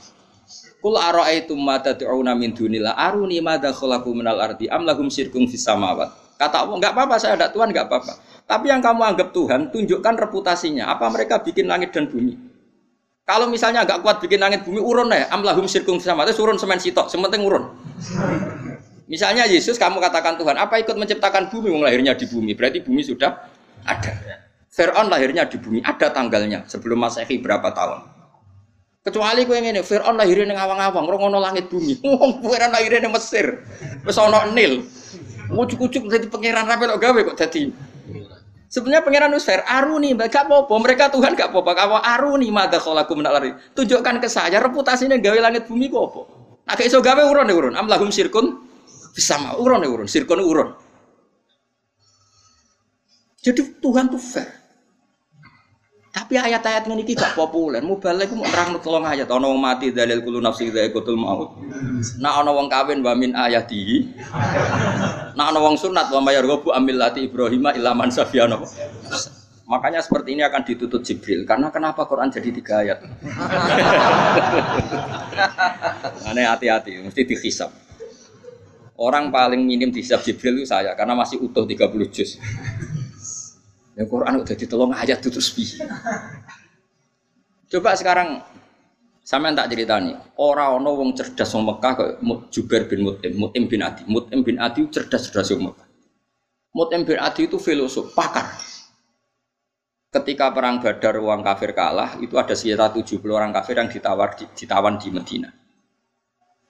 Kul 0.80 0.96
ara'aitum 0.96 1.60
ma 1.60 1.76
tad'una 1.84 2.32
min 2.40 2.56
dunillah 2.56 2.96
aruni 2.96 3.44
madza 3.44 3.76
khalaqu 3.76 4.16
minal 4.16 4.40
ardi 4.40 4.72
am 4.72 4.88
lahum 4.88 5.12
syirkun 5.12 5.44
fis 5.44 5.68
samawat. 5.68 6.08
Kata 6.40 6.64
Allah, 6.64 6.80
enggak 6.80 6.96
apa-apa 6.96 7.16
saya 7.20 7.36
ada 7.36 7.52
Tuhan 7.52 7.76
enggak 7.76 7.92
apa-apa. 7.92 8.16
Tapi 8.48 8.72
yang 8.72 8.80
kamu 8.80 9.04
anggap 9.04 9.36
Tuhan, 9.36 9.76
tunjukkan 9.76 10.16
reputasinya. 10.16 10.88
Apa 10.88 11.12
mereka 11.12 11.44
bikin 11.44 11.68
langit 11.68 11.92
dan 11.92 12.08
bumi? 12.08 12.40
Kalau 13.28 13.52
misalnya 13.52 13.84
enggak 13.84 14.00
kuat 14.00 14.24
bikin 14.24 14.40
langit 14.40 14.64
bumi, 14.64 14.80
urun 14.80 15.12
ya. 15.12 15.28
Am 15.36 15.44
lahum 15.44 15.68
syirkun 15.68 16.00
fis 16.00 16.08
samawat, 16.08 16.32
urun 16.40 16.56
semen 16.56 16.80
sitok, 16.80 17.12
sementing 17.12 17.44
urun. 17.44 17.76
Misalnya 19.12 19.44
Yesus 19.52 19.76
kamu 19.76 20.00
katakan 20.00 20.40
Tuhan, 20.40 20.56
apa 20.56 20.80
ikut 20.80 20.96
menciptakan 20.96 21.52
bumi? 21.52 21.76
Wong 21.76 21.84
lahirnya 21.84 22.16
di 22.16 22.24
bumi, 22.24 22.56
berarti 22.56 22.80
bumi 22.80 23.04
sudah 23.04 23.36
ada. 23.84 24.16
Fir'aun 24.72 25.12
lahirnya 25.12 25.44
di 25.50 25.60
bumi, 25.60 25.84
ada 25.84 26.08
tanggalnya 26.14 26.64
sebelum 26.72 27.04
Masehi 27.04 27.42
berapa 27.42 27.74
tahun. 27.74 28.19
Kecuali 29.00 29.48
kue 29.48 29.64
ini, 29.64 29.80
Fir'aun 29.80 30.20
lahirnya 30.20 30.52
di 30.52 30.60
awang-awang, 30.60 31.08
rongono 31.08 31.40
langit 31.40 31.72
bumi. 31.72 32.04
Wong 32.20 32.44
Fir'aun 32.44 32.76
lahirnya 32.76 33.08
di 33.08 33.10
Mesir, 33.10 33.64
wis 34.04 34.20
Nil. 34.52 34.84
Ucuk-ucuk 35.50 36.12
jadi 36.12 36.28
pangeran 36.28 36.68
rapi 36.68 36.84
lo 36.86 37.00
gawe 37.00 37.20
kok 37.32 37.38
jadi. 37.40 37.74
Sebenarnya 38.70 39.02
pangeran 39.02 39.34
fair, 39.42 39.66
aruni, 39.66 40.14
gak 40.14 40.46
apa-apa, 40.46 40.76
mereka 40.78 41.10
Tuhan 41.10 41.34
gak 41.34 41.50
apa-apa. 41.50 41.72
Kamu 41.74 41.98
aruni 42.06 42.54
mada 42.54 42.78
kholaku 42.78 43.18
min 43.18 43.26
lari. 43.26 43.50
Tunjukkan 43.74 44.22
ke 44.22 44.30
saya 44.30 44.62
reputasinya 44.62 45.18
gawe 45.18 45.40
langit 45.42 45.66
bumi 45.66 45.90
kok 45.90 46.04
apa. 46.06 46.22
Nah, 46.70 46.78
iso 46.86 47.02
gawe 47.02 47.24
urun 47.26 47.50
urun. 47.50 47.74
Am 47.74 47.90
lahum 47.90 48.14
sirkun 48.14 48.62
bisa 49.16 49.42
mau 49.42 49.58
urun 49.58 49.82
urun, 49.90 50.06
sirkun 50.06 50.38
urun. 50.38 50.70
Jadi 53.42 53.80
Tuhan 53.82 54.12
tuh 54.12 54.22
fair. 54.22 54.59
Tapi 56.10 56.42
ayat-ayat 56.42 56.90
ini 56.90 57.14
gak 57.14 57.38
populer. 57.38 57.86
Mubalek 57.86 58.34
mau 58.34 58.42
nerang 58.42 58.82
tolong 58.82 59.06
ayat. 59.06 59.30
Ono 59.30 59.54
mati 59.54 59.94
dalil 59.94 60.26
kulo 60.26 60.42
nafsi 60.42 60.70
ikutul 60.70 61.14
maut. 61.14 61.62
Nah 62.18 62.42
ono 62.42 62.58
wong 62.58 62.66
kawin 62.66 63.06
wa 63.06 63.14
min 63.14 63.38
ayati. 63.38 64.10
Nah 65.38 65.54
ono 65.54 65.60
wong 65.70 65.78
sunat 65.78 66.10
wa 66.10 66.22
mayar 66.22 66.50
gobu 66.50 66.74
amillati 66.74 67.30
Ibrahim 67.30 67.70
ilaman 67.78 68.10
safiyano. 68.10 68.66
Makanya 69.70 70.02
seperti 70.02 70.34
ini 70.34 70.42
akan 70.42 70.66
ditutup 70.66 71.06
Jibril. 71.06 71.46
Karena 71.46 71.70
kenapa 71.70 72.10
Quran 72.10 72.34
jadi 72.34 72.50
tiga 72.50 72.82
ayat? 72.82 73.06
Aneh 76.26 76.50
hati-hati, 76.50 77.06
mesti 77.06 77.22
dihisap. 77.22 77.70
Orang 78.98 79.30
paling 79.30 79.62
minim 79.62 79.94
dihisap 79.94 80.26
Jibril 80.26 80.66
itu 80.66 80.74
saya, 80.74 80.98
karena 80.98 81.14
masih 81.14 81.38
utuh 81.38 81.70
30 81.70 81.86
juz. 82.10 82.42
Ya 84.00 84.08
Quran 84.08 84.40
udah 84.40 84.56
ditolong 84.56 84.96
ayat 84.96 85.20
terus 85.20 85.52
bi. 85.52 85.68
Coba 87.68 88.00
sekarang 88.00 88.40
sama 89.28 89.52
tak 89.52 89.76
cerita 89.76 90.00
nih, 90.00 90.16
orang 90.40 90.88
wong 90.88 91.12
cerdas 91.12 91.52
wong 91.52 91.68
Mekah 91.68 91.92
kok 92.00 92.12
Jubair 92.48 92.88
bin 92.88 93.04
Mutim, 93.04 93.36
Mutim 93.36 93.68
bin 93.68 93.84
Adi, 93.84 94.08
Mutim 94.08 94.40
bin 94.40 94.56
Adi 94.56 94.88
cerdas 94.88 95.28
cerdas 95.28 95.52
wong 95.52 95.70
Mekah. 95.70 95.88
Mutim 96.72 97.04
bin 97.04 97.20
Adi 97.20 97.52
itu 97.52 97.60
filosof, 97.60 98.16
pakar. 98.16 98.56
Ketika 100.10 100.50
perang 100.50 100.80
Badar 100.80 101.20
uang 101.20 101.44
kafir 101.44 101.76
kalah, 101.76 102.18
itu 102.24 102.40
ada 102.40 102.56
sekitar 102.56 102.96
70 102.96 103.22
orang 103.30 103.52
kafir 103.52 103.78
yang 103.78 103.92
ditawar 103.92 104.34
di, 104.34 104.48
ditawan 104.56 104.96
di 104.98 105.12
Medina. 105.12 105.52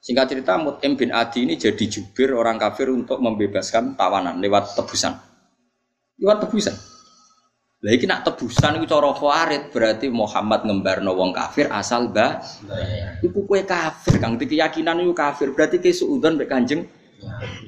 Singkat 0.01 0.25
cerita, 0.33 0.57
Mutim 0.57 0.97
bin 0.97 1.13
Adi 1.13 1.45
ini 1.45 1.61
jadi 1.61 1.85
jubir 1.85 2.33
orang 2.33 2.57
kafir 2.57 2.89
untuk 2.89 3.21
membebaskan 3.21 3.93
tawanan 3.93 4.41
lewat 4.41 4.73
tebusan. 4.75 5.13
Lewat 6.19 6.43
tebusan. 6.43 6.88
Lah 7.79 7.95
iki 7.95 8.03
nak 8.03 8.27
tebusan 8.27 8.75
iku 8.75 8.91
cara 8.91 9.15
khawarit 9.15 9.71
berarti 9.71 10.11
Muhammad 10.11 10.67
ngembarno 10.67 11.15
wong 11.15 11.31
kafir 11.31 11.71
asal 11.71 12.11
ba. 12.11 12.43
Iku 13.23 13.47
kue 13.47 13.63
kafir 13.63 14.19
kang 14.19 14.35
keyakinan 14.35 14.99
iku 14.99 15.15
kafir 15.15 15.55
berarti 15.55 15.79
ke 15.79 15.95
suudon 15.95 16.35
mek 16.35 16.51
Kanjeng. 16.51 16.83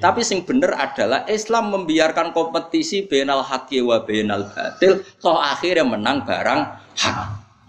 Tapi 0.04 0.20
sing 0.20 0.44
bener 0.44 0.76
adalah 0.76 1.24
Islam 1.28 1.72
membiarkan 1.72 2.36
kompetisi 2.36 3.08
benal 3.08 3.40
haqqi 3.40 3.80
wa 3.80 4.04
benal 4.04 4.48
batil 4.52 5.00
toh 5.16 5.40
akhirnya 5.40 5.84
menang 5.84 6.28
barang 6.28 6.60
hak. 6.96 7.18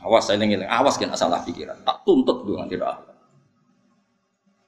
Awas 0.03 0.27
saya 0.27 0.35
ngiling, 0.35 0.67
awas 0.67 0.99
kena 0.99 1.15
salah 1.15 1.39
pikiran. 1.47 1.79
Tak 1.87 2.03
tuntut 2.03 2.43
dengan 2.43 2.67
tidak 2.67 3.07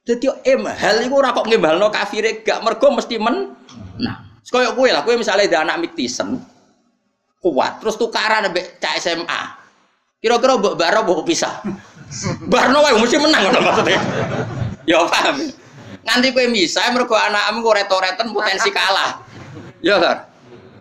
Jadi 0.06 0.32
em 0.48 0.64
hal 0.64 1.04
iku 1.04 1.20
ora 1.20 1.36
kok 1.36 1.44
ngembalno 1.44 1.92
kafire 1.92 2.40
gak 2.40 2.64
mergo 2.64 2.88
mesti 2.94 3.20
men. 3.20 3.52
Nah, 4.00 4.40
koyo 4.48 4.72
kowe 4.72 4.88
lah, 4.88 5.02
kowe 5.02 5.12
misalnya 5.18 5.50
ada 5.50 5.58
anak 5.66 5.82
miktisen, 5.82 6.38
kuat 7.52 7.82
terus 7.82 7.94
tukaran 8.00 8.48
ambek 8.48 8.80
cak 8.82 8.98
SMA 8.98 9.40
kira-kira 10.22 10.58
mbok 10.58 10.74
baro 10.74 11.04
mbok 11.06 11.26
pisah 11.28 11.62
barno 12.46 12.82
wae 12.82 12.96
mesti 12.98 13.16
menang 13.20 13.42
ngono 13.50 13.60
maksudnya 13.62 14.00
ya 14.88 15.02
paham 15.06 15.36
nganti 16.06 16.28
kowe 16.34 16.46
misah 16.50 16.90
mergo 16.94 17.14
anakmu 17.18 17.62
kok 17.62 17.76
retoreten 17.78 18.26
potensi 18.34 18.70
kalah 18.70 19.22
ya 19.84 19.98
kan 19.98 20.16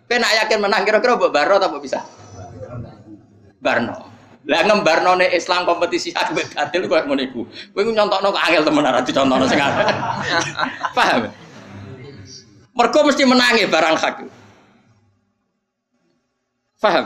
kowe 0.05 0.17
nak 0.17 0.33
yakin 0.45 0.59
menang 0.61 0.81
kira-kira 0.85 1.17
mbok 1.17 1.33
baro 1.33 1.57
ta 1.57 1.69
mbok 1.69 1.83
pisah 1.83 2.03
Barno. 3.65 3.97
Lah 4.45 4.61
ngembarno 4.61 5.17
ne 5.17 5.33
Islam 5.33 5.65
kompetisi 5.65 6.13
aku 6.19 6.37
mek 6.37 6.53
batil 6.53 6.85
koyo 6.85 7.01
ngono 7.09 7.21
iku. 7.25 7.41
Kowe 7.73 7.81
nyontokno 7.81 8.29
kok 8.29 8.43
angel 8.45 8.61
temen 8.61 8.85
ora 8.85 9.01
dicontohno 9.01 9.45
sing. 9.49 9.59
Paham? 10.97 11.33
Mergo 12.77 12.99
mesti 13.09 13.23
menangi 13.25 13.65
barang 13.65 13.95
hak. 13.97 14.15
Paham? 16.79 17.05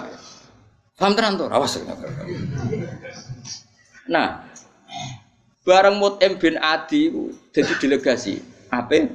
Paham 0.98 1.14
tenan 1.16 1.40
to? 1.40 1.46
Awas. 1.48 1.80
Nah, 4.10 4.44
bareng 5.64 5.96
Mut'im 6.02 6.34
bin 6.42 6.58
Adi 6.58 7.14
jadi 7.54 7.74
delegasi. 7.78 8.42
Apa? 8.74 9.08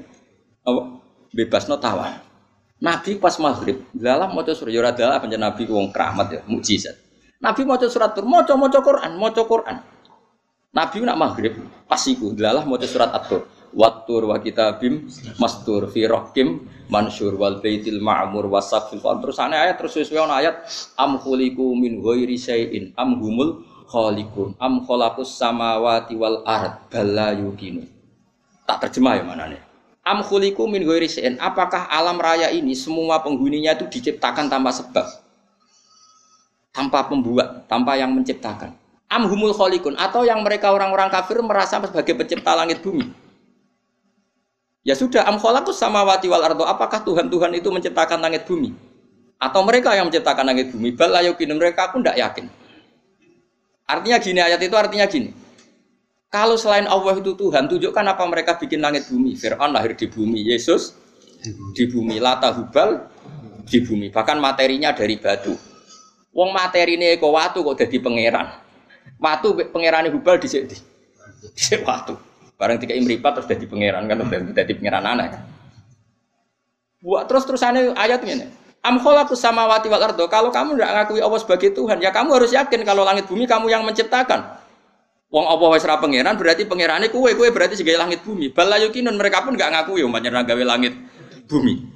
Apa? 0.63 0.83
Bebas 1.35 1.67
no 1.67 1.77
tawan. 1.77 2.23
Nabi 2.79 3.17
pas 3.17 3.35
maghrib, 3.41 3.81
dalam 3.97 4.35
mau 4.35 4.45
surat 4.45 4.71
ya 4.71 4.93
dalam 4.93 5.25
Nabi 5.25 5.63
wong 5.67 5.89
keramat 5.89 6.27
ya, 6.31 6.41
mukjizat. 6.45 6.95
Nabi 7.41 7.65
mau 7.65 7.81
surat 7.81 8.13
tur, 8.13 8.29
mau 8.29 8.45
mau 8.45 8.69
Quran, 8.69 9.11
mau 9.17 9.33
Quran. 9.33 9.77
Nabi 10.75 10.97
nak 11.07 11.19
maghrib 11.19 11.55
pas 11.87 12.03
iku 12.03 12.35
dalah 12.35 12.67
mau 12.67 12.77
surat 12.83 13.15
atur. 13.15 13.47
Watur 13.75 14.31
wa 14.31 14.39
kitabim 14.39 15.11
mastur 15.43 15.91
fi 15.91 16.07
rohkim 16.07 16.63
mansur 16.87 17.35
wal 17.35 17.59
baitil 17.59 17.99
ma'mur 17.99 18.47
wasaqfil 18.47 19.03
terus 19.03 19.43
ana 19.43 19.67
ayat 19.67 19.77
terus 19.83 19.99
sesuai 19.99 20.31
ayat 20.31 20.63
am 20.95 21.19
khuliqu 21.19 21.75
min 21.75 21.99
ghairi 21.99 22.39
syai'in 22.39 22.95
am 22.95 23.19
humul 23.19 23.67
khaliqun 23.91 24.55
am 24.63 24.87
khalaqus 24.87 25.35
samawati 25.35 26.15
wal 26.15 26.47
ard 26.47 26.87
bala 26.87 27.35
yukinu 27.35 27.83
tak 28.63 28.87
terjemah 28.87 29.19
ya 29.19 29.25
mana 29.27 29.51
nih 29.51 29.63
am 30.07 30.23
khuliqu 30.23 30.63
min 30.71 30.87
ghairi 30.87 31.11
syai'in 31.11 31.35
apakah 31.43 31.91
alam 31.91 32.23
raya 32.23 32.55
ini 32.55 32.79
semua 32.79 33.27
penghuninya 33.27 33.75
itu 33.75 33.91
diciptakan 33.91 34.47
tanpa 34.47 34.71
sebab 34.71 35.25
tanpa 36.75 37.07
pembuat, 37.07 37.71
tanpa 37.71 37.95
yang 37.95 38.11
menciptakan. 38.11 38.75
Amhumul 39.07 39.55
kholikun 39.55 39.95
atau 39.95 40.27
yang 40.27 40.43
mereka 40.43 40.75
orang-orang 40.75 41.07
kafir 41.07 41.39
merasa 41.39 41.79
sebagai 41.79 42.19
pencipta 42.19 42.51
langit 42.59 42.83
bumi. 42.83 43.15
Ya 44.85 44.93
sudah, 44.93 45.25
am 45.25 45.41
kholakus 45.41 45.81
samawati 45.81 46.29
wal 46.29 46.45
ardo. 46.45 46.69
Apakah 46.69 47.01
Tuhan-Tuhan 47.03 47.57
itu 47.57 47.73
menciptakan 47.73 48.21
langit 48.21 48.45
bumi? 48.45 48.77
Atau 49.41 49.65
mereka 49.65 49.97
yang 49.97 50.13
menciptakan 50.13 50.45
langit 50.45 50.71
bumi? 50.71 50.93
Bal 50.93 51.17
mereka 51.57 51.89
pun 51.89 52.05
tidak 52.05 52.21
yakin. 52.21 52.47
Artinya 53.89 54.19
gini, 54.21 54.41
ayat 54.45 54.61
itu 54.61 54.77
artinya 54.77 55.09
gini. 55.09 55.33
Kalau 56.29 56.61
selain 56.61 56.85
Allah 56.85 57.17
itu 57.17 57.33
Tuhan, 57.33 57.65
tunjukkan 57.65 58.05
apa 58.05 58.25
mereka 58.29 58.61
bikin 58.61 58.85
langit 58.85 59.09
bumi. 59.09 59.33
Fir'aun 59.37 59.73
lahir 59.73 59.97
di 59.97 60.05
bumi, 60.05 60.45
Yesus 60.53 60.93
di 61.73 61.85
bumi, 61.89 62.21
Lata 62.21 62.53
Hubal 62.53 63.09
di 63.65 63.81
bumi. 63.81 64.13
Bahkan 64.13 64.37
materinya 64.37 64.93
dari 64.93 65.17
batu. 65.17 65.57
Wong 66.35 66.51
materi 66.51 66.99
ini 66.99 67.15
kok 67.15 67.31
watu 67.31 67.63
kok 67.63 67.79
jadi 67.79 68.03
pangeran. 68.03 68.47
Watu 69.23 69.55
pangeran 69.71 70.11
hubal 70.11 70.43
di 70.43 70.49
sini. 70.51 70.75
Di 71.55 71.77
watu. 71.87 72.19
Barang 72.55 72.79
tiga 72.79 72.95
imripat 72.95 73.41
terus 73.41 73.49
jadi 73.51 73.67
pangeran 73.67 74.07
kan 74.07 74.17
jadi 74.55 74.73
pangeran 74.79 75.05
anak. 75.05 75.43
Buat 77.05 77.29
terus 77.29 77.45
terusannya 77.45 77.93
ayat 77.99 78.23
ini. 78.25 78.49
Am 78.85 79.01
khalaqus 79.01 79.41
samawati 79.41 79.89
wal 79.89 80.01
ardo. 80.01 80.29
Kalau 80.29 80.53
kamu 80.53 80.77
tidak 80.77 80.93
ngakui 80.93 81.21
Allah 81.25 81.41
sebagai 81.41 81.73
Tuhan, 81.73 82.05
ya 82.05 82.13
kamu 82.13 82.37
harus 82.37 82.53
yakin 82.53 82.85
kalau 82.85 83.03
langit 83.05 83.25
bumi 83.25 83.49
kamu 83.49 83.73
yang 83.73 83.83
menciptakan. 83.85 84.61
Wong 85.33 85.51
Allah 85.51 85.69
wis 85.75 85.83
ra 85.83 85.99
pangeran 85.99 86.39
berarti 86.39 86.63
pangerane 86.69 87.11
kue 87.11 87.35
kue 87.35 87.49
berarti 87.51 87.75
sebagai 87.75 87.99
langit 87.99 88.23
bumi. 88.23 88.55
Bala 88.55 88.79
yukinun 88.79 89.19
mereka 89.19 89.43
pun 89.43 89.59
nggak 89.59 89.73
ngakui 89.73 90.07
umpamanya 90.07 90.47
gawe 90.47 90.63
langit 90.63 90.95
bumi. 91.51 91.91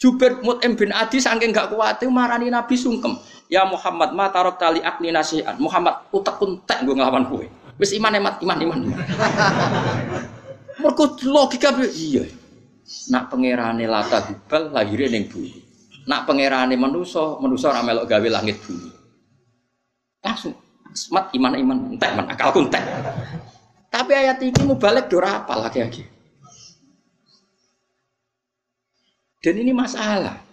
Jubair 0.00 0.40
Mut'im 0.40 0.80
bin 0.80 0.96
Adi 0.96 1.20
saking 1.20 1.52
gak 1.52 1.76
kuat 1.76 2.00
marani 2.08 2.48
Nabi 2.48 2.72
sungkem. 2.72 3.20
Ya 3.52 3.68
Muhammad, 3.68 4.16
ma 4.16 4.32
tarok 4.32 4.56
tali 4.56 4.80
akni 4.80 5.12
nasihan. 5.12 5.60
Muhammad, 5.60 6.08
utak 6.08 6.40
kuntek 6.40 6.80
gue 6.88 6.96
ngelawan 6.96 7.28
kue. 7.28 7.52
Wis 7.80 7.96
iman 7.96 8.12
emat, 8.12 8.36
iman 8.44 8.58
iman. 8.60 8.78
iman. 8.84 9.00
Mergo 10.84 11.16
logika 11.24 11.72
iya. 11.80 12.28
Nak 13.08 13.32
pangerane 13.32 13.88
lata 13.88 14.20
hubal 14.28 14.68
lahirnya 14.76 15.16
ning 15.16 15.32
bumi. 15.32 15.56
Nak 16.04 16.28
pangerane 16.28 16.76
manusa, 16.76 17.40
manusa 17.40 17.72
ora 17.72 17.80
melok 17.80 18.04
gawe 18.04 18.28
langit 18.28 18.60
bumi. 18.60 18.90
Langsung 20.20 20.52
mat 21.14 21.32
iman 21.32 21.54
iman 21.56 21.78
entek 21.96 22.12
man 22.12 22.26
akal 22.28 22.52
kuntek. 22.52 22.84
Tapi 23.88 24.12
ayat 24.12 24.38
ini 24.44 24.60
mau 24.68 24.76
balik 24.76 25.08
dora 25.08 25.42
apa 25.42 25.54
lagi-lagi. 25.56 26.04
Dan 29.40 29.54
ini 29.56 29.72
masalah. 29.72 30.49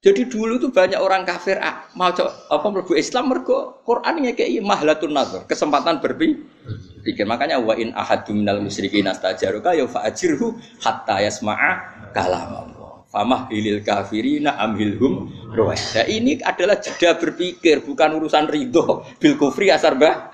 Jadi 0.00 0.32
dulu 0.32 0.56
tuh 0.56 0.72
banyak 0.72 0.96
orang 0.96 1.28
kafir 1.28 1.60
ah, 1.60 1.84
mau 1.92 2.08
apa 2.08 2.66
merbu 2.72 2.96
Islam 2.96 3.36
mergo 3.36 3.84
Quran 3.84 4.32
kayak 4.32 4.64
mahlatun 4.64 5.12
nazar, 5.12 5.44
kesempatan 5.44 6.00
berpikir. 6.00 7.28
Makanya 7.28 7.60
wa 7.60 7.76
in 7.76 7.92
ahadum 7.92 8.40
minal 8.40 8.64
musyrikin 8.64 9.04
astajaruka 9.12 9.76
ya 9.76 9.84
fa'ajirhu 9.84 10.56
hatta 10.80 11.20
yasma'a 11.20 11.72
kalam 12.16 12.48
Allah. 12.48 13.04
Famah 13.12 13.52
hilil 13.52 13.84
kafirina 13.84 14.56
amhilhum 14.56 15.36
Nah, 15.52 16.06
ini 16.08 16.40
adalah 16.40 16.80
jeda 16.80 17.20
berpikir, 17.20 17.84
bukan 17.84 18.16
urusan 18.16 18.48
ridho 18.48 19.04
bil 19.20 19.36
kufri 19.36 19.68
asar 19.68 20.00
bah. 20.00 20.32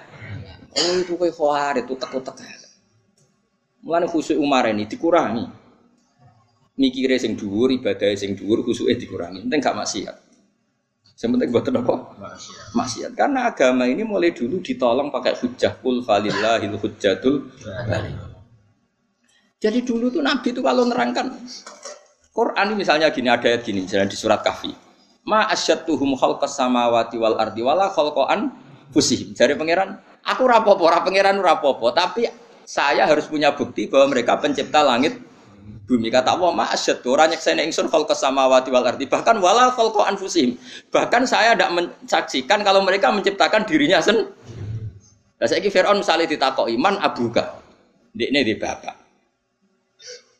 Oh 0.79 0.94
itu 0.94 1.18
kayak 1.18 1.83
itu 1.83 1.94
takut-takut. 1.98 2.46
Mulane 3.83 4.07
khusus 4.07 4.38
Umar 4.38 4.70
ini 4.70 4.87
dikurangi 4.87 5.65
mikire 6.76 7.16
sing 7.16 7.34
dhuwur, 7.34 7.72
ibadah 7.72 8.12
sing 8.14 8.36
dhuwur, 8.36 8.62
khusuke 8.62 8.92
dikurangi. 8.94 9.42
Penting 9.48 9.60
gak 9.64 9.76
maksiat. 9.76 10.16
Yang 11.16 11.30
penting 11.32 11.48
buat 11.48 11.64
apa? 11.72 11.94
Maksiat. 12.20 12.66
maksiat. 12.76 13.10
Karena 13.16 13.48
agama 13.48 13.88
ini 13.88 14.04
mulai 14.04 14.36
dulu 14.36 14.60
ditolong 14.60 15.08
pakai 15.08 15.32
hujah 15.40 15.80
kul 15.80 16.04
falillahil 16.04 16.76
hujjatul 16.76 17.48
Jadi 19.56 19.78
dulu 19.80 20.12
tuh 20.12 20.20
Nabi 20.20 20.52
itu 20.52 20.60
kalau 20.60 20.84
nerangkan 20.84 21.32
Quran 22.36 22.76
misalnya 22.76 23.08
gini 23.08 23.32
ada 23.32 23.48
ayat 23.48 23.64
gini 23.64 23.88
misalnya 23.88 24.12
di 24.12 24.18
surat 24.20 24.44
Kahfi. 24.44 24.68
Ma 25.24 25.48
asyattuhum 25.48 26.12
khalqas 26.20 26.60
samawati 26.60 27.16
wal 27.16 27.40
ardi 27.40 27.64
wala 27.64 27.88
khalqan 27.88 28.52
fusihim. 28.92 29.32
Dari 29.32 29.56
pangeran, 29.56 29.96
aku 30.20 30.44
rapopo, 30.44 30.84
ora 30.84 31.00
pangeran 31.00 31.40
rapopo, 31.40 31.90
tapi 31.96 32.28
saya 32.68 33.08
harus 33.08 33.24
punya 33.24 33.56
bukti 33.56 33.88
bahwa 33.88 34.12
mereka 34.12 34.36
pencipta 34.36 34.84
langit 34.84 35.16
bumi 35.87 36.11
kata 36.11 36.35
Allah 36.35 36.50
ma 36.50 36.64
asyad 36.70 37.02
orang 37.07 37.35
nyekseni 37.35 37.62
ingsun 37.66 37.87
khalqa 37.87 38.14
samawati 38.14 38.68
wal 38.74 38.87
ardi 38.87 39.07
bahkan 39.07 39.38
wala 39.38 39.70
khalqa 39.70 40.11
anfusihim 40.11 40.59
bahkan 40.90 41.22
saya 41.26 41.55
tidak 41.55 41.70
mensaksikan 41.74 42.62
kalau 42.66 42.83
mereka 42.83 43.11
menciptakan 43.11 43.64
dirinya 43.66 44.02
sen 44.02 44.26
Nah, 45.37 45.44
saya 45.44 45.61
Fir'aun 45.61 46.00
misalnya 46.00 46.33
ditakok 46.33 46.64
iman 46.64 46.96
abuka 46.96 47.61
ini 48.16 48.40
di 48.40 48.57
bapak 48.57 48.96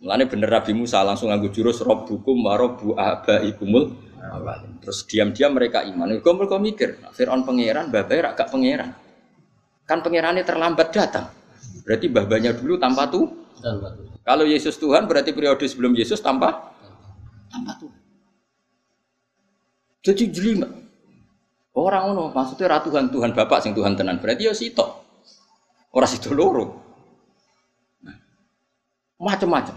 Mulane 0.01 0.25
bener 0.25 0.49
Nabi 0.53 0.73
Musa 0.77 1.05
langsung 1.05 1.29
nganggo 1.33 1.53
jurus 1.53 1.85
robbukum 1.85 2.37
wa 2.45 2.57
robbu 2.57 2.97
abaikumul 2.97 3.97
awalin. 4.29 4.77
Terus 4.85 5.09
diam-diam 5.09 5.57
mereka 5.57 5.83
iman. 5.89 6.13
Kau 6.21 6.37
mereka 6.37 6.61
mikir, 6.61 7.01
Fir'aun 7.17 7.49
pangeran, 7.49 7.89
babanya 7.89 8.37
gak 8.37 8.49
pangeran. 8.53 8.93
Kan 9.89 10.05
pangerannya 10.05 10.45
terlambat 10.45 10.89
datang. 10.93 11.33
Berarti 11.87 12.11
babanya 12.11 12.51
dulu 12.51 12.75
tanpa 12.83 13.07
tuh. 13.07 13.31
Tuh. 13.63 14.11
Kalau 14.27 14.43
Yesus 14.43 14.75
Tuhan 14.75 15.07
berarti 15.07 15.31
periode 15.31 15.63
sebelum 15.71 15.95
Yesus 15.95 16.19
tanpa 16.19 16.75
tanpa 17.47 17.79
Tuhan. 17.79 18.01
Jadi 20.03 20.25
jelimet. 20.35 20.71
Orang 21.77 22.17
ono 22.17 22.35
maksudnya 22.35 22.75
ratu 22.75 22.91
Tuhan 22.91 23.15
Tuhan 23.15 23.31
Bapak 23.37 23.63
sing 23.63 23.71
Tuhan 23.71 23.95
tenan 23.95 24.19
berarti 24.19 24.51
ya 24.51 24.55
sito. 24.57 25.07
Orang 25.95 26.11
situ 26.11 26.35
loro. 26.35 26.83
Nah, 28.03 28.17
macam-macam. 29.23 29.77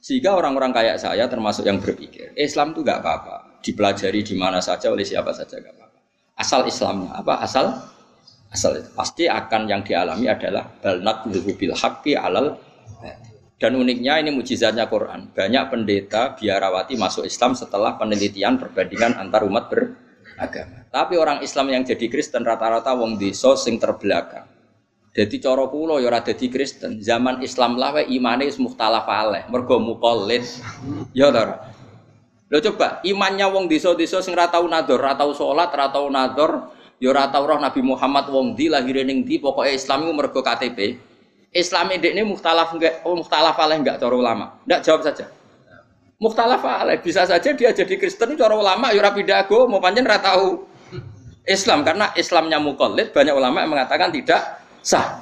Sehingga 0.00 0.36
orang-orang 0.36 0.72
kayak 0.72 0.96
saya 1.00 1.24
termasuk 1.28 1.64
yang 1.64 1.80
berpikir 1.80 2.36
Islam 2.36 2.76
itu 2.76 2.84
gak 2.84 3.00
apa-apa, 3.00 3.62
dipelajari 3.64 4.20
di 4.20 4.34
mana 4.36 4.60
saja 4.60 4.92
oleh 4.92 5.00
siapa 5.00 5.32
saja 5.32 5.56
gak 5.62 5.74
apa-apa. 5.76 5.98
Asal 6.36 6.66
Islamnya 6.68 7.14
apa? 7.14 7.40
Asal 7.40 7.72
asal 8.54 8.78
itu. 8.78 8.86
pasti 8.94 9.26
akan 9.26 9.66
yang 9.66 9.82
dialami 9.82 10.30
adalah 10.30 10.70
balnat 10.78 11.26
bil 11.26 11.74
haqqi 11.74 12.14
alal 12.14 12.54
dan 13.64 13.80
uniknya 13.80 14.18
ini 14.18 14.34
mujizatnya 14.34 14.90
Quran. 14.90 15.30
Banyak 15.30 15.64
pendeta 15.70 16.34
biarawati 16.34 16.98
masuk 16.98 17.24
Islam 17.24 17.54
setelah 17.54 17.94
penelitian 17.94 18.58
perbandingan 18.58 19.14
antar 19.14 19.46
umat 19.46 19.70
beragama. 19.70 20.84
Tapi 20.90 21.14
orang 21.16 21.38
Islam 21.40 21.70
yang 21.70 21.82
jadi 21.86 22.06
Kristen 22.10 22.42
rata-rata 22.42 22.92
wong 22.92 23.16
desa 23.16 23.54
sing 23.54 23.78
terbelakang. 23.78 24.50
Jadi 25.14 25.38
coro 25.38 25.70
kulo 25.70 26.02
ya 26.02 26.10
ora 26.10 26.20
dadi 26.26 26.50
Kristen. 26.50 26.98
Zaman 26.98 27.40
Islam 27.46 27.78
lah 27.78 28.02
imane 28.02 28.50
wis 28.50 28.58
mukhtalaf 28.58 29.06
alaih, 29.06 29.46
mergo. 29.46 29.78
Ya 31.14 31.30
ta. 31.30 31.70
Lho 32.50 32.58
coba 32.70 33.00
imannya 33.06 33.46
wong 33.48 33.70
desa-desa 33.70 34.20
sing 34.20 34.34
ora 34.34 34.50
tau 34.50 34.66
nador, 34.66 35.00
ora 35.00 35.14
tau 35.16 35.32
salat, 35.32 35.70
ora 35.72 35.88
nador, 36.10 36.74
ya 36.98 37.08
ora 37.10 37.30
tau 37.30 37.44
roh 37.46 37.58
Nabi 37.58 37.80
Muhammad 37.82 38.30
wong 38.30 38.54
di 38.58 38.70
lahir 38.70 39.02
ning 39.02 39.26
di 39.26 39.38
pokoke 39.38 39.70
Islam 39.70 40.06
iku 40.06 40.12
mergo 40.12 40.40
KTP. 40.42 40.98
Islam 41.54 41.94
ini 41.94 42.26
muhtalaf 42.26 42.74
enggak, 42.74 43.06
oh 43.06 43.14
muhtalaf 43.14 43.54
alaih 43.62 43.78
enggak 43.78 44.02
cara 44.02 44.14
ulama. 44.14 44.58
Enggak 44.66 44.80
jawab 44.82 45.06
saja. 45.06 45.30
Muhtalaf 46.18 46.62
alaih 46.66 46.98
bisa 46.98 47.22
saja 47.26 47.54
dia 47.54 47.70
jadi 47.70 47.94
Kristen 47.94 48.34
cara 48.34 48.54
ulama 48.58 48.90
ya 48.90 48.98
ora 48.98 49.14
pindah 49.14 49.46
mau 49.70 49.78
panjen 49.78 50.02
ora 50.02 50.18
tahu 50.18 50.66
Islam 51.44 51.84
karena 51.84 52.10
Islamnya 52.16 52.58
mukallid 52.58 53.12
banyak 53.12 53.34
ulama 53.36 53.62
yang 53.62 53.70
mengatakan 53.70 54.10
tidak 54.10 54.64
sah. 54.82 55.20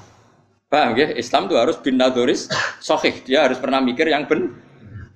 Paham 0.73 0.97
ya? 0.97 1.13
Islam 1.13 1.53
itu 1.53 1.55
harus 1.61 1.77
bin 1.85 2.01
nadoris 2.01 2.49
sohih. 2.81 3.13
Dia 3.29 3.45
harus 3.45 3.61
pernah 3.61 3.85
mikir 3.85 4.09
yang 4.09 4.25
ben 4.25 4.57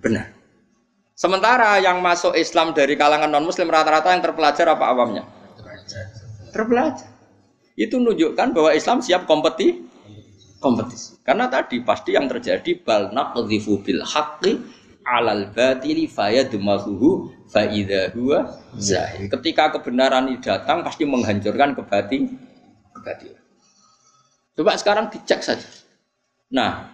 benar. 0.05 0.37
Sementara 1.17 1.81
yang 1.81 2.05
masuk 2.05 2.37
Islam 2.37 2.77
dari 2.77 2.93
kalangan 2.93 3.33
non 3.33 3.49
Muslim 3.49 3.73
rata-rata 3.73 4.13
yang 4.13 4.21
terpelajar 4.21 4.69
apa 4.69 4.85
awamnya? 4.93 5.25
Terpelajar. 5.57 6.26
Itu 7.77 8.01
menunjukkan 8.01 8.57
bahwa 8.57 8.73
Islam 8.73 9.05
siap 9.05 9.29
kompeti 9.29 9.85
kompetisi. 10.59 11.21
Karena 11.21 11.47
tadi 11.53 11.85
pasti 11.85 12.17
yang 12.17 12.27
terjadi 12.27 12.81
bal 12.81 13.13
naqdhifu 13.13 13.85
bil 13.85 14.01
haqqi 14.01 14.57
alal 15.07 15.53
batili 15.55 16.11
fayadmahuhu 16.11 17.31
fa 17.47 17.69
idza 17.69 18.11
huwa 18.17 18.51
zahir. 18.75 19.31
Ketika 19.31 19.77
kebenaran 19.79 20.33
ini 20.33 20.43
datang 20.43 20.83
pasti 20.83 21.07
menghancurkan 21.07 21.77
kebatin 21.79 22.35
kebatilan. 22.97 23.45
Coba 24.57 24.73
sekarang 24.81 25.13
dicek 25.13 25.45
saja. 25.45 25.69
Nah, 26.49 26.89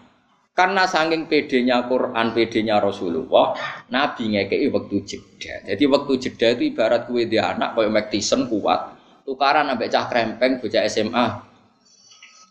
karena 0.53 0.85
saking 0.85 1.31
pedenya 1.31 1.89
Quran, 1.89 2.37
pedenya 2.37 2.77
Rasulullah, 2.83 3.57
Nabi 3.89 4.37
ngekei 4.37 4.69
waktu 4.69 4.97
jeda. 5.07 5.55
Jadi 5.65 5.85
waktu 5.89 6.13
jeda 6.21 6.47
itu 6.53 6.63
ibarat 6.75 7.09
kue 7.09 7.25
dia 7.25 7.57
anak 7.57 7.79
kayak 7.79 7.89
Mac 7.89 8.07
Tyson 8.13 8.51
kuat, 8.51 8.93
tukaran 9.33 9.65
ambek 9.73 9.89
cah 9.89 10.05
krempeng 10.13 10.61
bocah 10.61 10.85
SMA. 10.93 11.27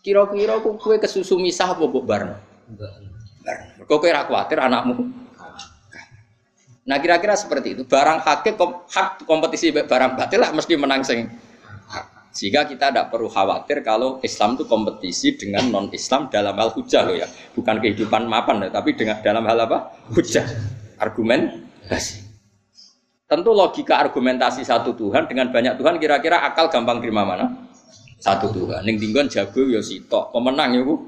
Kira-kira 0.02 0.58
kue 0.58 0.98
kesusu 0.98 1.38
misah 1.38 1.70
apa 1.70 1.86
mbok 1.86 2.02
bareng? 2.02 2.34
Bareng. 2.74 3.86
Kok 3.86 3.98
kowe 4.02 4.10
ra 4.10 4.26
kuwatir 4.26 4.58
anakmu? 4.58 5.06
Nah 6.82 6.98
kira-kira 6.98 7.38
seperti 7.38 7.78
itu. 7.78 7.82
Barang 7.86 8.18
hakik 8.18 8.58
kom, 8.58 8.82
hak 8.90 9.22
kompetisi 9.22 9.70
barang 9.70 10.18
batil 10.18 10.42
lah 10.42 10.50
mesti 10.50 10.74
menang 10.74 11.06
sing 11.06 11.30
sehingga 12.32 12.64
kita 12.64 12.88
tidak 12.88 13.12
perlu 13.12 13.28
khawatir 13.28 13.84
kalau 13.84 14.16
Islam 14.24 14.56
itu 14.56 14.64
kompetisi 14.64 15.36
dengan 15.36 15.68
non 15.68 15.92
Islam 15.92 16.32
dalam 16.32 16.56
hal 16.56 16.72
hujah 16.72 17.04
loh 17.04 17.12
ya, 17.12 17.28
bukan 17.52 17.76
kehidupan 17.76 18.24
mapan, 18.24 18.64
ya, 18.64 18.72
tapi 18.72 18.96
dengan 18.96 19.20
dalam 19.20 19.44
hal 19.44 19.68
apa? 19.68 19.92
Hujah, 20.16 20.48
argumentasi. 20.96 22.31
Tentu 23.32 23.56
logika 23.56 23.96
argumentasi 23.96 24.60
satu 24.60 24.92
Tuhan 24.92 25.24
dengan 25.24 25.48
banyak 25.48 25.80
Tuhan 25.80 25.96
kira-kira 25.96 26.44
akal 26.44 26.68
gampang 26.68 27.00
terima 27.00 27.24
mana? 27.24 27.48
Satu 28.20 28.52
Tuhan. 28.52 28.84
Ning 28.84 29.00
dinggon 29.00 29.24
jago 29.24 29.72
ya 29.72 29.80
sitok, 29.80 30.36
pemenang 30.36 30.76
ya 30.76 30.84
bu 30.84 31.00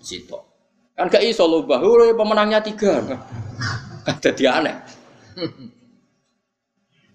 sitok. 0.00 0.48
Kan 0.96 1.12
gak 1.12 1.20
iso 1.28 1.44
lho 1.44 1.68
bahwa 1.68 2.08
pemenangnya 2.16 2.64
tiga. 2.64 3.04
Jadi 4.24 4.48
aneh. 4.48 4.76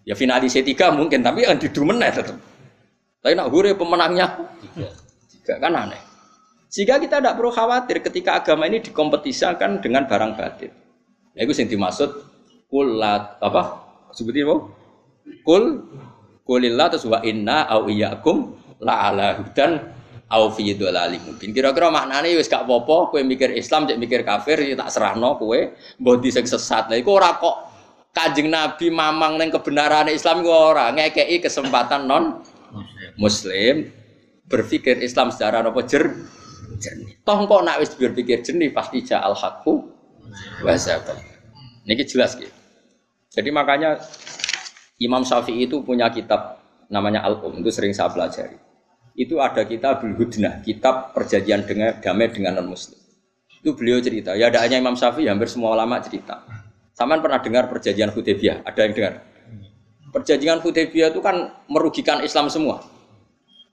Ya 0.04 0.20
finalis 0.20 0.52
tiga 0.52 0.92
mungkin, 0.92 1.24
tapi 1.24 1.48
yang 1.48 1.56
didu 1.56 1.88
tetap. 1.88 2.36
Tapi 3.24 3.40
nak 3.40 3.48
hure 3.48 3.72
pemenangnya 3.72 4.36
tiga. 5.32 5.64
kan 5.64 5.72
aneh. 5.72 6.02
Sehingga 6.68 7.00
kita 7.00 7.24
tidak 7.24 7.40
perlu 7.40 7.48
khawatir 7.48 8.04
ketika 8.04 8.44
agama 8.44 8.68
ini 8.68 8.84
dikompetisikan 8.84 9.80
dengan 9.80 10.04
barang 10.04 10.36
batin. 10.36 10.76
Nah, 11.32 11.40
itu 11.40 11.56
yang 11.56 11.72
dimaksud 11.72 12.10
kulat 12.68 13.40
apa? 13.40 13.83
Seperti 14.14 14.46
apa? 14.46 14.56
Kul 15.44 15.64
kulillah 16.46 16.88
terus 16.94 17.10
wa 17.10 17.20
inna 17.26 17.66
au 17.68 17.90
iyyakum 17.90 18.54
la 18.84 19.10
ala 19.10 19.28
hudan 19.40 19.80
au 20.30 20.50
fi 20.54 20.74
dhalalin 20.74 21.22
mubin. 21.24 21.52
Kira-kira 21.54 21.90
maknane 21.90 22.34
wis 22.38 22.50
gak 22.50 22.66
apa-apa 22.66 23.22
mikir 23.24 23.54
Islam 23.54 23.86
cek 23.90 23.98
mikir 24.00 24.22
kafir 24.26 24.60
ya 24.62 24.76
tak 24.78 24.90
serahno 24.94 25.38
kowe 25.38 25.60
mbok 26.00 26.26
sing 26.30 26.46
sesat. 26.46 26.90
Lah 26.90 26.98
iku 26.98 27.18
ora 27.18 27.38
kok 27.38 27.74
Kanjeng 28.14 28.54
Nabi 28.54 28.94
mamang 28.94 29.42
neng 29.42 29.50
kebenaran 29.50 30.06
Islam 30.06 30.46
gue 30.46 30.54
ora 30.54 30.94
ngekei 30.94 31.42
kesempatan 31.42 32.06
non 32.06 32.46
Muslim 33.18 33.90
berpikir 34.46 35.02
Islam 35.02 35.34
secara 35.34 35.66
apa 35.66 35.82
jer 35.90 36.14
jernih. 36.78 37.26
Toh 37.26 37.38
kok 37.50 37.62
nak 37.66 37.82
wis 37.82 37.94
berpikir 37.98 38.46
jernih 38.46 38.70
pasti 38.70 39.02
ja'al 39.02 39.34
hakku 39.34 39.90
wasabah. 40.62 41.18
Ini 41.90 42.06
jelas 42.06 42.38
gitu. 42.38 42.63
Jadi 43.34 43.50
makanya 43.50 43.98
Imam 45.02 45.26
Syafi'i 45.26 45.66
itu 45.66 45.82
punya 45.82 46.14
kitab 46.14 46.62
namanya 46.94 47.26
Al-Um 47.26 47.66
itu 47.66 47.74
sering 47.74 47.90
saya 47.90 48.14
pelajari. 48.14 48.62
Itu 49.18 49.42
ada 49.42 49.66
kitab 49.66 50.06
Hudnah, 50.06 50.62
kitab 50.62 51.18
perjanjian 51.18 51.66
dengan 51.66 51.98
damai 51.98 52.30
dengan 52.30 52.62
non 52.62 52.70
muslim. 52.70 52.98
Itu 53.62 53.74
beliau 53.74 53.98
cerita. 54.02 54.38
Ya 54.38 54.54
ada 54.54 54.62
hanya 54.62 54.78
Imam 54.78 54.94
Syafi'i, 54.94 55.26
hampir 55.26 55.50
semua 55.50 55.74
ulama 55.74 55.98
cerita. 56.02 56.46
Saman 56.94 57.26
pernah 57.26 57.42
dengar 57.42 57.74
perjanjian 57.74 58.14
Hudaybiyah? 58.14 58.62
Ada 58.70 58.80
yang 58.86 58.94
dengar? 58.94 59.14
Perjanjian 60.14 60.62
Hudaybiyah 60.62 61.10
itu 61.10 61.22
kan 61.26 61.66
merugikan 61.66 62.22
Islam 62.22 62.54
semua. 62.54 62.86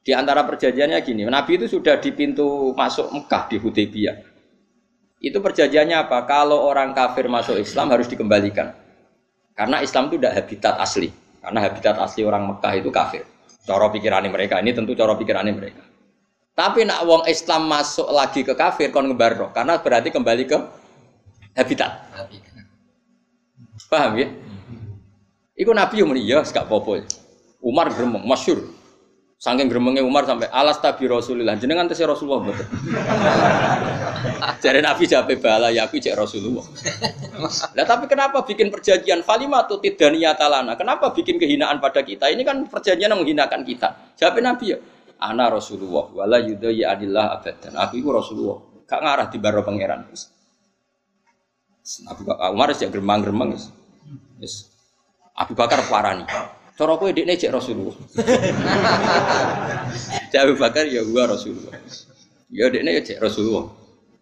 Di 0.01 0.16
antara 0.16 0.49
perjanjiannya 0.49 0.96
gini, 1.05 1.29
Nabi 1.29 1.61
itu 1.61 1.68
sudah 1.68 2.01
di 2.01 2.16
pintu 2.16 2.73
masuk 2.73 3.12
Mekah 3.12 3.53
di 3.53 3.57
Hudaybiyah. 3.61 4.16
Itu 5.20 5.44
perjanjiannya 5.44 6.09
apa? 6.09 6.25
Kalau 6.25 6.64
orang 6.64 6.96
kafir 6.96 7.29
masuk 7.29 7.61
Islam 7.61 7.92
harus 7.92 8.09
dikembalikan. 8.09 8.73
Karena 9.55 9.83
Islam 9.85 10.09
itu 10.09 10.17
tidak 10.17 10.35
habitat 10.41 10.75
asli. 10.81 11.09
Karena 11.41 11.59
habitat 11.65 11.97
asli 12.01 12.23
orang 12.25 12.49
Mekah 12.49 12.73
itu 12.77 12.89
kafir. 12.93 13.25
Coro 13.65 13.93
pikirannya 13.93 14.33
mereka. 14.33 14.59
Ini 14.59 14.73
tentu 14.73 14.97
coro 14.97 15.15
pikirannya 15.17 15.53
mereka. 15.53 15.83
Tapi 16.57 16.85
nak 16.85 17.07
wong 17.09 17.23
Islam 17.25 17.71
masuk 17.71 18.11
lagi 18.13 18.45
ke 18.45 18.53
kafir 18.53 18.93
kon 18.93 19.09
ngebarro 19.09 19.49
karena 19.55 19.81
berarti 19.81 20.13
kembali 20.13 20.45
ke 20.45 20.59
habitat. 21.57 22.05
Paham 23.89 24.21
ya? 24.21 24.29
Iku 25.59 25.75
Nabi 25.75 25.95
yang 25.99 26.09
muni 26.09 26.23
ya 26.23 26.45
gak 26.47 26.71
apa 26.71 27.03
Umar 27.61 27.93
gremeng 27.93 28.25
masyur. 28.25 28.80
Saking 29.40 29.72
gremengnya 29.72 30.05
Umar 30.05 30.29
sampai 30.29 30.53
alas 30.53 30.85
tabi 30.85 31.09
Rasulullah. 31.09 31.57
Jenengan 31.57 31.88
tesih 31.88 32.05
Rasulullah 32.05 32.44
betul. 32.44 32.68
Jadi 34.68 34.85
Nabi 34.85 35.09
jape 35.09 35.40
bala 35.40 35.72
ya 35.72 35.88
aku 35.88 35.96
cek 35.96 36.12
Rasulullah. 36.12 36.61
Nah 37.72 37.85
tapi 37.88 38.05
kenapa 38.05 38.44
bikin 38.44 38.68
perjanjian 38.68 39.24
falimatu 39.24 39.81
tidania 39.81 40.37
talana? 40.37 40.76
Kenapa 40.76 41.16
bikin 41.16 41.40
kehinaan 41.40 41.81
pada 41.81 42.05
kita? 42.05 42.29
Ini 42.29 42.44
kan 42.44 42.68
perjanjian 42.68 43.09
yang 43.09 43.16
menghinakan 43.16 43.64
kita. 43.64 44.12
Jawab 44.20 44.44
Nabi 44.44 44.76
ya. 44.76 44.79
Ana 45.16 45.48
Rasulullah 45.48 46.12
wala 46.12 46.37
yudai 46.37 46.85
adillah 46.85 47.40
abadan. 47.40 47.81
Aku 47.81 47.96
itu 47.96 48.12
Rasulullah. 48.12 48.61
Gak 48.85 49.00
ngarah 49.00 49.26
di 49.33 49.38
baro 49.40 49.64
pangeran. 49.64 50.05
Nabi 52.05 52.22
Umar 52.29 52.76
sejak 52.76 52.92
geremang-geremang. 52.92 53.57
Yes. 54.37 54.68
Abu 55.33 55.57
Bakar 55.57 55.81
parani. 55.88 56.29
Cara 56.81 56.97
kowe 56.97 57.12
dekne 57.12 57.37
cek 57.37 57.53
Rasulullah. 57.53 57.93
Cek 60.33 60.40
Abu 60.40 60.57
Bakar 60.57 60.88
ya 60.88 61.05
gua 61.05 61.29
Rasulullah. 61.29 61.77
Ya 62.49 62.73
dekne 62.73 62.97
ya 62.97 63.05
cek 63.05 63.21
Rasulullah. 63.21 63.69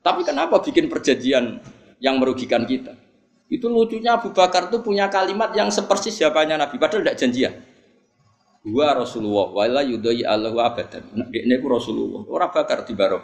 Tapi 0.03 0.27
kenapa 0.27 0.59
bikin 0.59 0.90
perjanjian 0.90 1.62
yang 2.03 2.18
merugikan 2.18 2.66
kita? 2.66 2.99
Itu 3.47 3.71
lucunya 3.71 4.18
Abu 4.18 4.35
Bakar 4.35 4.75
itu 4.75 4.83
punya 4.83 5.07
kalimat 5.07 5.55
yang 5.55 5.71
sepersis 5.71 6.18
siapanya 6.18 6.59
Nabi 6.59 6.83
padahal 6.83 7.07
tidak 7.07 7.18
janjian. 7.23 7.55
Gua 8.66 8.90
Rasulullah 8.90 9.55
wala 9.55 9.87
yudai 9.87 10.27
Allah 10.27 10.51
abadan. 10.51 11.07
Dekne 11.31 11.62
ku 11.62 11.71
Rasulullah. 11.71 12.27
Orang 12.27 12.51
bakar 12.51 12.83
di 12.83 12.99
baro 12.99 13.23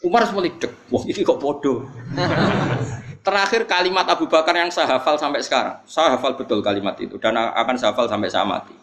Umar 0.00 0.24
semua 0.24 0.48
dek. 0.48 0.64
Wah 0.88 1.04
ini 1.04 1.20
kok 1.20 1.36
bodoh. 1.36 1.84
Terakhir 3.24 3.64
kalimat 3.64 4.04
Abu 4.04 4.28
Bakar 4.28 4.52
yang 4.52 4.68
saya 4.68 5.00
hafal 5.00 5.16
sampai 5.16 5.40
sekarang. 5.40 5.80
Saya 5.88 6.12
hafal 6.12 6.36
betul 6.36 6.60
kalimat 6.60 6.92
itu 7.00 7.16
dan 7.16 7.32
akan 7.40 7.80
saya 7.80 7.96
hafal 7.96 8.04
sampai 8.04 8.28
saya 8.28 8.44
mati. 8.44 8.76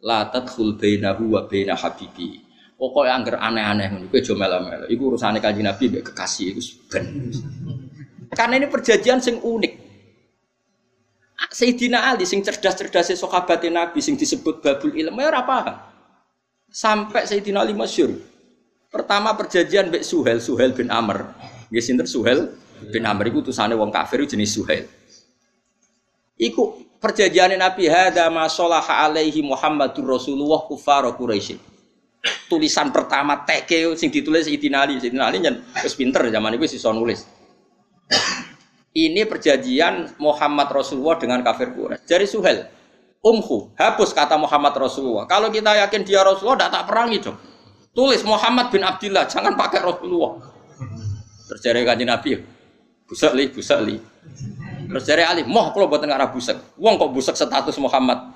La 0.00 0.32
tadkhul 0.32 0.80
bainahu 0.80 1.36
wa 1.36 1.44
baina 1.44 1.76
habibi. 1.76 2.40
Pokoknya 2.80 3.14
angger 3.14 3.36
aneh-aneh 3.36 3.92
ngono 3.92 4.08
kowe 4.08 4.18
aja 4.18 4.32
melo-melo. 4.32 4.84
Iku 4.88 5.02
urusane 5.12 5.38
Kanjeng 5.44 5.68
Nabi 5.68 5.92
mbek 5.92 6.08
kekasih 6.08 6.56
iku. 6.56 6.62
Karena 8.32 8.54
ini 8.58 8.66
perjanjian 8.72 9.20
sing 9.20 9.38
unik. 9.44 9.72
Sayyidina 11.52 12.08
Ali 12.08 12.24
sing 12.24 12.40
cerdas-cerdas 12.40 13.12
sahabat 13.12 13.60
Nabi 13.68 14.00
sing 14.00 14.16
disebut 14.16 14.64
babul 14.64 14.96
ilmu 14.96 15.20
ya 15.20 15.28
ora 15.28 15.44
paham. 15.44 15.76
Sampai 16.72 17.28
Sayyidina 17.28 17.60
Ali 17.60 17.76
masyhur. 17.76 18.16
Pertama 18.88 19.36
perjanjian 19.36 19.92
mbek 19.92 20.00
Suhel, 20.00 20.40
Suhel 20.40 20.72
bin 20.72 20.88
Amr. 20.88 21.28
Nggih 21.68 21.84
sinten 21.84 22.08
Suhel 22.08 22.56
bin 22.90 23.06
Amr 23.06 23.30
iku 23.30 23.44
utusane 23.44 23.76
wong 23.78 23.92
kafir 23.94 24.24
jenis 24.26 24.58
Suhail. 24.58 24.88
Iku 26.40 26.82
perjanjian 26.98 27.54
Nabi 27.54 27.86
hadza 27.86 28.26
ma 28.32 28.50
salaha 28.50 29.06
alaihi 29.06 29.42
Muhammadur 29.44 30.18
Rasulullah 30.18 30.66
kufar 30.66 31.06
Quraisy. 31.14 31.58
Tulisan 32.46 32.94
pertama 32.94 33.42
teke 33.42 33.94
sing 33.98 34.10
ditulis 34.10 34.46
Sayyidina 34.46 34.86
Ali, 34.86 34.98
Sayyidina 34.98 35.26
Ali 35.26 35.42
nyen 35.42 35.62
wis 35.82 35.94
pinter 35.98 36.22
zaman 36.30 36.54
itu 36.54 36.78
iso 36.78 36.90
nulis. 36.94 37.26
Ini 38.92 39.24
perjanjian 39.24 40.20
Muhammad 40.20 40.68
Rasulullah 40.70 41.18
dengan 41.18 41.42
kafir 41.42 41.74
Quraisy. 41.74 42.04
Dari 42.06 42.26
Suhail, 42.28 42.66
umhu, 43.22 43.70
hapus 43.78 44.10
kata 44.12 44.34
Muhammad 44.36 44.74
Rasulullah. 44.76 45.24
Kalau 45.30 45.48
kita 45.48 45.78
yakin 45.86 46.02
dia 46.02 46.20
Rasulullah, 46.26 46.66
tidak 46.66 46.72
tak 46.74 46.84
perangi 46.90 47.18
dong. 47.22 47.38
Tulis 47.92 48.20
Muhammad 48.24 48.72
bin 48.72 48.82
Abdullah, 48.82 49.24
jangan 49.28 49.54
pakai 49.54 49.80
Rasulullah. 49.84 50.40
Terjadi 51.52 51.84
kaji 51.84 52.04
Nabi, 52.08 52.30
Busek 53.12 53.32
li, 53.36 53.44
busek 53.52 53.78
li. 53.84 54.00
Terus 54.88 55.04
dari 55.04 55.20
Ali, 55.20 55.44
moh 55.44 55.68
kalau 55.76 55.84
buat 55.84 56.00
ngarah 56.00 56.32
busek. 56.32 56.56
Wong 56.80 56.96
kok 56.96 57.12
busek 57.12 57.36
status 57.36 57.76
Muhammad 57.76 58.32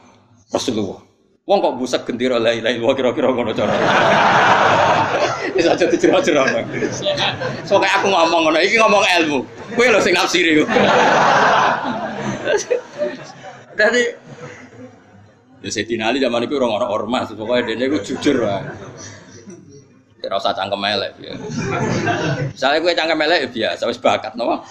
Rasulullah. 0.52 1.00
Wong 1.48 1.64
kok 1.64 1.80
busek 1.80 2.04
gendera 2.04 2.36
la 2.36 2.52
ilaha 2.52 2.76
illallah 2.76 2.92
kira-kira 2.92 3.32
ngono 3.32 3.56
cara. 3.56 3.72
Wis 5.56 5.64
aja 5.64 5.88
dijero-jero. 5.88 6.44
So 7.64 7.80
kayak 7.80 8.04
aku 8.04 8.12
ngomong 8.12 8.52
ngono, 8.52 8.60
iki 8.60 8.76
ngomong 8.76 9.00
ilmu. 9.24 9.40
Kowe 9.72 9.86
lho 9.88 10.00
sing 10.04 10.12
nafsiri. 10.12 10.60
Dari 13.80 14.02
Ya 15.64 15.72
Sayyidina 15.72 16.12
Ali 16.12 16.20
zaman 16.20 16.44
itu 16.44 16.60
orang-orang 16.60 16.88
ormas, 16.92 17.32
pokoknya 17.32 17.74
dia 17.74 17.88
itu 17.88 18.12
jujur 18.12 18.44
lah. 18.44 18.60
Kira 20.16 20.40
usah 20.40 20.56
cangkem 20.56 20.80
elek 20.80 21.12
ya. 21.20 21.34
Misalnya 22.48 22.78
gue 22.80 22.92
cangkem 22.96 23.20
elek 23.20 23.38
ya 23.38 23.48
biasa, 23.52 23.82
wis 23.84 24.00
bakat 24.00 24.32
no. 24.32 24.64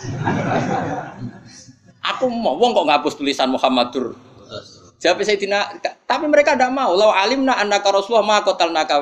Aku 2.02 2.30
mau 2.30 2.58
wong 2.58 2.74
kok 2.74 2.86
ngapus 2.90 3.14
tulisan 3.18 3.50
Muhammadur. 3.54 4.18
Jawab 4.96 5.22
Sayyidina, 5.22 5.82
tapi 6.10 6.26
mereka 6.26 6.58
tidak 6.58 6.74
mau. 6.74 6.98
Lau 6.98 7.14
alimna 7.14 7.58
annaka 7.62 7.94
Rasulullah 7.94 8.26
ma 8.26 8.38
qatalnaka 8.42 8.98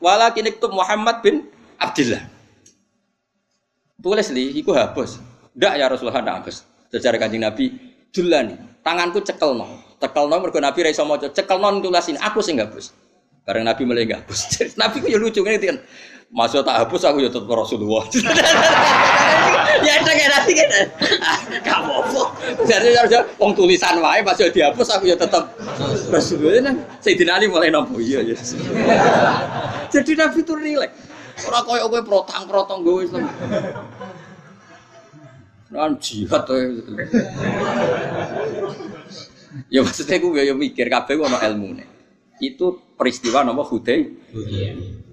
walakin 0.00 0.44
iktub 0.50 0.76
Muhammad 0.76 1.24
bin 1.24 1.48
Abdullah. 1.80 2.20
Tulis 3.98 4.28
li, 4.34 4.60
iku 4.60 4.76
hapus. 4.76 5.18
Ndak 5.56 5.72
ya 5.78 5.86
Rasulullah 5.88 6.20
ndak 6.20 6.36
hapus. 6.44 6.56
Secara 6.92 7.16
kanjeng 7.16 7.44
Nabi, 7.44 7.74
dulani, 8.12 8.56
tanganku 8.84 9.24
cekel 9.24 9.56
no. 9.56 9.80
Cekel 9.98 10.24
no 10.28 10.36
mergo 10.40 10.60
Nabi 10.60 10.84
ra 10.84 10.90
iso 10.92 11.04
maca. 11.08 11.32
Cekel 11.32 11.58
no 11.58 11.80
tulasin 11.80 12.20
aku 12.20 12.44
sing 12.44 12.60
hapus. 12.60 12.92
Bareng 13.48 13.64
Nabi 13.64 13.88
mulai 13.88 14.04
hapus. 14.04 14.60
Nabi 14.80 15.00
ku 15.00 15.08
ya 15.08 15.16
lucu 15.16 15.40
ngene 15.40 15.56
kan. 15.56 15.80
Masuk 16.28 16.60
tak 16.68 16.84
hapus 16.84 17.08
aku 17.08 17.24
ya 17.24 17.32
tetep 17.32 17.48
Rasulullah. 17.48 18.04
ya 19.88 19.92
itu 19.96 20.10
kayak 20.12 20.30
nanti 20.36 20.52
kan. 20.52 20.68
Kamu 21.72 21.92
apa? 22.04 22.22
Jadi 22.68 22.92
harus 22.92 23.24
wong 23.40 23.56
tulisan 23.56 24.04
wae 24.04 24.20
pas 24.20 24.36
yo 24.36 24.52
dihapus 24.52 24.92
aku 24.92 25.08
ya 25.08 25.16
tetep 25.16 25.48
Rasulullah. 26.12 26.60
Nah, 26.68 26.76
Sayyidina 27.00 27.40
Ali 27.40 27.48
mulai 27.48 27.72
nampu 27.72 28.04
iya 28.04 28.20
ya. 28.20 28.36
Jadi 29.88 30.12
Nabi 30.12 30.44
itu 30.44 30.52
rileks. 30.52 31.08
Ora 31.48 31.64
koyo 31.64 31.88
kowe 31.88 32.02
protang-protong 32.04 32.84
gue 32.84 33.08
Islam. 33.08 33.24
Nan 35.72 35.96
jihad 35.96 36.44
to. 36.44 36.52
Ya 39.72 39.80
maksudnya 39.80 40.20
gue 40.20 40.42
ya 40.44 40.52
mikir 40.52 40.92
kabeh 40.92 41.16
ono 41.16 41.40
ilmune. 41.40 41.88
Itu 42.44 42.87
peristiwa 42.98 43.46
nama 43.46 43.62
Hudai. 43.62 44.10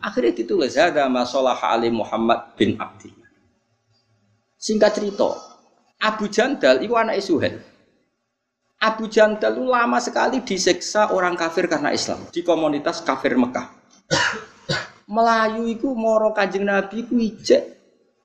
Akhirnya 0.01 0.33
ditulis 0.33 0.73
ada 0.75 1.05
masalah 1.05 1.61
Ali 1.61 1.93
Muhammad 1.93 2.57
bin 2.57 2.75
Abdillah. 2.81 3.29
Singkat 4.57 4.97
cerita, 4.97 5.29
Abu 6.01 6.25
Jandal 6.25 6.81
itu 6.81 6.97
anak 6.97 7.21
Suhail. 7.21 7.61
Abu 8.81 9.05
Jandal 9.07 9.55
itu 9.55 9.65
lama 9.65 10.01
sekali 10.01 10.41
disiksa 10.41 11.13
orang 11.13 11.37
kafir 11.37 11.69
karena 11.69 11.93
Islam 11.93 12.25
di 12.33 12.41
komunitas 12.41 13.05
kafir 13.05 13.37
Mekah. 13.37 13.69
Melayu 15.05 15.69
itu 15.69 15.93
moro 15.93 16.33
kanjeng 16.33 16.65
Nabi 16.65 17.05
ku 17.05 17.21
ijek 17.21 17.61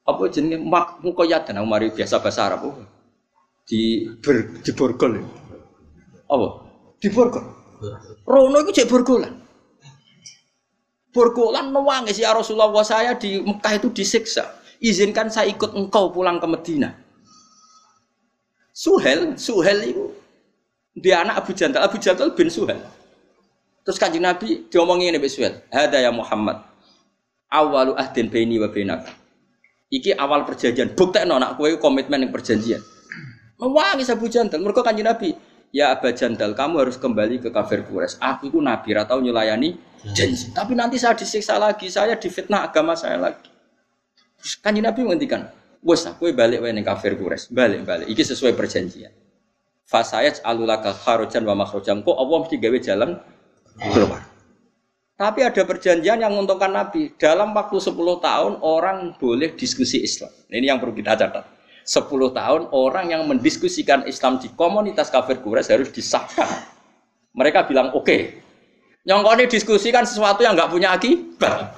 apa 0.09 0.23
jenenge 0.33 0.65
mak 0.65 1.05
mukoyat 1.05 1.53
dan 1.53 1.61
mari 1.69 1.93
biasa 1.93 2.25
bahasa 2.25 2.49
Arab 2.49 2.73
di 3.69 4.09
ber, 4.19 4.59
di 4.65 4.71
borgol. 4.73 5.21
Apa? 6.27 6.49
Di 6.99 7.09
borgol. 7.13 7.45
Rono 8.27 8.59
itu 8.65 8.81
cek 8.81 8.89
borgolan. 8.91 9.35
Borgolan 11.11 11.75
nangis 11.75 12.23
ya 12.23 12.31
Rasulullah 12.31 12.71
saya 12.87 13.19
di 13.19 13.43
Mekah 13.43 13.83
itu 13.83 13.91
disiksa. 13.91 14.59
Izinkan 14.81 15.29
saya 15.29 15.51
ikut 15.51 15.77
engkau 15.77 16.09
pulang 16.15 16.41
ke 16.41 16.47
Medina. 16.49 16.97
Suhel, 18.71 19.37
Suhel 19.37 19.93
itu 19.93 20.09
dia 20.97 21.21
anak 21.21 21.45
Abu 21.45 21.53
Jandal, 21.53 21.85
Abu 21.85 22.01
Jandal 22.01 22.33
bin 22.33 22.49
Suhel. 22.49 22.81
Terus 23.85 24.01
kanjeng 24.01 24.25
Nabi 24.25 24.65
diomongin 24.73 25.13
ini 25.13 25.29
Suhel, 25.29 25.61
Hada 25.69 26.01
ya 26.01 26.09
Muhammad, 26.09 26.65
awalu 27.53 27.93
ahdin 27.99 28.31
baini 28.33 28.57
wa 28.57 28.71
bainak. 28.71 29.05
Iki 29.91 30.15
awal 30.15 30.47
perjanjian, 30.47 30.95
bukti 30.95 31.19
anak 31.19 31.59
kue 31.59 31.75
komitmen 31.77 32.23
yang 32.23 32.31
perjanjian. 32.31 32.81
Mewangi 33.59 34.07
Abu 34.07 34.31
Jandal, 34.31 34.63
mereka 34.63 34.81
kanjeng 34.87 35.05
Nabi, 35.05 35.37
ya 35.71 35.95
Abu 35.95 36.11
Jandal, 36.15 36.55
kamu 36.55 36.75
harus 36.87 36.97
kembali 36.99 37.43
ke 37.43 37.49
kafir 37.51 37.87
Quraisy. 37.87 38.19
Aku 38.19 38.51
itu 38.51 38.59
nabi, 38.59 38.95
atau 38.95 39.23
nyulayani 39.23 39.79
janji. 40.15 40.51
Tapi 40.55 40.75
nanti 40.75 40.99
saya 40.99 41.15
disiksa 41.15 41.57
lagi, 41.59 41.91
saya 41.91 42.15
difitnah 42.19 42.71
agama 42.71 42.95
saya 42.95 43.19
lagi. 43.19 43.51
Kanjeng 44.63 44.85
Nabi 44.89 45.05
menghentikan, 45.05 45.53
Bos, 45.81 46.05
aku 46.05 46.29
balik 46.37 46.61
wae 46.61 46.77
kafir 46.85 47.17
Quraisy. 47.17 47.53
Balik, 47.53 47.89
balik. 47.89 48.07
Iki 48.13 48.23
sesuai 48.37 48.53
perjanjian. 48.53 49.13
Fasayat 49.89 50.45
alulaka 50.45 50.93
kharojan 50.93 51.43
wa 51.43 51.57
makhrojan. 51.57 52.05
Kok 52.05 52.15
Allah 52.15 52.37
mesti 52.47 52.57
gawe 52.61 52.79
jalan 52.79 53.11
keluar. 53.91 54.23
Tapi 55.21 55.41
ada 55.45 55.63
perjanjian 55.67 56.21
yang 56.21 56.33
menguntungkan 56.33 56.73
Nabi. 56.73 57.13
Dalam 57.21 57.53
waktu 57.53 57.77
10 57.77 57.93
tahun 57.97 58.53
orang 58.65 59.21
boleh 59.21 59.53
diskusi 59.53 60.01
Islam. 60.01 60.33
Ini 60.49 60.73
yang 60.73 60.79
perlu 60.81 60.97
kita 60.97 61.13
catat. 61.13 61.45
10 61.85 62.07
tahun 62.37 62.63
orang 62.71 63.13
yang 63.13 63.23
mendiskusikan 63.27 64.07
Islam 64.07 64.39
di 64.39 64.53
komunitas 64.55 65.11
kafir 65.11 65.41
Quraisy 65.41 65.71
harus 65.75 65.91
disahkan. 65.91 66.49
Mereka 67.35 67.67
bilang 67.67 67.95
oke. 67.95 68.07
Okay. 68.07 68.21
Nyongkoni 69.01 69.49
diskusikan 69.49 70.05
sesuatu 70.05 70.45
yang 70.45 70.53
nggak 70.53 70.71
punya 70.71 70.93
akibat. 70.93 71.73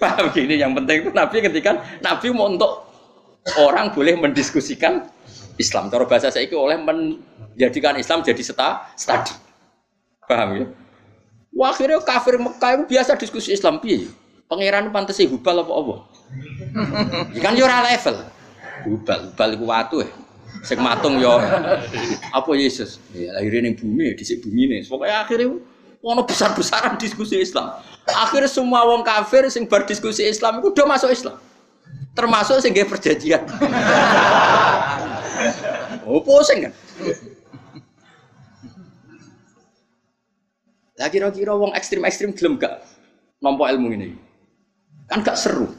Paham 0.00 0.32
gini 0.32 0.60
yang 0.60 0.76
penting 0.76 1.04
itu 1.04 1.10
Nabi 1.12 1.36
ketika 1.44 1.80
Nabi 2.04 2.32
mau 2.32 2.52
untuk 2.52 2.88
orang 3.60 3.92
boleh 3.92 4.16
mendiskusikan 4.20 5.08
Islam. 5.56 5.88
Cara 5.88 6.04
bahasa 6.04 6.28
saya 6.28 6.44
itu 6.44 6.56
oleh 6.56 6.76
menjadikan 6.80 7.96
Islam 7.96 8.24
jadi 8.24 8.40
seta, 8.40 8.92
studi. 8.96 9.32
Paham 10.24 10.48
ya? 10.56 10.64
Wah, 11.50 11.74
akhirnya 11.74 11.98
kafir 12.00 12.38
Mekah 12.38 12.70
itu 12.78 12.84
biasa 12.86 13.18
diskusi 13.18 13.50
Islam 13.50 13.82
piye? 13.82 14.06
Pangeran 14.46 14.94
pantesi 14.94 15.26
hubal 15.26 15.62
apa 15.62 15.72
apa? 15.74 15.94
Ya 17.34 17.40
kan 17.42 17.54
yo 17.58 17.66
level. 17.66 18.16
Hubal, 18.86 19.32
hubal 19.32 19.50
iku 19.56 19.64
watu 19.68 19.96
ya. 20.04 20.10
Sing 20.60 20.76
matung 20.82 21.16
yo 21.16 21.40
apa 22.36 22.50
Yesus? 22.52 23.00
Ya 23.16 23.32
lahir 23.36 23.60
ning 23.64 23.76
bumi, 23.76 24.12
dhisik 24.16 24.44
bumi 24.44 24.68
nih. 24.68 24.80
Pokoknya 24.88 25.24
akhirnya 25.24 25.56
ono 26.00 26.22
besar-besaran 26.24 27.00
diskusi 27.00 27.40
Islam. 27.40 27.76
Akhirnya 28.08 28.50
semua 28.50 28.84
wong 28.84 29.04
kafir 29.04 29.48
sing 29.48 29.64
berdiskusi 29.68 30.28
Islam 30.28 30.60
itu 30.60 30.72
udah 30.72 30.86
masuk 30.88 31.12
Islam 31.12 31.36
termasuk 32.14 32.58
sing 32.60 32.74
perjanjian. 32.74 33.42
oh 36.06 36.20
pusing 36.20 36.68
kan? 36.68 36.72
Lah 41.00 41.08
kira-kira 41.08 41.56
wong 41.56 41.72
ekstrim-ekstrim 41.72 42.36
gelem 42.36 42.60
gak 42.60 42.84
nampa 43.40 43.72
ilmu 43.72 43.88
ini? 43.96 44.20
Kan 45.08 45.24
gak 45.24 45.38
seru. 45.38 45.72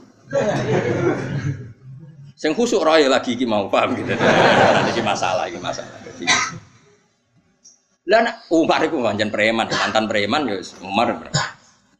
Sing 2.41 2.57
khusuk 2.57 2.81
raya 2.81 3.05
lagi 3.05 3.37
iki 3.37 3.45
mau 3.45 3.69
paham 3.69 3.93
gitu. 3.93 4.17
Iki 4.89 5.05
masalah, 5.05 5.45
iki 5.45 5.61
masalah. 5.61 5.93
Lah 8.09 8.41
Umar 8.49 8.81
iku 8.81 8.97
pancen 9.05 9.29
preman, 9.29 9.69
mantan 9.69 10.09
preman 10.09 10.49
ya 10.49 10.57
Umar. 10.81 11.21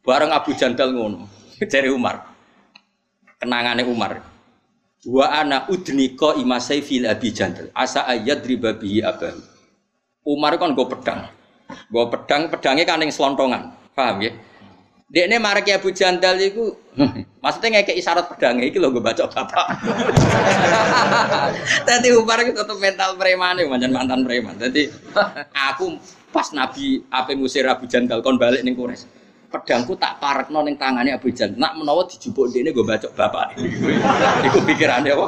Bareng 0.02 0.34
Abu 0.34 0.50
Jandal 0.58 0.90
ngono. 0.90 1.30
Dari 1.62 1.86
Umar. 1.94 2.26
Kenangannya 3.38 3.86
Umar. 3.86 4.18
Wa 5.06 5.30
ana 5.30 5.70
udnika 5.70 6.34
imasai 6.34 6.82
fil 6.82 7.06
abi 7.06 7.30
jandal. 7.30 7.70
Asa 7.70 8.02
ayat 8.10 8.42
riba 8.42 8.74
bihi 8.74 8.98
abah. 8.98 9.38
Umar 10.26 10.58
kan 10.58 10.74
gue 10.74 10.86
pedang. 10.90 11.30
Gue 11.86 12.04
pedang, 12.10 12.50
pedangnya 12.50 12.82
kan 12.82 12.98
yang 12.98 13.14
selontongan. 13.14 13.78
Paham 13.94 14.26
ya? 14.26 14.34
Dia 15.12 15.28
ini 15.28 15.36
marek 15.36 15.68
Abu 15.76 15.92
Jandal 15.92 16.40
itu, 16.40 16.72
maksudnya 17.44 17.84
ngekek 17.84 18.00
isyarat 18.00 18.32
pedangnya 18.32 18.64
itu 18.64 18.80
lo 18.80 18.88
gue 18.88 19.04
baca 19.04 19.28
bapak. 19.28 19.66
Tadi 21.84 22.08
Umar 22.16 22.40
itu 22.40 22.56
tetap 22.56 22.80
mental 22.80 23.20
preman 23.20 23.60
ya, 23.60 23.68
mantan 23.68 23.92
mantan 23.92 24.24
preman. 24.24 24.56
Tadi 24.56 24.88
aku 25.52 26.00
pas 26.32 26.48
Nabi 26.56 27.04
apa 27.12 27.28
ngusir 27.36 27.68
Abu 27.68 27.84
Jandal 27.84 28.24
kon 28.24 28.40
balik 28.40 28.64
nih 28.64 28.72
kures 28.72 29.04
pedangku 29.52 30.00
tak 30.00 30.16
parek 30.16 30.48
ning 30.48 30.80
tangannya 30.80 31.12
Abu 31.12 31.28
Jahal. 31.28 31.60
Nak 31.60 31.76
menawa 31.76 32.08
dijupuk 32.08 32.48
dene 32.48 32.72
gue 32.72 32.80
bacok 32.80 33.12
bapak. 33.12 33.60
Iku 34.48 34.64
pikirannya 34.64 35.12
apa? 35.12 35.26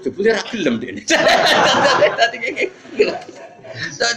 Jebule 0.00 0.32
ra 0.32 0.40
gelem 0.48 0.80
dene. 0.80 1.04
Dadi 1.04 2.36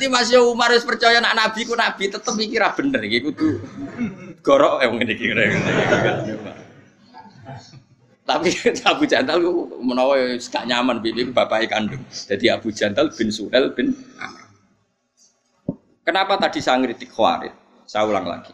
Mas 0.10 0.30
Umar 0.34 0.70
wis 0.72 0.86
percaya 0.86 1.18
nak 1.22 1.34
nabi 1.36 1.66
ku 1.66 1.74
nabi 1.74 2.10
tetep 2.10 2.36
iki 2.38 2.58
ra 2.62 2.74
bener 2.74 3.02
iki 3.02 3.20
kudu 3.26 3.62
gorok 4.46 4.86
eh 4.86 4.88
ngene 4.90 5.14
iki 5.14 5.28
Tapi 8.30 8.54
Abu 8.94 9.10
Jandal 9.10 9.42
menawa 9.82 10.38
gak 10.38 10.70
nyaman 10.70 11.02
bibi 11.02 11.34
bapaknya 11.34 11.66
kandung. 11.66 12.06
Jadi 12.14 12.46
Abu 12.54 12.70
Jandal 12.70 13.10
bin 13.10 13.34
Suhel 13.34 13.74
bin. 13.74 13.98
Kenapa 16.06 16.38
tadi 16.38 16.62
saya 16.62 16.78
ngeritik 16.78 17.10
Khawarij? 17.10 17.50
Saya 17.90 18.06
ulang 18.06 18.30
lagi. 18.30 18.54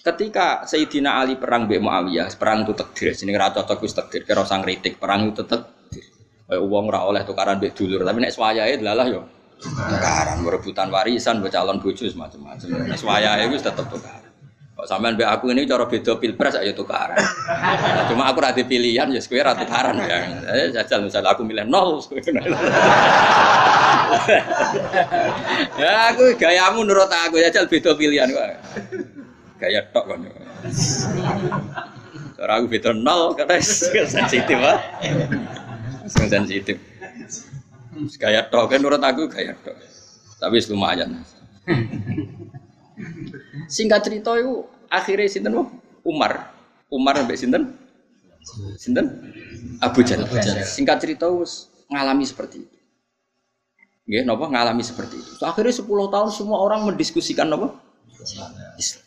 Ketika 0.00 0.64
Sayyidina 0.64 1.20
Ali 1.20 1.36
perang 1.36 1.68
Mbak 1.68 1.76
Muawiyah, 1.76 2.32
perang 2.40 2.64
itu 2.64 2.72
takdir. 2.72 3.12
Sini 3.12 3.36
ra 3.36 3.52
cocok 3.52 3.84
wis 3.84 3.92
takdir, 3.92 4.24
kira 4.24 4.48
sang 4.48 4.64
kritik, 4.64 4.96
perang 4.96 5.28
itu 5.28 5.44
takdir. 5.44 6.04
Uang 6.56 6.88
ora 6.88 7.04
oleh 7.04 7.20
tukaran 7.20 7.60
mbek 7.60 7.76
dulur, 7.76 8.00
tapi 8.00 8.22
nek 8.24 8.32
swayahe 8.32 8.80
lalah 8.80 9.06
yo 9.12 9.35
tukaran, 9.60 10.44
rebutan 10.44 10.88
warisan, 10.92 11.40
calon 11.48 11.80
bojo 11.80 12.04
macam-macam. 12.12 12.68
Wis 12.92 13.02
wayahe 13.02 13.48
wis 13.48 13.64
tetep 13.64 13.86
tukaran. 13.88 14.26
Kok 14.76 14.84
sampean 14.84 15.16
mbek 15.16 15.24
aku 15.24 15.48
ini 15.56 15.64
cara 15.64 15.88
beda 15.88 16.20
pilpres 16.20 16.60
ayo 16.60 16.76
tukaran. 16.76 17.16
Cuma 18.12 18.28
aku 18.28 18.44
rada 18.44 18.60
pilihan 18.60 19.08
ya 19.08 19.24
kowe 19.24 19.40
ra 19.40 19.56
tukaran 19.56 19.96
ya. 20.04 20.20
Eh 20.52 20.68
jajal 20.68 21.08
misalnya 21.08 21.32
aku 21.32 21.48
milih 21.48 21.64
nol. 21.64 22.04
ya 25.80 26.12
aku 26.12 26.36
gayamu 26.36 26.84
menurut 26.84 27.08
aku 27.08 27.40
jajal 27.40 27.64
beda 27.72 27.96
pilihan 27.96 28.28
kok. 28.28 28.60
Gaya 29.56 29.80
tok 29.96 30.12
kan. 30.12 30.28
Cara 32.36 32.52
aku 32.60 32.68
beda 32.68 32.92
nol 32.92 33.32
karena 33.32 33.56
sensitif 34.04 34.60
ah. 34.60 34.76
Sensitif. 36.04 36.76
Gaya 38.20 38.44
tok 38.46 38.72
kan 38.72 38.78
menurut 38.80 39.00
aku 39.00 39.28
gaya 39.32 39.56
tok. 39.60 39.76
Tapi 40.36 40.56
lumayan. 40.68 41.24
Singkat 43.66 44.00
cerita 44.04 44.36
itu 44.36 44.68
akhirnya 44.92 45.28
sinten 45.28 45.52
Umar. 46.04 46.52
Umar 46.92 47.18
sampai 47.18 47.36
sinten? 47.36 47.62
Sinten? 48.78 49.06
Abu 49.82 50.04
Jahal. 50.06 50.28
Singkat 50.62 51.02
cerita 51.02 51.26
us 51.28 51.72
ngalami 51.90 52.24
seperti 52.24 52.62
itu. 52.62 52.76
Nggih, 54.06 54.22
napa 54.22 54.46
ngalami 54.46 54.86
seperti 54.86 55.18
itu. 55.18 55.42
Akhirnya 55.42 55.74
10 55.74 55.82
tahun 55.82 56.30
semua 56.30 56.62
orang 56.62 56.86
mendiskusikan 56.86 57.50
napa? 57.50 57.74
Islam. 58.78 59.02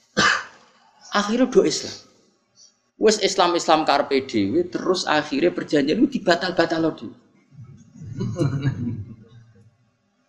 Akhirnya 1.09 1.47
do 1.47 1.63
Islam. 1.63 1.95
Wes 2.99 3.15
Islam 3.23 3.55
Islam 3.55 3.87
karpe 3.87 4.27
dewi 4.27 4.67
terus 4.67 5.07
akhirnya 5.07 5.55
perjanjian 5.55 6.03
itu 6.03 6.19
dibatal-batal 6.19 6.91
loh 8.19 8.73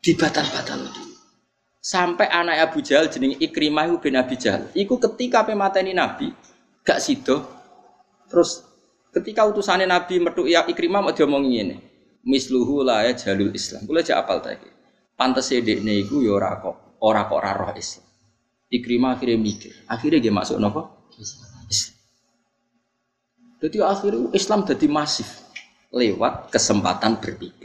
dibatal-batal 0.00 0.78
loh 0.80 0.94
Sampai 1.80 2.28
anak 2.28 2.70
Abu 2.70 2.84
Jahal 2.84 3.08
jeneng 3.08 3.40
Ikrimah 3.40 3.88
bin 4.04 4.12
Abi 4.12 4.36
Jahal. 4.36 4.68
Iku 4.76 5.00
ketika 5.00 5.48
pemateni 5.48 5.96
Nabi 5.96 6.28
gak 6.84 7.00
sido. 7.00 7.40
Terus 8.28 8.60
ketika 9.16 9.48
utusannya 9.48 9.88
Nabi 9.88 10.20
metu 10.20 10.44
ya 10.44 10.68
Ikrimah 10.68 11.00
mau 11.00 11.16
diomongi 11.16 11.56
ini. 11.56 11.76
Misluhu 12.20 12.84
la 12.84 13.08
ya 13.08 13.16
jalul 13.16 13.56
Islam. 13.56 13.88
Kula 13.88 14.04
aja 14.04 14.20
apal 14.20 14.44
ta 14.44 14.52
iki. 14.52 14.68
Pantes 15.16 15.48
dekne 15.48 16.04
iku 16.04 16.20
ya 16.20 16.36
ora 16.36 16.60
kok 16.60 17.00
ora 17.00 17.24
kok 17.24 17.40
ora 17.40 17.52
roh 17.56 17.72
Islam. 17.72 18.04
Ikrimah 18.68 19.16
akhirnya 19.16 19.40
mikir. 19.40 19.72
Akhirnya 19.88 20.20
dia 20.20 20.32
masuk? 20.36 20.60
Islam. 21.16 21.96
Jadi 23.60 23.76
akhirnya 23.84 24.32
Islam 24.32 24.64
jadi 24.64 24.86
masif 24.88 25.28
lewat 25.92 26.48
kesempatan 26.48 27.20
berpikir. 27.20 27.59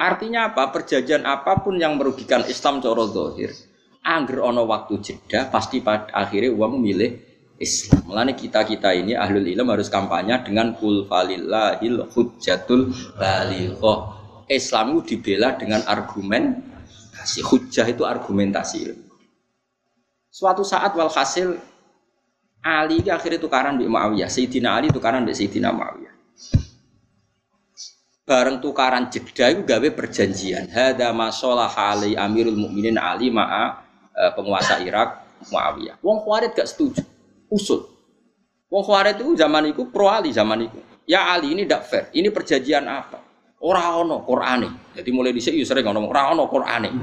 Artinya 0.00 0.48
apa? 0.48 0.72
Perjanjian 0.72 1.28
apa 1.28 1.60
pun 1.60 1.76
yang 1.76 2.00
merugikan 2.00 2.40
Islam 2.48 2.80
coro 2.80 3.04
dohir, 3.12 3.52
angger 4.00 4.40
ono 4.40 4.64
waktu 4.64 4.96
jeda, 5.04 5.52
pasti 5.52 5.84
pada 5.84 6.08
akhirnya 6.16 6.56
uang 6.56 6.80
memilih 6.80 7.20
Islam. 7.60 8.08
Mulanya 8.08 8.32
kita 8.32 8.64
kita 8.64 8.96
ini 8.96 9.12
ahlul 9.12 9.44
ilm 9.44 9.68
harus 9.68 9.92
kampanye 9.92 10.40
dengan 10.40 10.72
kul 10.72 11.04
falillahil 11.04 12.08
hujjatul 12.16 12.96
balighoh. 13.20 14.16
Islam 14.48 14.96
itu 14.96 15.14
dibela 15.14 15.54
dengan 15.54 15.84
argumen 15.84 16.64
kasih 17.14 17.44
hujjah 17.44 17.86
itu 17.86 18.02
argumentasi 18.02 18.96
Suatu 20.32 20.64
saat 20.64 20.96
walhasil 20.96 21.60
Ali 22.64 23.04
akhirnya 23.06 23.38
tukaran 23.38 23.76
di 23.78 23.86
Muawiyah, 23.86 24.26
Sayyidina 24.26 24.80
Ali 24.80 24.88
tukaran 24.88 25.22
di 25.28 25.36
Sayyidina 25.36 25.70
Muawiyah 25.70 26.10
bareng 28.30 28.62
tukaran 28.62 29.10
jeda 29.10 29.50
itu 29.50 29.66
gawe 29.66 29.88
perjanjian. 29.90 30.70
Hada 30.70 31.10
masalah 31.10 31.74
ali 31.74 32.14
Amirul 32.14 32.54
Mukminin 32.54 32.94
Ali 32.94 33.26
ma'a 33.26 33.82
e, 34.14 34.22
penguasa 34.38 34.78
Irak 34.78 35.26
Muawiyah. 35.50 35.98
Wong 35.98 36.22
Khawarij 36.22 36.54
gak 36.54 36.70
setuju. 36.70 37.02
Usul. 37.50 37.90
Wong 38.70 38.86
Khawarij 38.86 39.18
itu 39.18 39.34
zaman 39.34 39.74
itu 39.74 39.82
pro 39.90 40.06
Ali 40.06 40.30
zaman 40.30 40.70
itu. 40.70 40.78
Ya 41.10 41.26
Ali 41.34 41.58
ini 41.58 41.66
tidak 41.66 41.90
fair. 41.90 42.06
Ini 42.14 42.30
perjanjian 42.30 42.86
apa? 42.86 43.18
Ora 43.66 43.98
ono 43.98 44.22
Qur'ane. 44.22 44.94
Jadi 44.94 45.10
mulai 45.10 45.34
dhisik 45.34 45.58
yo 45.58 45.66
sering 45.66 45.90
ngomong 45.90 46.06
ora 46.06 46.30
ono 46.30 46.46
Qur'ane. 46.46 46.90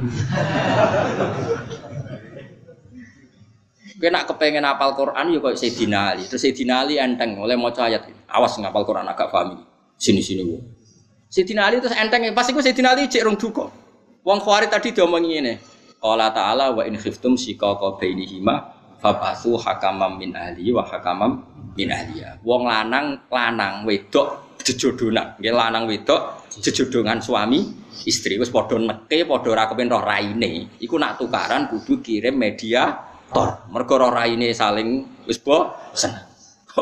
Kena 3.98 4.30
kepengen 4.30 4.62
apal 4.62 4.94
Quran 4.94 5.34
yo 5.34 5.42
kok 5.42 5.58
Sayyidina 5.58 6.14
Ali. 6.14 6.24
Terus 6.30 6.46
Sayyidina 6.46 6.86
Ali 6.86 7.02
enteng 7.02 7.36
oleh 7.42 7.58
maca 7.58 7.90
ayat. 7.90 8.06
Awas 8.30 8.56
ngapal 8.62 8.86
Quran 8.86 9.10
agak 9.10 9.34
paham 9.34 9.66
Sini-sini 9.98 10.46
bu. 10.46 10.77
Sayyidina 11.28 11.68
Ali 11.68 11.84
terus 11.84 11.96
enteng 11.96 12.24
pas 12.32 12.48
iku 12.48 12.64
Sayyidina 12.64 12.96
Ali 12.96 13.12
cek 13.12 13.24
rong 13.28 13.36
duka. 13.36 13.68
Wong 14.24 14.40
Khawarij 14.40 14.72
tadi 14.72 14.96
diomongi 14.96 15.40
ngene. 15.40 15.54
Qala 16.00 16.32
ta'ala 16.32 16.72
wa 16.72 16.84
in 16.88 16.96
khiftum 16.96 17.36
shiqaqa 17.36 18.00
bainihima 18.00 18.56
fabasu 19.00 19.60
hakamam 19.60 20.16
min 20.16 20.32
ahli 20.36 20.72
wa 20.72 20.84
hakamam 20.88 21.44
min 21.76 21.92
ahliya. 21.92 22.40
Wong 22.44 22.64
lanang 22.68 23.28
lanang 23.28 23.84
wedok 23.84 24.60
jejodonan. 24.64 25.36
Nggih 25.40 25.56
lanang 25.56 25.84
wedok 25.88 26.48
jejodongan 26.64 27.20
suami 27.20 27.60
istri 28.08 28.40
wis 28.40 28.52
padha 28.52 28.80
neke 28.80 29.28
padha 29.28 29.48
ora 29.52 29.64
kepen 29.68 29.88
roh 29.92 30.04
raine. 30.04 30.80
Iku 30.80 30.96
nak 30.96 31.20
tukaran 31.20 31.68
kudu 31.72 32.00
kirim 32.00 32.36
media 32.40 32.88
tor. 33.32 33.68
Mergo 33.72 33.96
roh 34.00 34.12
raine 34.12 34.52
saling 34.56 35.24
wis 35.28 35.40
bosen. 35.40 36.27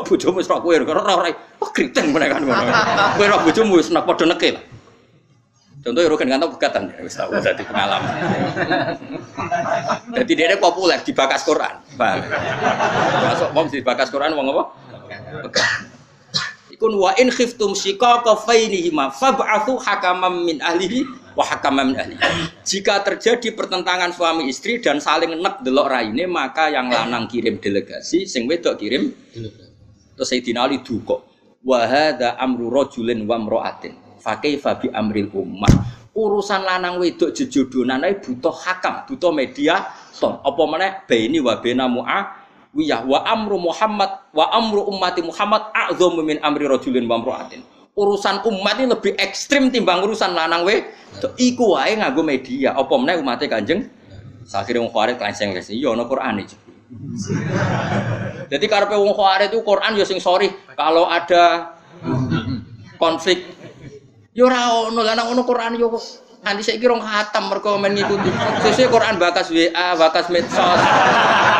Bojomu 0.04 0.42
wis 0.42 0.50
ora 0.50 0.60
kowe 0.60 0.74
ora 0.76 1.02
ora 1.16 1.30
wah 1.32 1.70
kriteng 1.72 2.12
menekan 2.12 2.44
ngono. 2.44 2.72
Kowe 3.16 3.24
ora 3.24 3.38
bojomu 3.46 3.80
wis 3.80 3.88
nak 3.94 4.04
padha 4.04 4.28
nekil. 4.28 4.58
Contoh 5.86 6.02
ya 6.02 6.10
kan 6.18 6.26
kantong 6.26 6.52
pegatan 6.58 6.82
ya 6.90 7.00
wis 7.06 7.14
tau 7.14 7.30
dadi 7.30 7.62
pengalaman. 7.62 8.10
Dadi 10.10 10.32
dia 10.34 10.58
populer 10.58 10.98
di 11.06 11.14
bakas 11.14 11.46
Quran 11.46 11.86
masuk 13.36 13.48
wong 13.54 13.66
di 13.70 13.80
bakas 13.86 14.08
Quran 14.10 14.34
wong 14.34 14.50
apa? 14.50 14.64
Ikun 16.74 16.92
wa 16.98 17.14
in 17.16 17.32
khiftum 17.32 17.72
shiqaqa 17.72 18.36
fainihima 18.44 19.08
fab'athu 19.08 19.80
hakamam 19.80 20.44
min 20.44 20.60
ahlihi 20.60 21.08
wa 21.32 21.40
hakamam 21.46 21.94
min 21.94 21.96
ahlihi. 21.96 22.20
Jika 22.66 23.00
terjadi 23.00 23.56
pertentangan 23.56 24.12
suami 24.12 24.50
istri 24.50 24.82
dan 24.82 25.00
saling 25.00 25.40
nek 25.40 25.64
delok 25.64 25.88
raine 25.88 26.26
maka 26.28 26.68
yang 26.68 26.92
lanang 26.92 27.30
kirim 27.32 27.56
delegasi, 27.62 28.28
sing 28.28 28.44
wedok 28.44 28.76
kirim 28.76 29.14
delegasi. 29.32 29.65
Terus 30.16 30.28
Sayyidina 30.32 30.64
Ali 30.64 30.80
duka. 30.80 31.20
Wa 31.60 31.84
hadza 31.84 32.40
amru 32.40 32.72
rajulin 32.72 33.28
wa 33.28 33.36
imra'atin. 33.36 34.18
Fa 34.18 34.40
kaifa 34.40 34.80
bi 34.80 34.88
amril 34.90 35.28
ummah. 35.30 35.70
Urusan 36.16 36.64
lanang 36.64 36.96
wedok 36.96 37.36
jejodonan 37.36 38.00
ae 38.00 38.16
butuh 38.16 38.50
hakam, 38.50 39.04
butuh 39.04 39.28
media 39.36 39.84
ton. 40.16 40.40
Apa 40.40 40.62
meneh 40.64 41.04
baini 41.04 41.44
wa 41.44 41.60
baina 41.60 41.84
mu'awiyah 41.84 43.04
wa 43.04 43.20
amru 43.28 43.60
Muhammad 43.60 44.32
wa 44.32 44.48
amru 44.56 44.88
ummati 44.88 45.20
Muhammad 45.20 45.68
a'dhamu 45.76 46.24
min 46.24 46.40
amri 46.40 46.64
rajulin 46.64 47.04
wa 47.04 47.20
imra'atin. 47.20 47.60
Urusan 47.96 48.44
umat 48.48 48.76
ini 48.80 48.92
lebih 48.92 49.12
ekstrim 49.20 49.68
timbang 49.68 50.00
urusan 50.00 50.32
lanang 50.32 50.64
wedok. 50.64 51.36
Iku 51.36 51.76
wae 51.76 51.96
nganggo 52.00 52.24
media. 52.24 52.72
Apa 52.72 52.96
meneh 52.96 53.20
umate 53.20 53.48
Kanjeng 53.48 53.84
Akhirnya 54.54 54.86
wong 54.86 54.92
Khawarij 54.94 55.18
klanceng 55.18 55.50
wis. 55.50 55.74
Iya 55.74 55.98
ana 55.98 56.06
Qur'an 56.06 56.38
iki. 56.38 56.54
Jadi 58.52 58.66
karena 58.70 58.94
wong 58.96 59.12
khawarij 59.16 59.50
itu 59.50 59.58
Quran 59.66 59.98
ya 59.98 60.04
sing 60.06 60.22
sorry 60.22 60.52
kalau 60.78 61.08
ada 61.10 61.74
konflik 63.00 63.56
yo 64.36 64.46
ya 64.46 64.52
ora 64.52 64.60
ono. 64.92 65.00
Lan 65.00 65.20
ono 65.24 65.42
Quran 65.48 65.80
yo 65.80 65.88
ya 65.88 66.00
nanti 66.44 66.62
saya 66.62 66.78
kira 66.78 66.94
khatam 66.94 67.50
mereka 67.50 67.74
men 67.80 67.96
ngikuti. 67.96 68.30
Sesuai 68.62 68.92
Quran 68.92 69.18
bakas 69.18 69.50
WA, 69.50 69.98
bakas 69.98 70.30
medsos. 70.30 70.80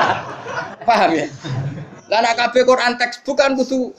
Paham 0.89 1.11
ya? 1.19 1.27
Nek 2.07 2.35
kabeh 2.39 2.63
Quran 2.63 2.95
teks 2.95 3.27
bukan 3.27 3.59
kudu 3.59 3.91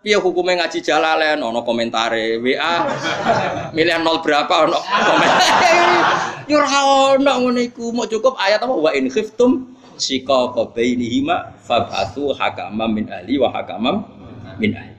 piye 0.00 0.16
hukumnya 0.16 0.64
ngaji 0.64 0.80
jalalen 0.80 1.44
ono 1.44 1.60
komentare 1.60 2.40
WA 2.40 2.88
milihan 3.76 4.00
nol 4.00 4.24
berapa 4.24 4.64
ono 4.66 4.80
komentar 4.80 5.60
yo 5.68 5.86
ya 6.50 6.56
ora 6.58 6.80
ono 7.14 7.32
mau 7.94 8.06
cukup 8.08 8.34
ayat 8.40 8.64
apa? 8.64 8.74
Wa 8.74 8.90
in 8.96 9.06
khiftum 9.06 9.78
syiqaqa 10.00 10.72
bainihima 10.72 11.60
fab'athu 11.60 12.32
hakamam 12.32 12.90
min 12.90 13.06
ahli 13.12 13.36
wa 13.36 13.52
hakamam 13.52 14.02
min 14.56 14.72
ahli. 14.72 14.96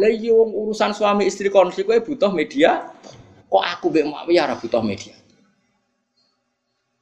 Lah 0.00 0.08
iya 0.08 0.32
wong 0.32 0.54
urusan 0.54 0.96
suami 0.96 1.28
istri 1.28 1.52
konflik 1.52 1.84
kowe 1.84 1.98
butuh 2.00 2.30
media. 2.32 2.88
Kok 3.50 3.64
aku 3.66 3.90
mbek 3.90 4.06
Muawiyah 4.06 4.46
ora 4.46 4.56
butuh 4.56 4.80
media. 4.80 5.12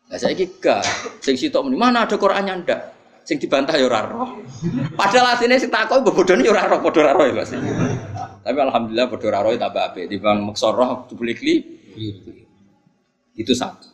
Lah 0.09 0.16
saiki 0.16 0.57
gak 0.57 0.80
sing 1.20 1.36
sitok 1.36 1.68
muni 1.68 1.76
mana 1.76 2.09
ada 2.09 2.16
Qur'annya 2.16 2.64
ndak. 2.64 2.80
Sing 3.28 3.36
dibantah 3.36 3.76
ya 3.76 3.84
ora 3.84 4.09
roh. 4.09 4.40
Padahal 4.96 5.36
asline 5.36 5.61
sing 5.61 5.68
takok 5.68 6.01
bebodone 6.01 6.40
ya 6.40 6.51
ora 6.57 6.64
roh 6.64 6.80
padha 6.80 7.05
ora 7.05 7.12
roh 7.12 7.24
ya 7.28 7.34
Mas. 7.36 7.53
Tapi 8.40 8.57
alhamdulillah 8.57 9.07
padha 9.12 9.26
ora 9.28 9.40
roh 9.44 9.53
tambah 9.53 9.82
apik 9.92 10.05
timbang 10.09 10.40
maksa 10.49 10.72
roh 10.72 11.05
dibeli 11.12 11.61
Itu 13.36 13.53
satu. 13.53 13.92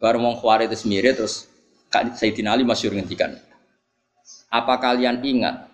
Baru 0.00 0.16
mau 0.24 0.32
khawarij 0.32 0.72
itu 0.72 0.88
sendiri 0.88 1.12
terus 1.12 1.49
Sayyidina 1.90 2.54
Ali 2.54 2.62
masyur 2.62 2.94
ngendikan. 2.94 3.34
Apa 4.50 4.78
kalian 4.78 5.22
ingat 5.26 5.70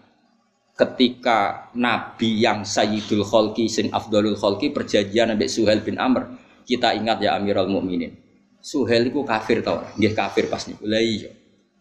ketika 0.76 1.72
Nabi 1.72 2.40
yang 2.40 2.64
Sayyidul 2.64 3.24
Kholki 3.24 3.68
sing 3.68 3.88
Afdalul 3.92 4.36
Kholki 4.36 4.72
perjanjian 4.72 5.32
Nabi 5.32 5.48
Suhail 5.48 5.80
bin 5.80 5.96
Amr 5.96 6.28
Kita 6.66 6.90
ingat 6.98 7.22
ya 7.22 7.38
Amirul 7.38 7.70
Mukminin. 7.70 8.10
Suhel 8.58 9.06
itu 9.06 9.22
kafir 9.22 9.62
tau, 9.62 9.86
dia 9.94 10.10
kafir 10.10 10.50
pas 10.50 10.66
niku. 10.66 10.82
Lah 10.82 10.98
iya. 10.98 11.30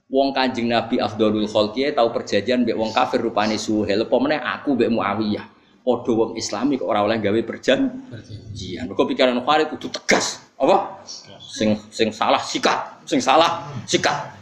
Wong 0.05 0.29
Kanjeng 0.29 0.69
Nabi 0.69 1.01
Afdhalul 1.01 1.49
Khalqi 1.49 1.89
tahu 1.89 2.13
perjanjian 2.13 2.61
mbek 2.61 2.77
wong 2.77 2.93
kafir 2.93 3.25
rupane 3.25 3.57
Suhel, 3.57 4.05
meneh 4.05 4.37
aku 4.37 4.77
mbek 4.77 4.93
Muawiyah. 4.93 5.45
Padha 5.81 6.11
wong 6.13 6.37
Islami 6.37 6.77
kok 6.77 6.85
ora 6.85 7.01
oleh 7.01 7.17
gawe 7.17 7.41
perjanjian. 7.41 8.85
Mergo 8.85 9.03
pikiran 9.09 9.41
Khalid 9.41 9.73
kudu 9.73 9.89
tegas. 9.89 10.45
Apa? 10.61 11.01
Sing 11.41 11.81
sing 11.89 12.13
salah 12.13 12.45
sikat, 12.45 12.94
sing 13.05 13.21
salah 13.21 13.69
sikat. 13.85 14.33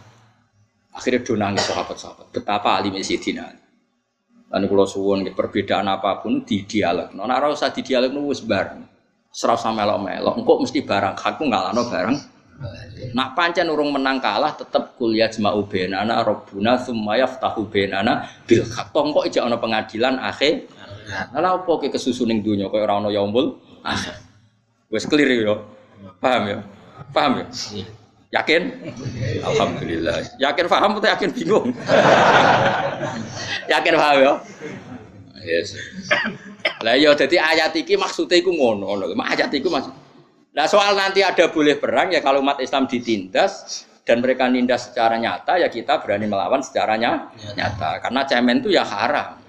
Akhirnya 0.93 1.25
do 1.25 1.33
nangis 1.35 1.65
sahabat-sahabat. 1.67 2.31
Betapa 2.31 2.77
alimnya 2.77 3.01
Sayyidina 3.01 3.43
Ali. 3.43 3.61
Lan 4.53 4.69
kula 4.69 4.85
suwun 4.85 5.25
perbedaan 5.33 5.89
apa 5.89 6.21
pun 6.21 6.45
di 6.45 6.61
dialog. 6.69 7.09
Nek 7.17 7.25
ora 7.25 7.69
di 7.73 7.81
dialog 7.81 8.13
wis 8.29 8.45
bareng. 8.45 8.85
Serau 9.33 9.57
sama 9.57 9.81
melok-melok. 9.81 10.37
Engkau 10.37 10.61
mesti 10.61 10.85
barang 10.85 11.17
aku 11.17 11.43
ngalano 11.49 11.81
barang. 11.89 12.17
Nak 13.17 13.33
pancen 13.33 13.65
urung 13.73 13.89
menang 13.89 14.21
kalah 14.21 14.53
tetep 14.53 14.93
kuliah 14.93 15.25
jma'u 15.25 15.65
benana 15.65 16.21
robbuna 16.21 16.77
summa 16.77 17.17
yaftahu 17.17 17.65
benana 17.65 18.29
bil 18.45 18.61
haq. 18.61 18.93
Tongko 18.93 19.25
ijak 19.25 19.49
ana 19.49 19.57
pengadilan 19.57 20.21
akhir. 20.21 20.69
Lah 21.33 21.57
opo 21.57 21.81
ke 21.81 21.89
kesusu 21.89 22.29
ning 22.29 22.45
donya 22.45 22.69
kaya 22.69 22.85
ora 22.85 23.01
ana 23.01 23.09
yaumul 23.09 23.57
akhir. 23.81 24.21
Clear 25.09 25.29
ya. 25.41 25.57
Paham 26.21 26.43
ya? 26.45 26.59
Paham 27.09 27.41
ya? 27.41 27.45
Yakin? 28.33 28.61
Alhamdulillah. 29.45 30.25
Yakin 30.41 30.65
paham 30.65 30.97
atau 30.97 31.05
yakin 31.05 31.29
bingung? 31.29 31.69
yakin 33.69 33.93
paham 33.93 34.17
ya? 34.17 34.33
Yes. 35.45 35.77
Lah 36.81 36.97
ya 36.97 37.13
jadi 37.13 37.37
ayat 37.37 37.77
iki 37.77 37.93
maksudnya 37.93 38.41
iku 38.41 38.49
ngono 38.49 38.89
ngono. 38.89 39.13
Ayat 39.21 39.53
iku 39.53 39.69
maksud. 39.69 39.93
Nah 40.57 40.65
soal 40.65 40.97
nanti 40.97 41.21
ada 41.21 41.45
boleh 41.53 41.77
perang 41.77 42.09
ya 42.09 42.25
kalau 42.25 42.41
umat 42.41 42.57
Islam 42.57 42.89
ditindas 42.89 43.85
dan 44.01 44.25
mereka 44.25 44.49
nindas 44.49 44.89
secara 44.89 45.13
nyata 45.21 45.61
ya 45.61 45.69
kita 45.69 46.01
berani 46.01 46.25
melawan 46.25 46.65
secara 46.65 46.97
nyata. 46.97 48.01
Karena 48.01 48.25
cemen 48.25 48.65
itu 48.65 48.73
ya 48.73 48.81
haram. 48.81 49.45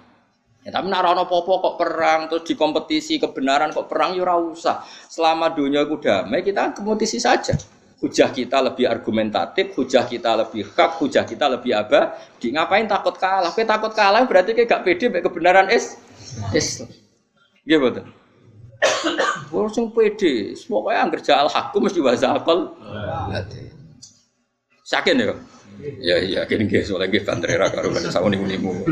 Ya, 0.64 0.72
tapi 0.72 0.89
nak 0.89 1.05
ono 1.05 1.28
popo 1.28 1.61
kok 1.61 1.76
perang 1.76 2.24
terus 2.24 2.49
di 2.49 2.57
kompetisi 2.57 3.20
kebenaran 3.20 3.68
kok 3.72 3.85
perang 3.85 4.16
ya 4.16 4.32
usah. 4.32 4.80
Selama 5.09 5.53
dunia 5.53 5.85
itu 5.85 6.01
damai 6.01 6.41
kita 6.41 6.72
kompetisi 6.72 7.20
saja. 7.20 7.53
Hujah 8.05 8.28
kita 8.28 8.61
lebih 8.61 8.84
argumentatif, 8.84 9.72
hujah 9.80 10.05
kita 10.05 10.36
lebih 10.36 10.68
hak, 10.76 11.00
hujah 11.00 11.24
kita 11.24 11.48
lebih 11.48 11.72
apa? 11.72 12.20
Di 12.36 12.52
ngapain 12.52 12.84
takut 12.84 13.16
kalah? 13.16 13.48
Kowe 13.48 13.64
takut 13.64 13.96
kalah 13.96 14.28
berarti 14.28 14.52
kayak 14.52 14.68
gak 14.68 14.82
pede 14.84 15.09
mbek 15.09 15.24
kebenaran 15.24 15.72
is 15.72 15.96
Islam. 16.52 16.92
Nggih 17.64 17.80
betul. 17.80 18.05
Wong 19.48 19.72
sing 19.72 19.88
pede, 19.88 20.52
pokoke 20.68 20.92
angger 20.92 21.24
jal 21.24 21.48
hakku 21.48 21.80
mesti 21.80 22.05
bahasa 22.05 22.36
akal. 22.36 22.76
Sakin 24.84 25.24
ya? 25.24 25.32
Ya 25.96 26.20
iya, 26.20 26.44
yakin 26.44 26.68
nggih 26.68 26.84
soalnya 26.84 27.09
nggih 27.09 27.24
bantrera 27.24 27.72
karo 27.72 27.88
sauni-unimu. 27.88 28.84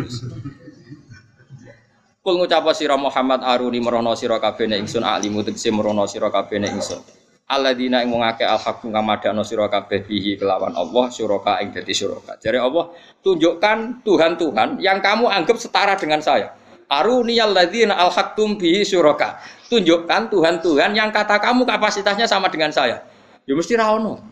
Kul 2.24 2.34
ngucap 2.40 2.64
sira 2.72 2.96
Muhammad 2.96 3.44
aruni 3.44 3.76
merono 3.76 4.16
sira 4.16 4.40
kabeh 4.40 4.72
nek 4.72 4.88
ingsun 4.88 5.04
alimu 5.04 5.44
tegese 5.44 5.68
merono 5.68 6.08
sira 6.08 6.32
kabeh 6.32 6.56
nek 6.56 6.72
ingsun. 6.80 7.21
Alladzina 7.50 8.00
ing 8.00 8.14
wong 8.14 8.22
akeh 8.22 8.46
al-haqqu 8.46 8.88
ngamadakno 8.88 9.42
sira 9.44 9.66
kabeh 9.68 10.06
bihi 10.06 10.40
kelawan 10.40 10.72
Allah 10.72 11.10
syuraka 11.12 11.60
ing 11.60 11.74
dadi 11.74 11.92
syuraka. 11.92 12.38
Jare 12.40 12.62
Allah, 12.62 12.94
tunjukkan 13.20 14.06
Tuhan-Tuhan 14.06 14.80
yang 14.80 15.02
kamu 15.02 15.28
anggap 15.28 15.58
setara 15.58 15.98
dengan 15.98 16.22
saya. 16.22 16.54
Aruni 16.88 17.40
alladzina 17.42 17.98
al-haqqum 17.98 18.56
bihi 18.56 18.86
syuraka. 18.86 19.42
Tunjukkan 19.68 20.32
Tuhan-Tuhan 20.32 20.96
yang 20.96 21.10
kata 21.12 21.40
kamu 21.40 21.64
kapasitasnya 21.68 22.24
sama 22.28 22.48
dengan 22.52 22.72
saya. 22.72 23.04
Ya 23.48 23.52
mesti 23.58 23.74
ra 23.74 23.90
ono. 23.90 24.22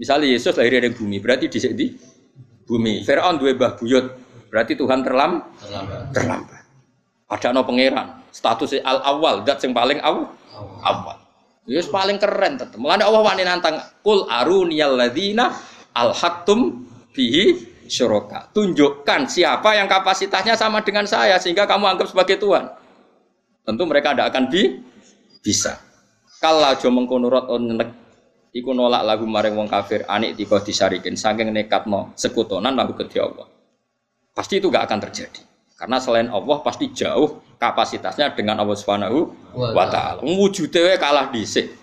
Misalnya 0.00 0.32
Yesus 0.32 0.56
lahir 0.56 0.80
dari 0.80 0.96
bumi, 0.96 1.20
berarti 1.20 1.52
di 1.52 1.60
di 1.76 1.86
bumi. 2.64 3.04
Firaun 3.04 3.36
duwe 3.36 3.52
mbah 3.52 3.76
buyut, 3.76 4.16
berarti 4.48 4.72
Tuhan 4.72 5.04
terlam 5.04 5.44
terlambat. 5.60 6.00
terlambat. 6.16 6.62
Ada 7.30 7.52
no 7.52 7.62
pangeran, 7.62 8.24
statusnya 8.32 8.80
al 8.82 9.04
awal, 9.04 9.44
dat 9.44 9.60
yang 9.60 9.76
paling 9.76 10.00
awal. 10.00 10.32
awal. 10.82 11.19
Yus 11.68 11.88
paling 11.92 12.16
keren 12.16 12.56
tetep. 12.56 12.80
Mulane 12.80 13.04
Allah 13.04 13.20
wani 13.20 13.42
nantang 13.44 13.76
kul 14.00 14.24
aruniyal 14.28 14.96
ladzina 14.96 15.52
alhaqtum 15.92 16.86
bihi 17.12 17.70
syuraka. 17.90 18.48
Tunjukkan 18.54 19.28
siapa 19.28 19.76
yang 19.76 19.90
kapasitasnya 19.90 20.56
sama 20.56 20.80
dengan 20.80 21.04
saya 21.04 21.36
sehingga 21.36 21.66
kamu 21.68 21.96
anggap 21.96 22.08
sebagai 22.08 22.40
Tuhan. 22.40 22.70
Tentu 23.66 23.82
mereka 23.84 24.16
tidak 24.16 24.32
akan 24.32 24.44
bi 24.48 24.80
bisa. 25.44 25.76
Kalau 26.40 26.72
jo 26.80 26.88
mengkonurot 26.88 27.52
onek 27.52 27.90
iku 28.56 28.72
nolak 28.72 29.04
lagu 29.04 29.28
maring 29.28 29.52
wong 29.52 29.68
kafir 29.68 30.08
anik 30.08 30.40
tiko 30.40 30.56
disarikin 30.64 31.14
saking 31.14 31.52
nekatno 31.52 32.16
sekutonan 32.16 32.72
lagu 32.72 32.96
ke 32.96 33.04
Allah. 33.20 33.46
Pasti 34.32 34.56
itu 34.62 34.72
gak 34.72 34.88
akan 34.88 34.98
terjadi. 35.04 35.42
Karena 35.76 36.00
selain 36.00 36.32
Allah 36.32 36.58
pasti 36.64 36.88
jauh 36.92 37.49
kapasitasnya 37.60 38.32
dengan 38.32 38.56
Allah 38.64 38.72
Subhanahu 38.72 39.18
wa 39.52 39.86
taala. 39.92 40.24
Wujude 40.24 40.96
kalah 40.96 41.28
dhisik. 41.28 41.76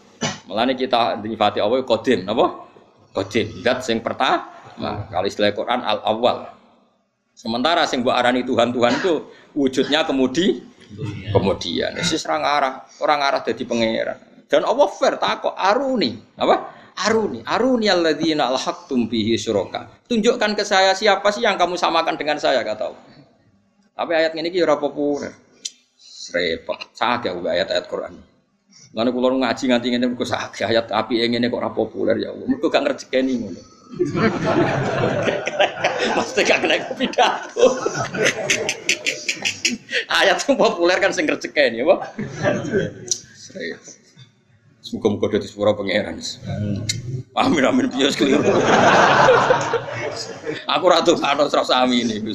Mulane 0.49 0.73
kita 0.73 1.21
nyifati 1.21 1.61
Allah 1.61 1.85
qadim, 1.85 2.25
napa? 2.25 2.65
Qadim. 3.13 3.61
Zat 3.61 3.85
sing 3.85 4.01
pertama. 4.01 4.49
Nah, 4.77 5.05
kalau 5.09 5.29
istilah 5.29 5.53
Quran 5.53 5.85
al 5.85 6.01
awal. 6.01 6.49
Sementara 7.37 7.85
sing 7.85 8.01
mbok 8.01 8.17
arani 8.17 8.41
Tuhan-Tuhan 8.41 8.93
itu 8.97 9.29
wujudnya 9.53 10.01
kemudi 10.09 10.65
kemudian. 11.29 11.93
Wis 12.01 12.25
orang 12.25 12.41
arah, 12.41 12.73
orang 12.97 13.19
arah 13.21 13.41
jadi 13.45 13.61
pangeran. 13.61 14.17
Dan 14.49 14.65
Allah 14.65 14.87
fair 14.89 15.21
takok 15.21 15.53
aruni, 15.53 16.17
apa? 16.39 16.73
Aruni, 16.97 17.45
aruni 17.45 17.85
alladzina 17.93 18.49
alhaqtum 18.49 19.05
bihi 19.05 19.37
syuraka. 19.37 20.01
Tunjukkan 20.09 20.57
ke 20.57 20.65
saya 20.65 20.97
siapa 20.97 21.29
sih 21.29 21.45
yang 21.45 21.59
kamu 21.61 21.77
samakan 21.77 22.17
dengan 22.17 22.41
saya 22.41 22.65
kata 22.65 22.89
Allah. 22.89 23.03
Tapi 23.93 24.11
ayat 24.17 24.33
ini 24.33 24.49
kira 24.49 24.81
populer. 24.81 25.46
Repot. 26.33 26.79
Sakit 26.91 27.31
aku 27.31 27.47
ayat-ayat 27.47 27.85
Quran. 27.87 28.13
Lalu 28.95 29.09
kalau 29.13 29.37
ngaji 29.43 29.63
nganti 29.67 29.87
ini 29.91 30.05
aku 30.07 30.25
sakit 30.25 30.65
ayat 30.67 30.85
tapi 30.89 31.21
yang 31.21 31.35
ini 31.35 31.51
kok 31.51 31.75
populer 31.75 32.17
ya 32.17 32.31
Allah. 32.33 32.45
Mereka 32.47 32.67
gak 32.71 32.83
ngerjekeni 32.87 33.33
ngono. 33.39 33.61
Mesti 36.17 36.41
gak 36.43 36.59
kena 36.63 36.75
pidato. 36.95 37.65
ayat 40.07 40.39
yang 40.43 40.55
populer 40.55 40.97
kan 40.99 41.11
sing 41.11 41.27
ngerjekeni 41.27 41.83
Pak. 41.83 41.99
Repot. 43.53 43.75
Semoga-moga 44.87 45.35
dari 45.35 45.51
suara 45.51 45.75
pangeran. 45.75 46.15
Amin 47.35 47.63
amin 47.67 47.91
bias 47.91 48.15
keliru. 48.15 48.39
Aku 50.73 50.85
ratu 50.87 51.19
kano 51.19 51.51
serasa 51.51 51.83
amin 51.83 52.07
ini. 52.07 52.31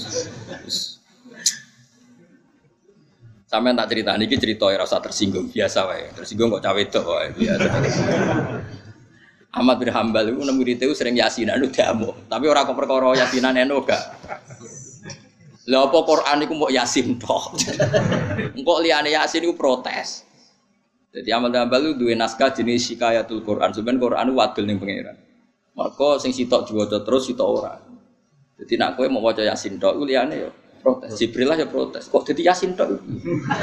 Sampai 3.52 3.76
tak 3.76 3.92
cerita 3.92 4.16
ini 4.16 4.32
cerita 4.32 4.64
rasa 4.72 4.96
tersinggung 5.04 5.52
biasa 5.52 5.84
wae. 5.84 6.08
Tersinggung 6.16 6.48
kok 6.56 6.64
cawe 6.64 6.80
itu 6.80 7.00
wae 7.04 7.28
biasa. 7.36 7.68
Ahmad 9.52 9.76
bin 9.76 9.92
Hambal 9.92 10.32
itu 10.32 10.40
nemu 10.40 10.64
itu 10.64 10.88
sering 10.96 11.20
yasinan 11.20 11.60
lu 11.60 11.68
diamu. 11.68 12.16
Tapi 12.32 12.48
orang 12.48 12.64
kok 12.64 12.72
perkara 12.80 13.12
yasinan 13.12 13.60
eno 13.60 13.84
gak. 13.84 14.00
Lah 15.68 15.84
apa 15.84 15.98
Quran 16.00 16.48
iku 16.48 16.54
mau 16.56 16.72
yasin 16.72 17.20
tok. 17.20 17.60
Engkok 18.56 18.78
liyane 18.80 19.12
yasin 19.12 19.44
iku 19.44 19.52
protes. 19.52 20.24
Jadi 21.12 21.28
Ahmad 21.28 21.52
bin 21.52 21.60
Hambal 21.60 21.92
itu 21.92 22.08
dua 22.08 22.16
naskah 22.16 22.56
jenis 22.56 22.88
Shikayatul 22.88 23.44
Quran. 23.44 23.68
Sebenarnya 23.76 24.00
Quran 24.00 24.24
itu 24.32 24.34
wadul 24.40 24.64
ning 24.64 24.80
pangeran. 24.80 25.20
Maka 25.76 26.16
sing 26.24 26.32
sitok 26.32 26.72
diwaca 26.72 27.04
terus 27.04 27.28
sitok 27.28 27.48
ora. 27.52 27.76
Jadi 28.56 28.80
nak 28.80 28.96
kowe 28.96 29.04
mau 29.12 29.20
waca 29.20 29.44
yasin 29.44 29.76
tok 29.76 30.00
iku 30.00 30.08
liyane 30.08 30.40
ya 30.40 30.61
protes. 30.82 31.14
Jibril 31.16 31.46
lah 31.46 31.56
ya 31.56 31.70
protes. 31.70 32.10
Kok 32.10 32.26
jadi 32.26 32.50
Yasin 32.50 32.74
tok? 32.74 32.98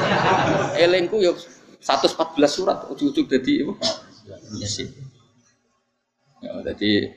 Elengku 0.83 1.19
ya 1.19 1.35
114 1.83 2.15
surat 2.47 2.87
ujug-ujug 2.87 3.27
jadi 3.27 3.67
apa? 3.67 3.73
Yasin. 4.55 4.89
Ya 6.39 6.51
jadi 6.71 7.11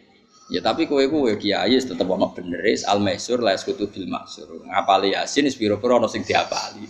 ya 0.50 0.61
tapi 0.61 0.90
kowe 0.90 1.00
kowe 1.07 1.32
kiai 1.38 1.78
tetep 1.78 2.05
ono 2.05 2.34
bener 2.34 2.61
al 2.90 2.98
maisur 2.98 3.38
la 3.38 3.55
yaskutu 3.55 3.86
bil 3.86 4.11
maksur. 4.11 4.50
Ngapali 4.66 5.14
Yasin 5.14 5.46
wis 5.46 5.55
pira-pira 5.55 6.03
ono 6.03 6.11
sing 6.11 6.26
diapali. 6.26 6.82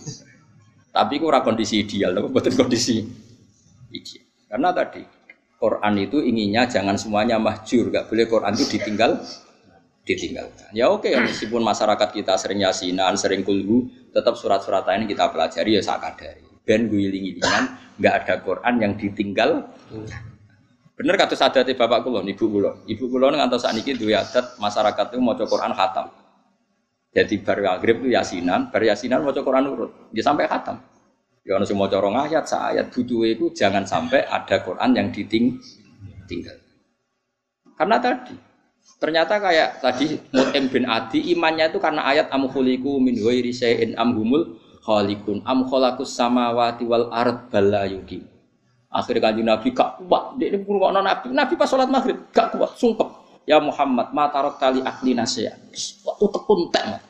Tapi 0.92 1.16
ku 1.16 1.24
ora 1.28 1.40
kondisi 1.40 1.80
ideal, 1.80 2.12
betul 2.28 2.52
kondisi 2.52 3.00
ideal. 3.92 4.28
Karena 4.52 4.68
tadi 4.76 5.00
Quran 5.56 5.94
itu 5.96 6.20
inginnya 6.20 6.68
jangan 6.68 7.00
semuanya 7.00 7.40
mahjur, 7.40 7.88
gak 7.88 8.12
boleh 8.12 8.28
Quran 8.28 8.52
itu 8.52 8.76
ditinggal 8.76 9.16
ditinggalkan. 10.02 10.70
Ya 10.74 10.90
oke, 10.90 11.06
okay, 11.06 11.18
meskipun 11.18 11.62
masyarakat 11.62 12.08
kita 12.10 12.34
sering 12.34 12.62
yasinan, 12.66 13.14
sering 13.14 13.46
kulhu, 13.46 13.86
tetap 14.10 14.34
surat-surat 14.34 14.86
ini 14.98 15.06
kita 15.06 15.30
pelajari 15.30 15.78
ya 15.78 15.82
sakadari. 15.82 16.42
Ben 16.62 16.86
guling-gilingan, 16.90 17.96
nggak 17.98 18.14
ada 18.22 18.34
Quran 18.42 18.74
yang 18.82 18.92
ditinggal. 18.98 19.66
Bener 20.94 21.14
kata 21.18 21.34
sadati 21.34 21.74
bapak 21.74 22.06
kulon, 22.06 22.26
ibu 22.26 22.44
kulon. 22.46 22.86
Ibu 22.86 23.04
kulon 23.10 23.34
ngantos 23.38 23.66
saat 23.66 23.74
ini 23.78 23.94
dua 23.98 24.22
adat 24.22 24.58
masyarakat 24.58 25.04
itu 25.14 25.18
mau 25.18 25.34
Quran 25.34 25.72
khatam. 25.74 26.06
Jadi 27.12 27.34
bar 27.44 27.58
maghrib 27.60 28.06
itu 28.06 28.08
yasinan, 28.14 28.70
bar 28.70 28.82
yasinan 28.82 29.26
mau 29.26 29.34
Quran 29.34 29.64
urut. 29.70 29.90
Dia 30.14 30.22
sampai 30.22 30.46
khatam. 30.46 30.78
Ya 31.42 31.58
ono 31.58 31.66
semua 31.66 31.90
corong 31.90 32.14
ayat, 32.22 32.46
ayat 32.54 32.94
butuh 32.94 33.26
itu 33.26 33.50
jangan 33.50 33.82
sampai 33.82 34.22
ada 34.22 34.62
Quran 34.62 34.94
yang 34.94 35.10
ditinggal. 35.10 36.54
Karena 37.74 37.98
tadi 37.98 38.51
ternyata 38.98 39.38
kayak 39.38 39.80
tadi 39.84 40.20
Mutim 40.32 40.68
bin 40.72 40.84
Adi 40.88 41.32
imannya 41.32 41.70
itu 41.70 41.78
karena 41.78 42.04
ayat 42.04 42.32
amkhuliku 42.32 42.98
min 42.98 43.16
ghairi 43.16 43.52
amhumul 43.96 44.58
khalikun 44.82 45.40
am 45.46 45.64
khalakus 45.70 46.12
samawati 46.12 46.82
wal 46.84 47.08
ard 47.14 47.48
balayuki. 47.48 48.26
Akhirnya 48.92 49.32
kanjeng 49.32 49.48
Nabi 49.48 49.72
gak 49.72 50.04
kuat, 50.04 50.36
dia 50.36 50.52
ini 50.52 50.60
ngurungokno 50.68 51.00
Nabi, 51.00 51.32
Nabi 51.32 51.56
pas 51.56 51.64
sholat 51.64 51.88
maghrib 51.88 52.28
gak 52.28 52.52
kuat, 52.52 52.76
sungkep. 52.76 53.08
Ya 53.48 53.56
Muhammad, 53.56 54.12
ma 54.12 54.28
tarok 54.28 54.60
tali 54.60 54.84
akli 54.84 55.16
nasya. 55.16 55.56
Utek 56.20 56.44
puntek. 56.44 57.00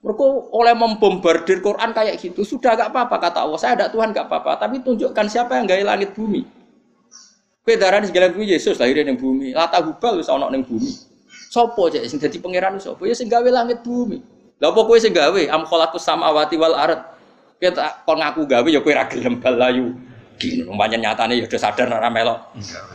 Mereka 0.00 0.24
oleh 0.54 0.72
membombardir 0.72 1.60
Quran 1.60 1.90
kayak 1.90 2.14
gitu 2.22 2.46
sudah 2.46 2.78
gak 2.78 2.94
apa-apa 2.94 3.26
kata 3.26 3.42
Allah. 3.42 3.58
Saya 3.58 3.72
ada 3.74 3.86
Tuhan 3.90 4.14
gak 4.14 4.30
apa-apa, 4.30 4.62
tapi 4.62 4.86
tunjukkan 4.86 5.26
siapa 5.26 5.58
yang 5.58 5.66
gaya 5.66 5.82
langit 5.82 6.14
bumi. 6.14 6.46
Pedaran 7.60 8.08
segala 8.08 8.32
bumi 8.32 8.56
Yesus 8.56 8.80
lahir 8.80 9.04
di 9.04 9.12
bumi. 9.12 9.52
Lata 9.52 9.84
hubal 9.84 10.16
wis 10.18 10.32
ana 10.32 10.48
ning 10.48 10.64
bumi. 10.64 10.90
Sopo 11.52 11.92
aja 11.92 12.00
sing 12.08 12.16
dadi 12.16 12.40
pangeran 12.40 12.80
sopo? 12.80 13.04
Ya 13.04 13.12
sing 13.12 13.28
gawe 13.28 13.44
langit 13.46 13.84
bumi. 13.84 14.22
Lah 14.60 14.72
apa 14.72 14.80
kowe 14.84 14.96
sing 14.96 15.12
gawe 15.12 15.40
am 15.50 15.68
khalaqus 15.68 16.04
samawati 16.04 16.56
wal 16.56 16.72
ard. 16.72 17.00
Kita 17.60 18.04
kon 18.08 18.20
ngaku 18.20 18.48
gawe 18.48 18.68
ya 18.68 18.80
kowe 18.80 18.92
ra 18.96 19.04
gelem 19.08 19.40
balayu. 19.40 19.92
Gini, 20.40 20.64
umpamanya 20.64 21.12
nyatane 21.12 21.36
ya 21.36 21.44
udah 21.44 21.60
sadar 21.60 21.92
ora 21.92 22.08
melok. 22.08 22.38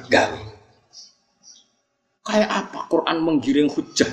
Gawe. 0.10 0.40
Kayak 2.26 2.50
apa 2.50 2.80
Quran 2.90 3.18
menggiring 3.22 3.70
hujah? 3.70 4.10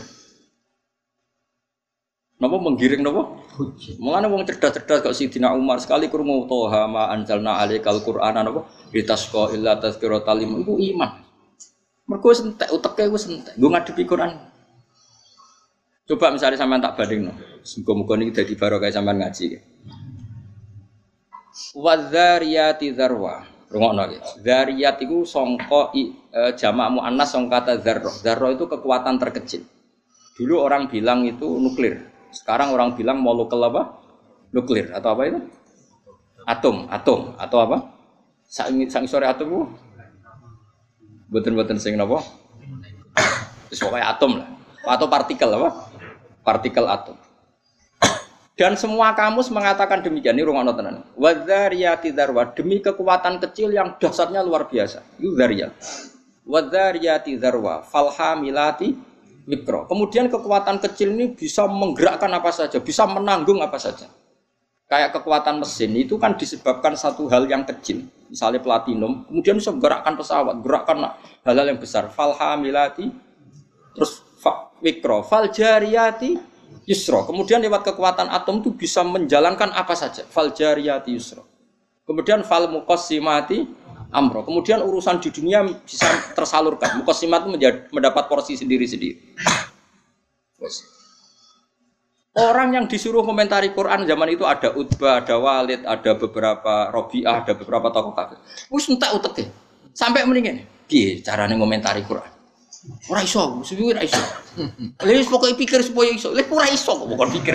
Napa 2.36 2.56
menggiring 2.60 3.00
napa? 3.00 3.40
Mulane 4.02 4.26
wong 4.28 4.42
cerdas-cerdas 4.48 5.02
kok 5.02 5.14
Sidina 5.16 5.54
Umar 5.54 5.78
sekali 5.82 6.10
krungu 6.10 6.46
toha 6.50 6.86
ma 6.90 7.10
anzalna 7.12 7.58
alaikal 7.62 8.02
qur'ana 8.02 8.42
napa? 8.42 8.66
Litasqa 8.92 9.54
illa 9.56 9.78
tazkiratal 9.80 10.42
liman 10.42 10.62
iku 10.62 10.76
iman. 10.76 11.10
Mergo 12.06 12.28
wis 12.28 12.44
entek 12.44 12.68
uteke 12.68 13.08
wis 13.08 13.24
entek. 13.30 13.54
Nggo 13.56 13.68
ngadepi 13.72 14.02
Quran. 14.04 14.30
Coba 16.04 16.34
misalnya 16.34 16.60
sampean 16.60 16.82
tak 16.82 16.98
bandingno. 16.98 17.32
Muga-muga 17.62 18.14
niki 18.18 18.36
dadi 18.36 18.54
barokah 18.58 18.90
sampean 18.92 19.22
ngaji. 19.22 19.56
Wadzariyati 21.72 22.92
dzarwa. 22.92 23.48
Rungokno 23.72 24.02
iki. 24.12 24.18
Dzariyat 24.44 25.00
iku 25.00 25.24
sangka 25.24 25.96
e, 25.96 26.12
jamak 26.60 26.88
muannas 26.92 27.32
sangka 27.32 27.64
kata 27.64 27.80
dzarra. 27.80 28.12
Dzarra 28.20 28.48
itu 28.52 28.68
kekuatan 28.68 29.16
terkecil. 29.16 29.64
Dulu 30.36 30.60
orang 30.60 30.92
bilang 30.92 31.24
itu 31.24 31.48
nuklir. 31.48 32.11
Sekarang 32.32 32.72
orang 32.72 32.96
bilang 32.96 33.20
molekul 33.20 33.60
apa? 33.60 34.00
Nuklir 34.52 34.88
atau 34.92 35.12
apa 35.12 35.22
itu? 35.28 35.40
Atom, 36.48 36.88
atom 36.90 37.36
atau 37.38 37.58
apa? 37.62 37.76
Sang, 38.48 39.06
sore 39.06 39.28
atom 39.28 39.46
itu? 39.48 39.64
Buatan-buatan 41.32 41.80
sing 41.80 41.96
napa? 41.96 42.20
Pokoknya 43.72 44.12
atom 44.12 44.40
lah. 44.40 44.48
Atau 44.84 45.08
partikel 45.08 45.48
apa? 45.48 45.88
Partikel 46.44 46.84
atom. 46.84 47.16
Dan 48.52 48.76
semua 48.76 49.16
kamus 49.16 49.48
mengatakan 49.48 50.04
demikian. 50.04 50.36
Ini 50.36 50.44
rumah 50.44 50.60
tenan. 50.76 51.08
Wadzariyati 51.16 52.12
darwa 52.12 52.44
demi 52.52 52.84
kekuatan 52.84 53.40
kecil 53.40 53.72
yang 53.72 53.96
dasarnya 53.96 54.44
luar 54.44 54.68
biasa. 54.68 55.00
Itu 55.16 55.32
dzariyat. 55.32 55.72
Wadzariyati 56.44 57.40
darwa 57.40 57.80
falhamilati 57.80 58.92
mikro. 59.46 59.86
Kemudian 59.90 60.30
kekuatan 60.30 60.78
kecil 60.78 61.14
ini 61.14 61.34
bisa 61.34 61.66
menggerakkan 61.66 62.30
apa 62.30 62.50
saja, 62.54 62.78
bisa 62.78 63.06
menanggung 63.08 63.58
apa 63.62 63.78
saja. 63.78 64.06
Kayak 64.86 65.16
kekuatan 65.16 65.64
mesin 65.64 65.96
itu 65.96 66.20
kan 66.20 66.36
disebabkan 66.36 66.92
satu 66.92 67.24
hal 67.32 67.48
yang 67.48 67.64
kecil, 67.64 68.04
misalnya 68.28 68.60
platinum, 68.60 69.24
kemudian 69.24 69.56
bisa 69.56 69.72
menggerakkan 69.72 70.20
pesawat, 70.20 70.60
gerakkan 70.60 71.16
hal-hal 71.48 71.66
yang 71.72 71.80
besar. 71.80 72.12
Falhamilati, 72.12 73.08
terus 73.96 74.20
mikro, 74.84 75.24
faljariyati, 75.24 76.36
yusro. 76.84 77.24
Kemudian 77.24 77.64
lewat 77.64 77.88
kekuatan 77.88 78.28
atom 78.28 78.60
itu 78.60 78.74
bisa 78.76 79.00
menjalankan 79.00 79.72
apa 79.72 79.96
saja. 79.96 80.28
Faljariyati 80.28 81.10
yusro. 81.14 81.48
Kemudian 82.02 82.42
fal 82.42 82.66
mukosimati 82.68 83.64
amro. 84.12 84.44
Kemudian 84.44 84.84
urusan 84.84 85.18
di 85.18 85.32
dunia 85.32 85.64
bisa 85.64 86.06
tersalurkan. 86.36 87.00
Mukosimat 87.00 87.48
itu 87.48 87.56
mendapat 87.90 88.28
porsi 88.28 88.54
sendiri-sendiri. 88.54 89.34
Orang 92.32 92.72
yang 92.72 92.88
disuruh 92.88 93.20
komentari 93.20 93.76
Quran 93.76 94.08
zaman 94.08 94.28
itu 94.32 94.48
ada 94.48 94.72
Utbah, 94.72 95.20
ada 95.20 95.36
Walid, 95.36 95.84
ada 95.84 96.16
beberapa 96.16 96.88
Robiah, 96.88 97.44
ada 97.44 97.52
beberapa 97.52 97.92
tokoh 97.92 98.16
kafir. 98.16 98.40
Wis 98.72 98.88
entek 98.88 99.12
utek 99.20 99.52
Sampai 99.92 100.24
mendingan. 100.24 100.64
Piye 100.88 101.20
carane 101.20 101.60
komentari 101.60 102.00
Quran? 102.08 102.32
Ora 103.12 103.22
iso, 103.22 103.60
suwi 103.62 103.92
ora 103.92 104.00
iso. 104.00 104.18
Lha 105.04 105.12
wis 105.12 105.28
pokoke 105.28 105.54
pikir 105.60 105.84
supaya 105.84 106.10
iso. 106.10 106.32
Lha 106.32 106.42
ora 106.48 106.66
iso 106.72 106.96
kok 106.96 107.06
pokok 107.06 107.28
pikir. 107.36 107.54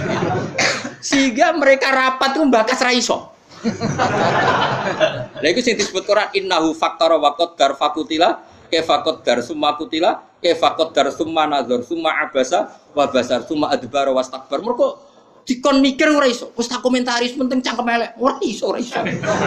Sehingga 1.01 1.57
mereka 1.57 1.89
rapat 1.89 2.37
itu 2.37 2.45
bakas 2.45 2.79
ra 2.79 2.93
iso. 2.93 3.33
Lah 5.41 5.47
iku 5.49 5.61
sing 5.61 5.77
disebut 5.77 6.03
Quran 6.05 6.29
innahu 6.33 6.73
faktara 6.73 7.17
wa 7.17 7.33
qaddar 7.37 7.77
fakutila 7.77 8.41
kefakot 8.67 9.23
dar 9.23 9.39
summa 9.39 9.75
kutila 9.79 10.19
kefakot 10.43 10.91
dar 10.91 11.07
summa 11.11 11.47
nazar 11.47 11.81
summa 11.83 12.11
abasa 12.23 12.67
wa 12.93 13.07
basar 13.07 13.43
summa 13.47 13.71
adbara 13.71 14.11
wastakbar. 14.11 14.59
Mergo 14.61 14.99
dikon 15.47 15.79
mikir 15.79 16.11
ora 16.11 16.27
iso. 16.27 16.51
Wis 16.53 16.67
tak 16.67 16.83
komentaris 16.83 17.33
penting 17.33 17.63
cangkem 17.63 17.87
elek. 17.87 18.11
Ora 18.19 18.37
iso, 18.43 18.69
ora 18.69 18.79
iso. 18.81 18.99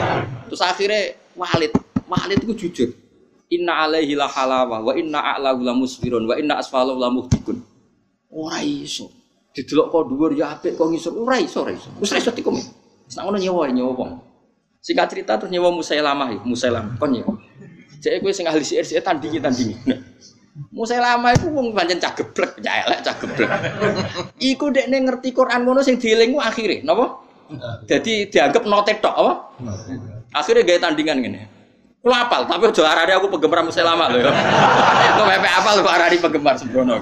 Terus 0.49 0.63
akhirnya 0.65 1.15
Walid, 1.37 1.73
Walid 2.09 2.39
itu 2.43 2.55
jujur. 2.67 2.91
Inna 3.51 3.83
alaihi 3.87 4.15
la 4.15 4.31
halawa 4.31 4.79
wa 4.79 4.93
inna 4.95 5.19
a'lahu 5.35 5.67
la 5.67 5.75
musfirun 5.75 6.23
wa 6.23 6.39
inna 6.39 6.63
asfalahu 6.63 6.99
la 6.99 7.11
muhdikun. 7.11 7.59
Ora 8.31 8.63
iso. 8.63 9.11
Didelok 9.51 9.91
kok 9.91 10.03
dhuwur 10.07 10.31
ya 10.39 10.55
apik 10.55 10.79
kok 10.79 10.87
ngisor 10.87 11.11
ora 11.19 11.35
iso, 11.43 11.67
ora 11.67 11.75
iso. 11.75 11.91
Wis 11.99 12.15
ora 12.15 12.23
iso 12.23 12.31
dikomit. 12.31 12.80
Sak 13.11 13.27
ngono 13.27 13.43
nyewa 13.43 13.67
nyewa 13.67 13.93
wong. 13.99 14.13
Singkat 14.81 15.07
cerita 15.11 15.35
terus 15.37 15.51
nyewa 15.51 15.75
Musailamah, 15.75 16.29
ya, 16.31 16.41
Musailamah 16.47 16.95
kon 16.97 17.11
nyewa. 17.11 17.35
Jadi 18.01 18.23
gue 18.23 18.33
sing 18.33 18.47
ahli 18.47 18.63
sihir 18.65 18.87
sihir 18.87 19.03
tandingi 19.03 19.43
tandingi. 19.43 19.77
Musailamah 20.71 21.35
itu 21.35 21.51
wong 21.51 21.75
pancen 21.75 21.99
cah 21.99 22.15
geblek, 22.15 22.63
cah 22.63 22.75
elek, 22.87 23.03
cah 23.03 23.15
geblek. 23.19 23.51
Iku 24.39 24.71
dekne 24.71 25.05
ngerti 25.05 25.35
Quran 25.35 25.67
ngono 25.67 25.83
sing 25.83 25.99
dieling 25.99 26.39
akhire, 26.39 26.87
napa? 26.87 27.19
Jadi 27.91 28.31
dianggap 28.31 28.63
notet 28.65 29.03
tok 29.03 29.15
apa? 29.19 29.33
Akhirnya 30.31 30.63
gaya 30.63 30.79
tandingan 30.79 31.19
gini. 31.19 31.43
Lu 32.01 32.15
apal, 32.17 32.49
tapi 32.49 32.73
aja 32.73 32.89
arani 32.89 33.13
aku 33.13 33.27
penggemar 33.29 33.61
Musailamah 33.67 34.07
lho 34.09 34.19
ya. 34.25 34.33
Kok 35.19 35.27
pepe 35.27 35.49
apal 35.51 35.75
kok 35.83 35.93
arani 35.93 36.17
penggemar 36.17 36.55
sembrono. 36.57 36.97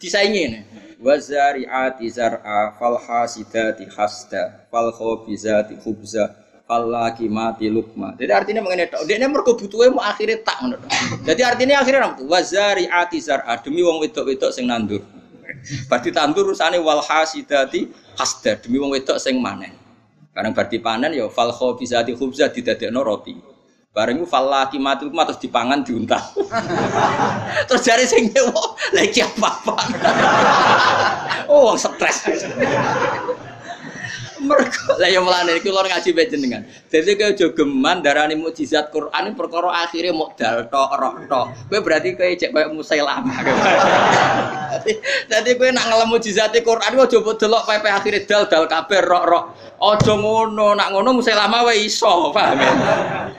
Disaingi 0.00 0.40
ini 0.46 0.60
wazari'ati 1.04 2.08
zar'a 2.08 2.72
fal 2.80 2.96
hasidati 2.96 3.84
hasda 3.92 4.64
fal 4.72 4.88
khabizati 4.88 5.76
khubza 5.76 6.32
fal 6.64 6.88
lakimati 6.88 7.68
lukma. 7.68 8.16
Jadi 8.16 8.32
artinya 8.32 8.64
mengenai 8.64 8.88
tok. 8.88 9.04
Dia 9.04 9.28
mergo 9.28 9.52
butuhe 9.52 9.92
mau 9.92 10.00
akhirnya 10.00 10.40
tak 10.40 10.64
ngono 10.64 10.80
Jadi 11.28 11.42
artinya 11.44 11.84
akhirnya 11.84 12.16
apa? 12.16 12.24
Wazari'ati 12.24 13.18
zar'a 13.20 13.60
demi 13.60 13.84
wong 13.84 14.00
wedok-wedok 14.00 14.48
sing 14.48 14.64
nandur. 14.64 15.04
Berarti 15.92 16.08
tandur 16.08 16.48
urusane 16.48 16.80
wal 16.80 17.04
hasidati 17.04 17.92
hasda 18.16 18.64
demi 18.64 18.80
wong 18.80 18.96
wedok 18.96 19.20
sing 19.20 19.36
manen. 19.44 19.76
Karena 20.32 20.50
berarti 20.50 20.80
panen 20.80 21.12
ya 21.12 21.28
fal 21.28 21.52
khabizati 21.52 22.16
khubza 22.16 22.48
didadekno 22.48 23.04
roti. 23.04 23.53
Bareng 23.94 24.18
itu 24.18 24.26
falla 24.26 24.66
kimatu 24.66 25.06
terus 25.06 25.38
dipangan 25.38 25.86
diuntal. 25.86 26.18
terus 27.70 27.86
jari 27.86 28.02
sing 28.02 28.26
lagi 28.90 29.22
apa-apa. 29.22 29.78
oh, 31.54 31.78
stres. 31.78 32.26
Mereka 34.44 35.00
lah 35.00 35.08
yang 35.08 35.24
melane 35.24 35.56
iki 35.56 35.72
lor 35.72 35.88
ngaji 35.88 36.10
bae 36.12 36.28
jenengan. 36.28 36.62
Dadi 36.92 37.16
kowe 37.16 37.32
aja 37.32 37.46
geman 37.50 38.04
darani 38.04 38.36
mukjizat 38.36 38.92
Quran 38.92 39.32
perkara 39.32 39.88
akhirnya 39.88 40.12
mau 40.12 40.28
dal 40.36 40.68
tok 40.68 40.90
roh 41.00 41.14
tok. 41.24 41.46
Kowe 41.72 41.78
berarti 41.80 42.12
kowe 42.12 42.28
cek 42.28 42.52
koyo 42.52 42.68
Musailamah. 42.76 43.36
Dadi 45.32 45.50
kowe 45.56 45.68
nak 45.72 45.84
ngelem 45.88 46.08
mukjizat 46.12 46.52
Quran 46.60 46.92
aja 46.92 47.16
mbok 47.16 47.34
delok 47.40 47.62
pepe 47.64 47.88
akhirnya 47.88 48.20
dal 48.28 48.42
dal 48.46 48.64
kabeh 48.68 49.00
roh 49.00 49.24
roh. 49.24 49.44
Aja 49.80 50.12
ngono, 50.14 50.76
nak 50.76 50.92
ngono 50.92 51.18
Musailamah 51.18 51.60
wae 51.66 51.88
iso, 51.88 52.30
paham 52.30 52.60
ya? 52.60 52.72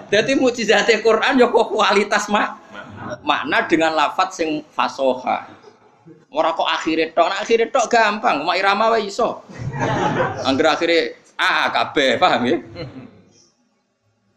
Dadi 0.09 0.33
mukjizat 0.35 0.89
Quran 1.05 1.37
yo 1.37 1.53
kualitas 1.53 2.27
mak 2.27 2.65
makna 3.21 3.69
dengan 3.69 3.93
lafat 3.93 4.33
sing 4.33 4.65
fasoha. 4.73 5.54
Ora 6.34 6.51
kok 6.57 6.67
akhirnya 6.67 7.13
tok, 7.13 7.28
nak 7.32 7.39
akhirnya 7.45 7.67
tok 7.71 7.88
gampang, 7.88 8.43
mak 8.43 8.57
irama 8.59 8.91
wae 8.91 9.07
iso. 9.07 9.45
Angger 10.43 10.67
akhirnya 10.73 11.01
A 11.36 11.67
kabeh, 11.67 12.15
paham 12.15 12.41
ya? 12.47 12.57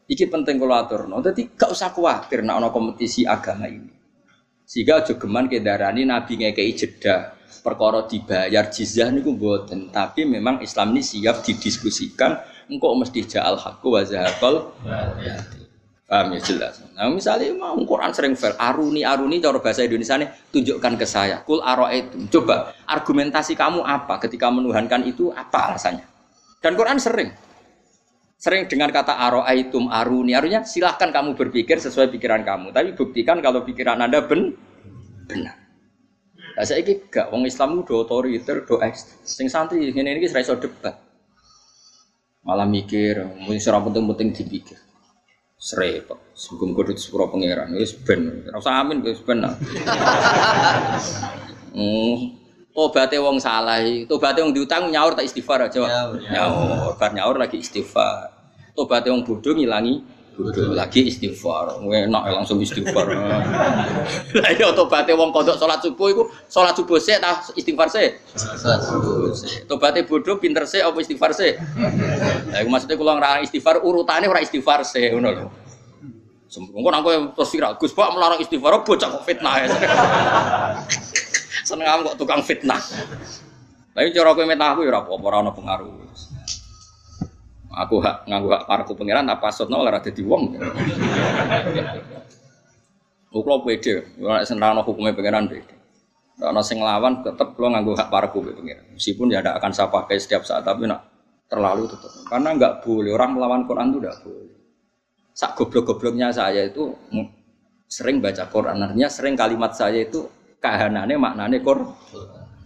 Iki 0.08 0.24
penting 0.26 0.58
kalau 0.58 0.74
aturno. 0.74 1.22
Dadi 1.22 1.52
gak 1.54 1.70
usah 1.70 1.94
khawatir 1.94 2.42
nek 2.42 2.58
ana 2.58 2.68
kompetisi 2.74 3.22
agama 3.22 3.70
ini. 3.70 3.92
Sehingga 4.66 5.00
aja 5.00 5.14
geman 5.16 5.46
kendarani 5.46 6.04
Nabi 6.04 6.42
ngekei 6.42 6.72
jeda 6.76 7.38
perkara 7.64 8.04
dibayar 8.04 8.68
jizyah 8.68 9.08
niku 9.12 9.34
mboten, 9.34 9.92
tapi 9.92 10.24
memang 10.24 10.60
Islam 10.60 10.94
ini 10.94 11.02
siap 11.04 11.44
didiskusikan 11.44 12.36
engkau 12.68 12.92
mesti 12.96 13.24
ja'al 13.24 13.56
haqqu 13.56 13.88
wa 13.88 14.02
zahaqal 14.04 14.72
Paham 16.08 16.32
ya 16.32 16.40
jelas. 16.40 16.80
Nah 16.96 17.12
misalnya 17.12 17.52
mau 17.52 17.76
Quran 17.84 18.08
sering 18.16 18.32
fail, 18.32 18.56
aruni 18.56 19.04
aruni 19.04 19.44
cara 19.44 19.60
bahasa 19.60 19.84
Indonesia 19.84 20.16
nih 20.16 20.32
tunjukkan 20.48 20.96
ke 20.96 21.04
saya. 21.04 21.44
Kul 21.44 21.60
aro 21.60 21.84
itu. 21.92 22.24
Coba 22.32 22.72
argumentasi 22.88 23.52
kamu 23.52 23.84
apa 23.84 24.16
ketika 24.24 24.48
menuhankan 24.48 25.04
itu 25.04 25.28
apa 25.36 25.68
alasannya? 25.68 26.08
Dan 26.64 26.80
Quran 26.80 26.96
sering 26.96 27.28
sering 28.40 28.64
dengan 28.72 28.88
kata 28.88 29.20
aro 29.20 29.44
aitum 29.44 29.92
aruni 29.92 30.32
artinya 30.32 30.64
silahkan 30.64 31.12
kamu 31.12 31.36
berpikir 31.36 31.76
sesuai 31.76 32.08
pikiran 32.08 32.40
kamu. 32.40 32.72
Tapi 32.72 32.96
buktikan 32.96 33.44
kalau 33.44 33.60
pikiran 33.68 34.00
anda 34.00 34.24
ben 34.24 34.56
benar. 35.28 35.60
Nah, 36.56 36.64
saya 36.64 36.82
ini 36.82 37.04
gak, 37.04 37.30
wong 37.30 37.44
Islam 37.46 37.84
itu 37.84 37.94
otoriter, 37.94 38.64
do 38.64 38.80
Sing 39.22 39.46
santri 39.46 39.92
ini 39.92 40.00
ini 40.02 40.26
saya 40.26 40.56
debat. 40.56 40.96
Malah 42.42 42.66
mikir, 42.66 43.22
mungkin 43.44 43.60
serap 43.60 43.86
penting-penting 43.86 44.32
dipikir 44.34 44.87
serepot. 45.58 46.22
Sebelum 46.38 46.70
kudu 46.72 46.94
sepuro 46.94 47.26
pangeran, 47.34 47.74
wis 47.74 47.92
ben. 47.98 48.46
Ora 48.46 48.62
usah 48.62 48.78
amin 48.78 49.02
wis 49.02 49.20
ben. 49.20 49.42
Hmm. 51.68 52.34
Tobaté 52.74 53.18
wong 53.18 53.38
salah, 53.38 53.82
tobaté 54.06 54.42
wong 54.42 54.50
diutang 54.50 54.90
nyaur 54.90 55.14
tak 55.14 55.26
istighfar 55.26 55.66
aja. 55.66 56.10
Nyaur, 56.14 56.94
bar 56.94 57.10
nyaur 57.10 57.38
lagi 57.38 57.58
istighfar. 57.58 58.30
Tobaté 58.74 59.10
wong 59.10 59.22
bodho 59.22 59.54
ngilangi 59.54 60.02
bodho 60.38 60.70
lagi 60.70 61.10
istighfar. 61.10 61.82
Enak 61.82 62.22
langsung 62.30 62.62
istighfar. 62.62 63.10
Lah 64.38 64.50
iya 64.54 64.70
tobaté 64.70 65.10
wong 65.18 65.34
kodok 65.34 65.58
salat 65.58 65.82
subuh 65.82 66.06
iku 66.14 66.22
salat 66.46 66.78
subuh 66.78 67.02
sik 67.02 67.18
ta 67.18 67.42
istighfar 67.58 67.90
sik. 67.90 68.22
Salat 68.38 68.86
subuh 68.86 69.34
sik. 69.34 69.66
Tobaté 69.66 70.06
bodho 70.06 70.38
pinter 70.38 70.62
sik 70.62 70.86
apa 70.86 70.94
istighfar 71.02 71.34
sik? 71.34 71.58
Lah 72.54 72.62
iku 72.62 72.68
maksudnya 72.70 72.94
kula 72.94 73.18
ngrang 73.18 73.42
istighfar 73.42 73.82
urutane 73.82 74.30
ora 74.30 74.38
istighfar 74.38 74.86
sik 74.86 75.10
ngono 75.10 75.28
lho. 75.34 75.46
Sembung 76.48 76.88
aku 76.88 77.36
terus 77.36 77.50
viral, 77.52 77.76
Gus 77.76 77.92
Pak 77.92 78.08
melarang 78.08 78.40
istighfar 78.40 78.80
bocah 78.80 79.20
kok 79.20 79.24
fitnah 79.28 79.54
ya. 79.60 79.66
Seneng 81.68 82.08
kok 82.08 82.16
tukang 82.16 82.40
fitnah. 82.40 82.80
Tapi 83.92 84.14
cara 84.16 84.32
kowe 84.32 84.46
metah 84.48 84.72
aku 84.72 84.86
ya 84.86 84.94
ora 84.94 85.02
apa-apa 85.04 85.24
ora 85.28 85.36
ono 85.44 85.52
pengaruh. 85.52 86.07
Aku 87.78 88.02
hak 88.02 88.26
nganggo 88.26 88.50
hak 88.50 88.66
paraku 88.66 88.98
pangeran 88.98 89.30
apa 89.30 89.54
sotno 89.54 89.78
ora 89.78 90.02
dadi 90.02 90.18
wong. 90.26 90.58
Kulo 93.30 93.62
pede, 93.62 94.18
ora 94.18 94.42
senrano 94.42 94.82
hukumnya 94.82 95.14
pangeran 95.14 95.46
pede. 95.46 95.78
Karena 96.38 96.62
sing 96.62 96.82
lawan 96.82 97.22
tetep 97.22 97.54
lo 97.54 97.66
nganggo 97.70 97.94
hak 97.94 98.10
paraku 98.10 98.50
pangeran. 98.50 98.98
Meskipun 98.98 99.30
ya 99.30 99.38
ada 99.46 99.54
akan 99.62 99.70
saya 99.70 99.86
pakai 99.94 100.18
setiap 100.18 100.42
saat 100.42 100.66
tapi 100.66 100.90
nak 100.90 101.06
terlalu 101.46 101.86
tetap. 101.86 102.10
Karena 102.26 102.48
nggak 102.58 102.74
boleh 102.82 103.10
orang 103.14 103.30
melawan 103.38 103.62
Quran 103.62 103.94
itu 103.94 103.98
tidak 104.02 104.16
boleh. 104.26 104.56
Sak 105.38 105.54
goblok-gobloknya 105.54 106.34
saya 106.34 106.66
itu 106.66 106.90
sering 107.86 108.18
baca 108.18 108.42
Quran, 108.50 108.84
artinya 108.84 109.06
sering 109.06 109.38
kalimat 109.38 109.70
saya 109.70 110.02
itu 110.02 110.26
kahanane 110.58 111.14
maknane 111.14 111.62
Quran. 111.62 111.94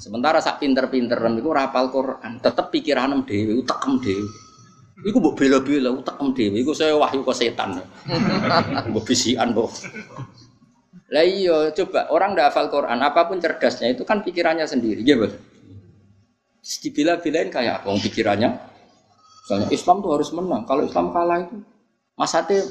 Sementara 0.01 0.43
sak 0.43 0.59
pinter-pinter 0.59 1.21
itu 1.21 1.51
rapal 1.53 1.93
Quran, 1.93 2.43
tetep 2.43 2.75
pikiran 2.75 3.23
dewi, 3.23 3.61
utekem 3.61 4.03
dewi. 4.03 4.42
Iku 5.03 5.19
mbok 5.19 5.35
bela-bela 5.35 5.91
utekem 5.91 6.31
dewi, 6.31 6.63
iku 6.63 6.73
saya 6.73 6.95
wahyu 6.95 7.27
ke 7.27 7.35
setan. 7.35 7.83
Mbok 8.91 9.03
bisikan 9.03 9.51
mbok. 9.51 9.71
Lah 11.11 11.27
iya, 11.27 11.75
coba 11.75 12.07
orang 12.15 12.39
ndak 12.39 12.55
hafal 12.55 12.71
Quran, 12.71 13.03
apa 13.03 13.27
pun 13.27 13.43
cerdasnya 13.43 13.93
itu 13.93 14.07
kan 14.07 14.23
pikirannya 14.23 14.65
sendiri, 14.65 15.03
ya 15.03 15.19
betul. 15.19 15.43
Dibela-belain 16.63 17.51
kayak 17.51 17.83
apa 17.83 17.99
pikirannya? 17.99 18.51
Misalnya 19.43 19.69
Islam 19.75 19.99
tuh 19.99 20.11
harus 20.15 20.31
menang. 20.31 20.63
Kalau 20.63 20.87
Islam 20.87 21.11
kalah 21.11 21.39
itu 21.43 21.59
Mas 22.15 22.33
Hati, 22.39 22.63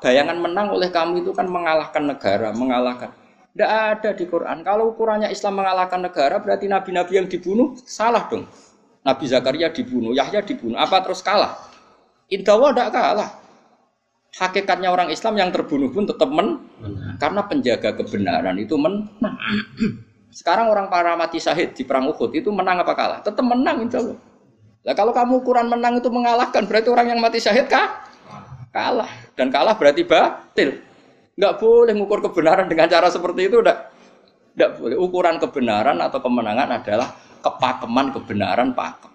bayangan 0.00 0.40
menang 0.40 0.72
oleh 0.72 0.88
kamu 0.88 1.20
itu 1.20 1.36
kan 1.36 1.44
mengalahkan 1.44 2.08
negara, 2.08 2.56
mengalahkan. 2.56 3.12
Tidak 3.52 3.70
ada 3.70 4.10
di 4.16 4.24
Quran. 4.26 4.64
Kalau 4.64 4.96
ukurannya 4.96 5.28
Islam 5.28 5.60
mengalahkan 5.60 6.00
negara, 6.00 6.40
berarti 6.40 6.66
nabi-nabi 6.66 7.12
yang 7.20 7.28
dibunuh 7.28 7.76
salah 7.84 8.26
dong. 8.26 8.48
Nabi 9.04 9.24
Zakaria 9.28 9.68
dibunuh, 9.68 10.16
Yahya 10.16 10.40
dibunuh. 10.40 10.80
Apa 10.80 11.04
terus 11.04 11.20
kalah? 11.20 11.73
Indawa 12.32 12.72
tidak 12.72 12.90
kalah. 12.94 13.30
Hakikatnya 14.34 14.90
orang 14.90 15.14
Islam 15.14 15.38
yang 15.38 15.54
terbunuh 15.54 15.94
pun 15.94 16.10
tetap 16.10 16.26
men, 16.26 16.58
karena 17.22 17.46
penjaga 17.46 17.94
kebenaran 17.94 18.58
itu 18.58 18.74
menang. 18.74 19.38
Sekarang 20.34 20.66
orang 20.66 20.90
para 20.90 21.14
mati 21.14 21.38
syahid 21.38 21.78
di 21.78 21.86
perang 21.86 22.10
Uhud 22.10 22.34
itu 22.34 22.50
menang 22.50 22.82
apa 22.82 22.98
kalah? 22.98 23.18
Tetap 23.22 23.46
menang 23.46 23.86
insya 23.86 24.02
Allah. 24.02 24.18
Nah, 24.84 24.94
kalau 24.98 25.14
kamu 25.14 25.38
ukuran 25.38 25.70
menang 25.70 26.02
itu 26.02 26.10
mengalahkan, 26.10 26.66
berarti 26.66 26.90
orang 26.90 27.14
yang 27.14 27.22
mati 27.22 27.38
syahid 27.38 27.70
kah? 27.70 28.10
Kalah. 28.74 29.06
Dan 29.38 29.54
kalah 29.54 29.78
berarti 29.78 30.02
batil. 30.02 30.82
Enggak 31.38 31.54
boleh 31.62 31.94
mengukur 31.94 32.18
kebenaran 32.26 32.66
dengan 32.66 32.90
cara 32.90 33.06
seperti 33.14 33.46
itu 33.46 33.62
udah 33.62 33.86
enggak 34.58 34.70
boleh. 34.82 34.96
Ukuran 34.98 35.38
kebenaran 35.38 36.02
atau 36.02 36.18
kemenangan 36.18 36.82
adalah 36.82 37.14
kepakeman 37.38 38.10
kebenaran 38.10 38.74
pakem. 38.74 39.13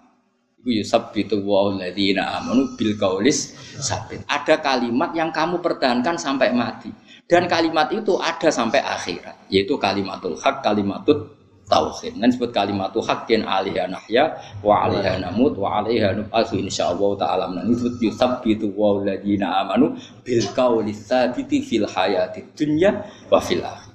Itu 0.60 0.76
yusabbitu 0.84 1.40
wa'alladzina 1.40 2.36
amanu 2.36 2.76
bil 2.76 2.92
kaulis 3.00 3.56
sabit. 3.80 4.20
Ada 4.28 4.60
kalimat 4.60 5.16
yang 5.16 5.32
kamu 5.32 5.64
pertahankan 5.64 6.20
sampai 6.20 6.52
mati. 6.52 6.92
Dan 7.24 7.48
kalimat 7.48 7.88
itu 7.88 8.20
ada 8.20 8.52
sampai 8.52 8.84
akhirat. 8.84 9.48
Yaitu 9.48 9.80
kalimatul 9.80 10.36
hak, 10.36 10.60
kalimatul 10.60 11.32
tauhid. 11.64 12.18
Nan 12.20 12.28
sebut 12.34 12.50
kalimat 12.52 12.92
haqqin 12.92 13.46
alaiha 13.46 13.86
nahya 13.88 14.36
wa 14.60 14.84
alaiha 14.84 15.22
namut 15.22 15.54
wa 15.56 15.80
alaiha 15.80 16.12
nub'atsu 16.18 16.60
insyaallah 16.60 17.10
taala. 17.16 17.48
Nan 17.48 17.70
disebut 17.70 17.96
yusabbitu 18.02 18.74
wa 18.76 19.00
alladziina 19.00 19.64
amanu 19.64 19.96
bil 20.26 20.44
qawli 20.52 20.92
tsabiti 20.92 21.64
fil 21.64 21.88
hayati 21.88 22.52
dunya 22.52 23.00
wa 23.30 23.38
fil 23.40 23.64
akhir. 23.64 23.94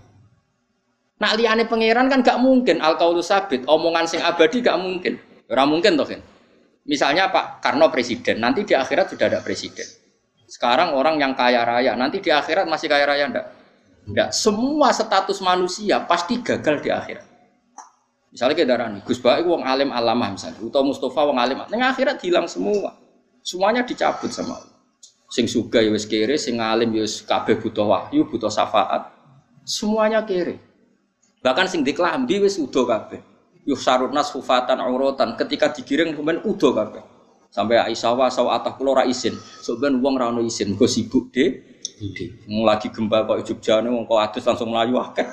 Nak 1.19 1.31
liyane 1.37 1.63
pangeran 1.69 2.09
kan 2.09 2.23
gak 2.23 2.39
mungkin 2.41 2.83
al 2.83 2.97
qaulu 2.99 3.23
sabit, 3.23 3.63
omongan 3.67 4.03
sing 4.07 4.19
abadi 4.23 4.59
gak 4.63 4.79
mungkin. 4.79 5.15
Ora 5.51 5.63
mungkin 5.63 5.95
toh 5.99 6.07
kan. 6.07 6.19
Misalnya 6.85 7.33
Pak 7.33 7.65
Karno 7.65 7.89
presiden, 7.89 8.37
nanti 8.37 8.61
di 8.61 8.77
akhirat 8.77 9.17
sudah 9.17 9.25
ada 9.25 9.41
presiden. 9.41 9.89
Sekarang 10.45 10.93
orang 10.93 11.17
yang 11.17 11.33
kaya 11.33 11.65
raya, 11.65 11.97
nanti 11.97 12.21
di 12.21 12.29
akhirat 12.29 12.69
masih 12.69 12.85
kaya 12.85 13.09
raya 13.09 13.25
enggak? 13.25 13.47
Enggak. 14.05 14.29
Semua 14.29 14.93
status 14.93 15.41
manusia 15.41 16.05
pasti 16.05 16.37
gagal 16.45 16.85
di 16.85 16.93
akhirat. 16.93 17.25
Misalnya 18.29 18.53
kayak 18.53 18.69
darah 18.69 18.87
nih, 18.93 19.01
Gus 19.01 19.17
Baik 19.17 19.47
wong 19.47 19.65
alim 19.65 19.89
alamah 19.89 20.29
misalnya, 20.35 20.61
atau 20.61 20.83
Mustafa 20.85 21.23
wong 21.25 21.39
alim, 21.41 21.57
neng 21.71 21.81
akhirat 21.81 22.21
hilang 22.21 22.45
semua, 22.45 22.93
semuanya 23.41 23.81
dicabut 23.81 24.29
sama 24.29 24.59
Allah. 24.59 24.75
Sing 25.31 25.49
suga 25.49 25.81
ya 25.81 25.89
wis 25.89 26.05
kere, 26.05 26.37
sing 26.37 26.61
alim 26.61 26.93
ya 26.93 27.01
wis 27.01 27.25
kabeh 27.25 27.57
butuh 27.57 27.87
wahyu, 27.87 28.29
butuh 28.29 28.51
syafaat, 28.51 29.09
semuanya 29.65 30.21
kere. 30.21 30.61
Bahkan 31.41 31.65
sing 31.65 31.81
diklambi 31.81 32.45
wis 32.45 32.61
udo 32.61 32.85
kabeh. 32.85 33.23
Yuh 33.65 33.77
sarutnas 33.77 34.29
hufatan 34.29 34.77
auratan, 34.77 35.33
ketika 35.33 35.73
digiring 35.73 36.13
kemudian 36.13 36.41
udo 36.45 36.69
kabeh. 36.69 37.01
Sampai 37.49 37.81
Aisyah 37.81 38.13
wa 38.13 38.27
saw 38.29 38.51
atah 38.51 38.77
kula 38.77 39.01
ra 39.01 39.03
isin. 39.07 39.33
Sebenarnya 39.63 40.03
wong 40.03 40.15
ra 40.19 40.25
ono 40.29 40.41
isin, 40.45 40.77
go 40.77 40.85
sibuk 40.85 41.33
de. 41.33 41.63
Wong 42.45 42.67
lagi 42.67 42.91
gempa 42.91 43.23
kok 43.23 43.41
Jogja 43.47 43.79
wong 43.79 44.03
kok 44.03 44.19
adus 44.19 44.43
langsung 44.43 44.69
melayu 44.75 44.99
akeh. 44.99 45.23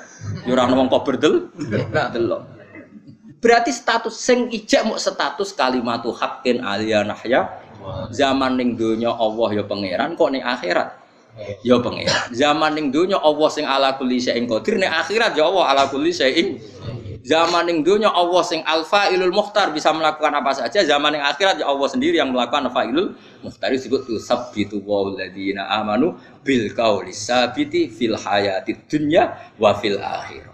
Ya 0.47 0.51
ora 0.55 0.65
wong 0.71 0.87
kok 0.87 1.03
berdel. 1.03 1.51
Delok. 2.15 2.41
Berarti 3.43 3.75
status 3.75 4.15
sing 4.15 4.47
ijek 4.47 4.87
mau 4.87 4.95
status 4.95 5.51
kalimatu 5.51 6.15
haqqin 6.15 6.63
aliyah 6.63 7.03
nahya. 7.03 7.59
Zaman 8.15 8.55
ning 8.55 8.79
donya 8.79 9.11
Allah 9.11 9.59
ya 9.59 9.63
pangeran 9.67 10.15
kok 10.15 10.31
ning 10.31 10.39
akhirat 10.39 10.95
ya 11.67 11.75
pangeran. 11.83 12.31
Zaman 12.31 12.71
ning 12.79 12.95
donya 12.95 13.19
Allah 13.19 13.49
sing 13.51 13.67
ala 13.67 13.99
kulli 13.99 14.23
syai'in 14.23 14.47
qadir 14.47 14.79
ning 14.79 14.87
akhirat 14.87 15.35
ya 15.35 15.51
Allah 15.51 15.75
ala 15.75 15.83
kulli 15.91 16.15
syai'in 16.15 16.63
Zaman 17.23 17.71
ning 17.71 17.87
donya 17.87 18.11
Allah 18.11 18.43
sing 18.43 18.59
alfa 18.67 19.07
ilul 19.07 19.31
mukhtar 19.31 19.71
bisa 19.71 19.95
melakukan 19.95 20.35
apa 20.35 20.51
saja. 20.59 20.83
Zaman 20.83 21.15
ning 21.15 21.23
akhirat 21.23 21.55
ya 21.55 21.71
Allah 21.71 21.87
sendiri 21.87 22.19
yang 22.19 22.35
melakukan 22.35 22.67
ilul 22.67 23.15
mukhtar 23.39 23.71
disebut 23.71 24.03
tu 24.03 24.19
sabbitu 24.19 24.83
wa 24.83 25.07
alladziina 25.07 25.71
amanu 25.71 26.19
bil 26.43 26.67
qauli 26.75 27.15
sabiti 27.15 27.87
fil 27.87 28.19
hayatid 28.19 28.83
dunya 28.91 29.31
wa 29.55 29.71
fil 29.79 30.03
akhirah. 30.03 30.52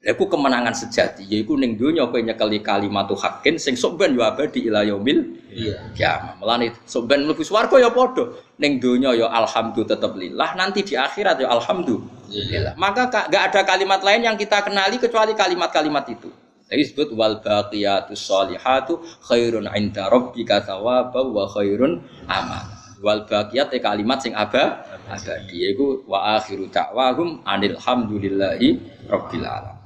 Iku 0.00 0.32
kemenangan 0.32 0.72
sejati, 0.72 1.28
yaiku 1.28 1.60
ning 1.60 1.76
donya 1.76 2.08
kowe 2.08 2.16
nyekeli 2.16 2.64
kalimatu 2.64 3.12
hakin 3.12 3.60
sing 3.60 3.76
sok 3.76 4.00
ben 4.00 4.16
yo 4.16 4.24
abadi 4.24 4.64
ila 4.64 4.80
yaumil 4.80 5.36
iya. 5.52 5.76
kiamah. 5.92 6.40
Melane 6.40 6.72
sok 6.88 7.04
ben 7.04 7.28
mlebu 7.28 7.44
swarga 7.44 7.76
ya 7.76 7.92
padha. 7.92 8.32
Ning 8.56 8.80
donya 8.80 9.12
ya 9.12 9.28
alhamdulillah 9.28 9.92
tetep 9.92 10.16
lillah, 10.16 10.56
nanti 10.56 10.88
di 10.88 10.96
akhirat 10.96 11.44
ya 11.44 11.52
alhamdulillah. 11.52 12.80
Maka 12.80 13.12
gak 13.12 13.52
ada 13.52 13.60
kalimat 13.68 14.00
lain 14.00 14.24
yang 14.24 14.40
kita 14.40 14.64
kenali 14.64 14.96
kecuali 14.96 15.36
kalimat-kalimat 15.36 16.08
itu. 16.08 16.32
Jadi 16.72 16.80
disebut 16.80 17.12
wal 17.12 17.44
baqiyatus 17.44 18.24
sholihatu 18.24 19.04
khairun 19.28 19.68
'inda 19.68 20.08
rabbika 20.08 20.64
thawaban 20.64 21.28
wa 21.28 21.44
khairun 21.44 22.00
amal. 22.24 22.64
Wal 23.04 23.28
baqiyat 23.28 23.68
kalimat 23.84 24.24
sing 24.24 24.32
aba 24.32 24.80
abadi 25.12 25.76
iku 25.76 26.08
wa 26.08 26.40
akhiru 26.40 26.72
da'wahum 26.72 27.44
anil 27.44 27.76
hamdulillahi 27.76 28.80
rabbil 29.04 29.44
alamin. 29.44 29.79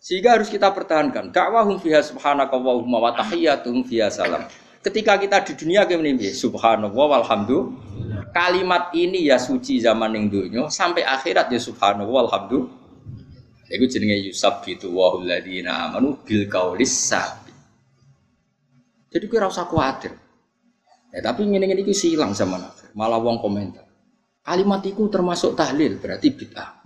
Sehingga 0.00 0.40
harus 0.40 0.48
kita 0.48 0.72
pertahankan. 0.72 1.28
Dakwahum 1.28 1.76
fiha 1.76 2.00
subhanaka 2.00 2.56
wa 2.56 3.12
tahiyyatuhum 3.12 3.84
fiha 3.84 4.08
salam. 4.08 4.48
Ketika 4.80 5.20
kita 5.20 5.44
di 5.44 5.52
dunia 5.60 5.84
kayak 5.84 6.00
ini, 6.00 6.32
subhanallah 6.32 7.20
walhamdulillah. 7.20 8.32
Kalimat 8.32 8.96
ini 8.96 9.28
ya 9.28 9.36
suci 9.36 9.76
zaman 9.76 10.16
yang 10.16 10.32
dunia 10.32 10.72
sampai 10.72 11.04
akhirat 11.04 11.52
ya 11.52 11.60
subhanallah 11.60 12.24
walhamdulillah. 12.24 12.80
Iku 13.70 13.84
jenenge 13.86 14.24
Yusuf 14.24 14.64
gitu 14.64 14.88
wa 14.96 15.20
ladina 15.20 15.84
amanu 15.84 16.16
bil 16.24 16.48
kaulis 16.48 16.90
sabi. 16.90 17.52
Jadi 19.12 19.24
gue 19.28 19.38
rasa 19.38 19.68
khawatir. 19.68 20.16
Ya, 21.12 21.20
tapi 21.20 21.44
ngene-ngene 21.44 21.84
iki 21.84 21.92
silang 21.92 22.32
zaman 22.32 22.64
akhir. 22.64 22.96
Malah 22.96 23.20
wong 23.20 23.36
komentar. 23.42 23.84
Kalimat 24.40 24.80
itu 24.88 25.06
termasuk 25.12 25.54
tahlil 25.54 26.00
berarti 26.00 26.32
bid'ah. 26.32 26.79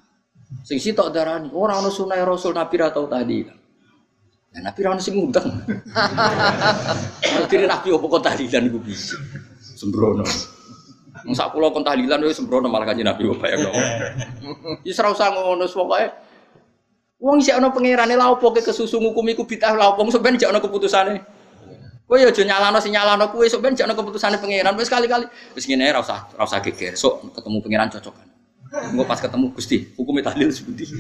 Sing 0.65 0.81
sitok 0.81 1.13
darani 1.13 1.53
ora 1.53 1.77
ana 1.77 1.93
sunah 1.93 2.17
Rasul 2.25 2.57
Nabi 2.57 2.75
ra 2.81 2.89
tau 2.89 3.05
tahlil. 3.05 3.53
Ya 4.49 4.59
Nabi 4.65 4.81
ra 4.81 4.97
ono 4.97 5.03
sing 5.05 5.13
ngundang. 5.21 5.45
Diri 7.53 7.69
Nabi 7.73 7.93
opo 7.93 8.09
kok 8.09 8.25
tahlilan 8.25 8.73
iku 8.73 8.81
bisa. 8.81 9.21
Sembrono. 9.61 10.25
Wong 11.25 11.37
sak 11.37 11.53
kula 11.53 11.69
kon 11.69 11.85
tahlilan 11.85 12.17
wis 12.25 12.41
sembrono 12.41 12.73
malah 12.73 12.89
kanjeng 12.89 13.05
Nabi 13.05 13.29
kok 13.29 13.45
bayang. 13.45 13.61
Wis 14.81 14.97
ora 15.05 15.13
usah 15.13 15.37
ngono 15.37 15.69
pokoke 15.69 16.07
Wong 17.21 17.41
isih 17.41 17.57
ana 17.57 17.69
pangerane 17.73 18.17
lha 18.17 18.33
opo 18.33 18.53
ke 18.53 18.61
kesusu 18.61 19.01
ngukum 19.01 19.25
iku 19.33 19.45
bid'ah 19.49 19.77
lha 19.77 19.93
opo 19.93 20.05
sampeyan 20.09 20.41
jek 20.41 20.49
ana 20.49 20.61
keputusane. 20.65 21.25
Kowe 22.05 22.21
ya 22.21 22.29
aja 22.29 22.45
nyalano 22.45 22.81
sing 22.85 22.93
nyalano 22.93 23.33
kowe 23.33 23.45
sok 23.49 23.65
ben 23.65 23.77
jek 23.77 23.85
ana 23.85 23.97
keputusane 23.97 24.37
pangeran 24.41 24.77
wis 24.77 24.89
kali-kali. 24.89 25.29
Wis 25.57 25.65
ngene 25.69 25.93
ora 25.93 26.01
usah 26.05 26.29
ora 26.37 26.45
usah 26.45 26.61
geger. 26.61 26.97
Sok 26.97 27.33
ketemu 27.37 27.61
pangeran 27.65 27.89
cocokan. 27.93 28.34
Engko 28.75 29.07
pas 29.07 29.23
ketemu 29.23 29.55
Gusti, 29.55 29.87
hukumnya 29.95 30.27
tahlil 30.27 30.51
seperti. 30.51 30.91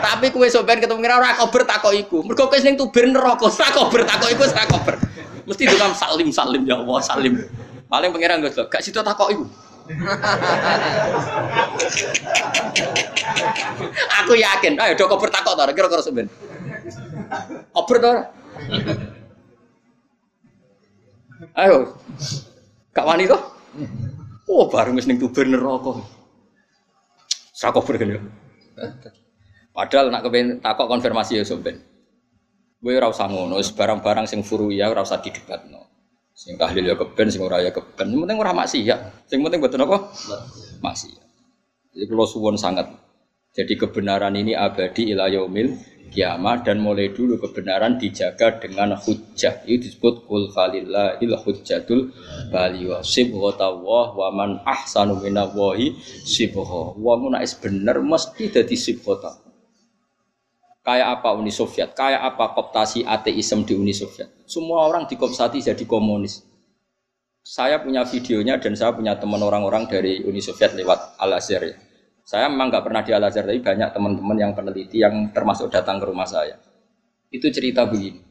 Tapi 0.00 0.32
kowe 0.32 0.48
sok 0.48 0.64
ben 0.64 0.80
ketemu 0.80 1.04
pangeran 1.04 1.20
ora 1.20 1.36
kober 1.36 1.68
takok 1.68 1.92
iku. 1.92 2.24
Mergo 2.24 2.48
kowe 2.48 2.56
ning 2.56 2.80
tuber 2.80 3.04
neraka, 3.04 3.52
ora 3.52 3.68
kober 3.68 4.08
takok 4.08 4.32
iku 4.32 4.48
ora 4.48 4.64
kober. 4.64 4.96
Mesti 5.44 5.68
tukang 5.68 5.92
salim 5.92 6.32
salim 6.32 6.64
ya 6.64 6.80
Allah 6.80 7.04
salim. 7.04 7.44
Paling 7.92 8.16
pangeran 8.16 8.40
gak 8.48 8.64
gak 8.72 8.80
situ 8.80 8.96
takok 9.04 9.28
iku. 9.28 9.44
Aku 14.24 14.32
yakin, 14.32 14.80
ayo 14.80 14.96
do 14.96 15.04
koper 15.04 15.28
takok 15.28 15.52
ta 15.52 15.68
kira-kira 15.68 16.00
sampean. 16.00 16.32
Koper 17.76 18.00
ta 18.00 18.32
Ayo. 21.52 21.92
Kak 22.96 23.04
wani? 23.04 23.28
Oh, 24.48 24.64
bareng 24.72 24.96
wis 24.96 25.04
tuber 25.04 25.44
neraka. 25.44 26.21
Sak 27.62 27.78
kober 27.78 27.94
kan 27.94 28.10
ya. 28.10 28.18
Padahal 29.70 30.10
nak 30.10 30.26
kepen 30.26 30.58
takok 30.58 30.90
konfirmasi 30.90 31.38
ya 31.38 31.46
sampean. 31.46 31.78
Kowe 32.82 32.90
ora 32.90 33.06
usah 33.06 33.30
ngono, 33.30 33.62
barang-barang 33.62 34.26
sing 34.26 34.42
furu 34.42 34.74
ya 34.74 34.90
ora 34.90 35.06
usah 35.06 35.22
didebatno. 35.22 35.86
Sing 36.34 36.58
tahlil 36.58 36.90
ya 36.90 36.98
keben, 36.98 37.30
sing 37.30 37.38
ora 37.38 37.62
ya 37.62 37.70
keben. 37.70 38.10
Sing 38.10 38.18
penting 38.18 38.38
ora 38.42 38.50
maksiat. 38.50 39.30
Sing 39.30 39.38
penting 39.46 39.62
mboten 39.62 39.86
apa? 39.86 40.10
Maksiat. 40.82 41.26
Jadi 41.94 42.04
kalau 42.10 42.26
suwon 42.26 42.58
sangat. 42.58 42.90
Jadi 43.52 43.76
kebenaran 43.76 44.32
ini 44.32 44.56
abadi 44.56 45.12
ila 45.12 45.28
yaumil 45.28 45.76
kiamat 46.08 46.64
dan 46.68 46.80
mulai 46.80 47.12
dulu 47.12 47.36
kebenaran 47.36 48.00
dijaga 48.00 48.56
dengan 48.60 48.96
hujjah. 48.96 49.60
Itu 49.68 49.88
disebut 49.88 50.24
kul 50.24 50.48
falillahil 50.56 51.36
hujjatul 51.36 52.12
bali 52.48 52.88
wa 52.88 53.04
sibghatawah 53.04 54.16
wa 54.16 54.28
man 54.32 54.50
ahsanu 54.64 55.20
minallahi 55.20 55.96
sibgha. 56.24 56.96
Wa 56.96 57.14
mun 57.20 57.36
bener 57.36 57.96
mesti 58.00 58.48
dadi 58.48 58.76
sibghata. 58.76 59.36
Kayak 60.82 61.20
apa 61.20 61.36
Uni 61.36 61.52
Soviet? 61.52 61.92
Kayak 61.92 62.34
apa 62.34 62.56
koptasi 62.58 63.04
ateisme 63.04 63.68
di 63.68 63.76
Uni 63.76 63.92
Soviet? 63.92 64.32
Semua 64.48 64.88
orang 64.88 65.04
dikopsati 65.04 65.60
jadi 65.60 65.84
komunis. 65.84 66.42
Saya 67.44 67.78
punya 67.84 68.02
videonya 68.02 68.58
dan 68.58 68.74
saya 68.74 68.96
punya 68.96 69.14
teman 69.20 69.44
orang-orang 69.44 69.86
dari 69.86 70.24
Uni 70.24 70.40
Soviet 70.40 70.72
lewat 70.72 71.20
Al 71.20 71.38
Azhar 71.38 71.62
ya. 71.62 71.91
Saya 72.22 72.46
memang 72.46 72.70
nggak 72.70 72.84
pernah 72.86 73.02
di 73.02 73.10
Al 73.10 73.26
Azhar, 73.26 73.44
tapi 73.44 73.58
banyak 73.58 73.90
teman-teman 73.90 74.36
yang 74.38 74.52
peneliti 74.54 75.02
yang 75.02 75.34
termasuk 75.34 75.68
datang 75.68 75.98
ke 75.98 76.06
rumah 76.06 76.26
saya. 76.26 76.58
Itu 77.28 77.50
cerita 77.50 77.82
begini. 77.84 78.22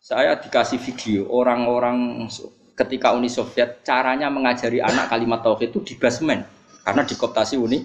Saya 0.00 0.34
dikasih 0.40 0.80
video 0.80 1.28
orang-orang 1.30 2.26
ketika 2.74 3.12
Uni 3.12 3.28
Soviet 3.28 3.84
caranya 3.84 4.32
mengajari 4.32 4.80
anak 4.80 5.12
kalimat 5.12 5.44
tauhid 5.44 5.70
itu 5.70 5.80
di 5.84 5.94
basement 6.00 6.42
karena 6.82 7.02
dikoptasi 7.04 7.60
Uni. 7.60 7.84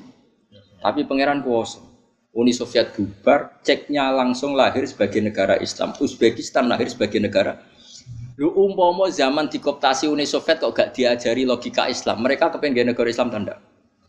Tapi 0.80 1.04
pangeran 1.06 1.42
kuoso. 1.42 1.82
Uni 2.36 2.52
Soviet 2.52 2.92
bubar, 2.92 3.64
ceknya 3.64 4.12
langsung 4.12 4.60
lahir 4.60 4.84
sebagai 4.88 5.24
negara 5.24 5.56
Islam. 5.60 5.96
Uzbekistan 5.98 6.68
lahir 6.68 6.92
sebagai 6.92 7.24
negara 7.24 7.64
Lu 8.36 8.52
umpomo 8.52 9.08
zaman 9.08 9.48
dikoptasi 9.48 10.12
Uni 10.12 10.28
Soviet 10.28 10.60
kok 10.60 10.76
gak 10.76 10.92
diajari 10.92 11.48
logika 11.48 11.88
Islam. 11.88 12.20
Mereka 12.20 12.52
kepengen 12.52 12.92
negara 12.92 13.08
Islam 13.08 13.32
tanda. 13.32 13.64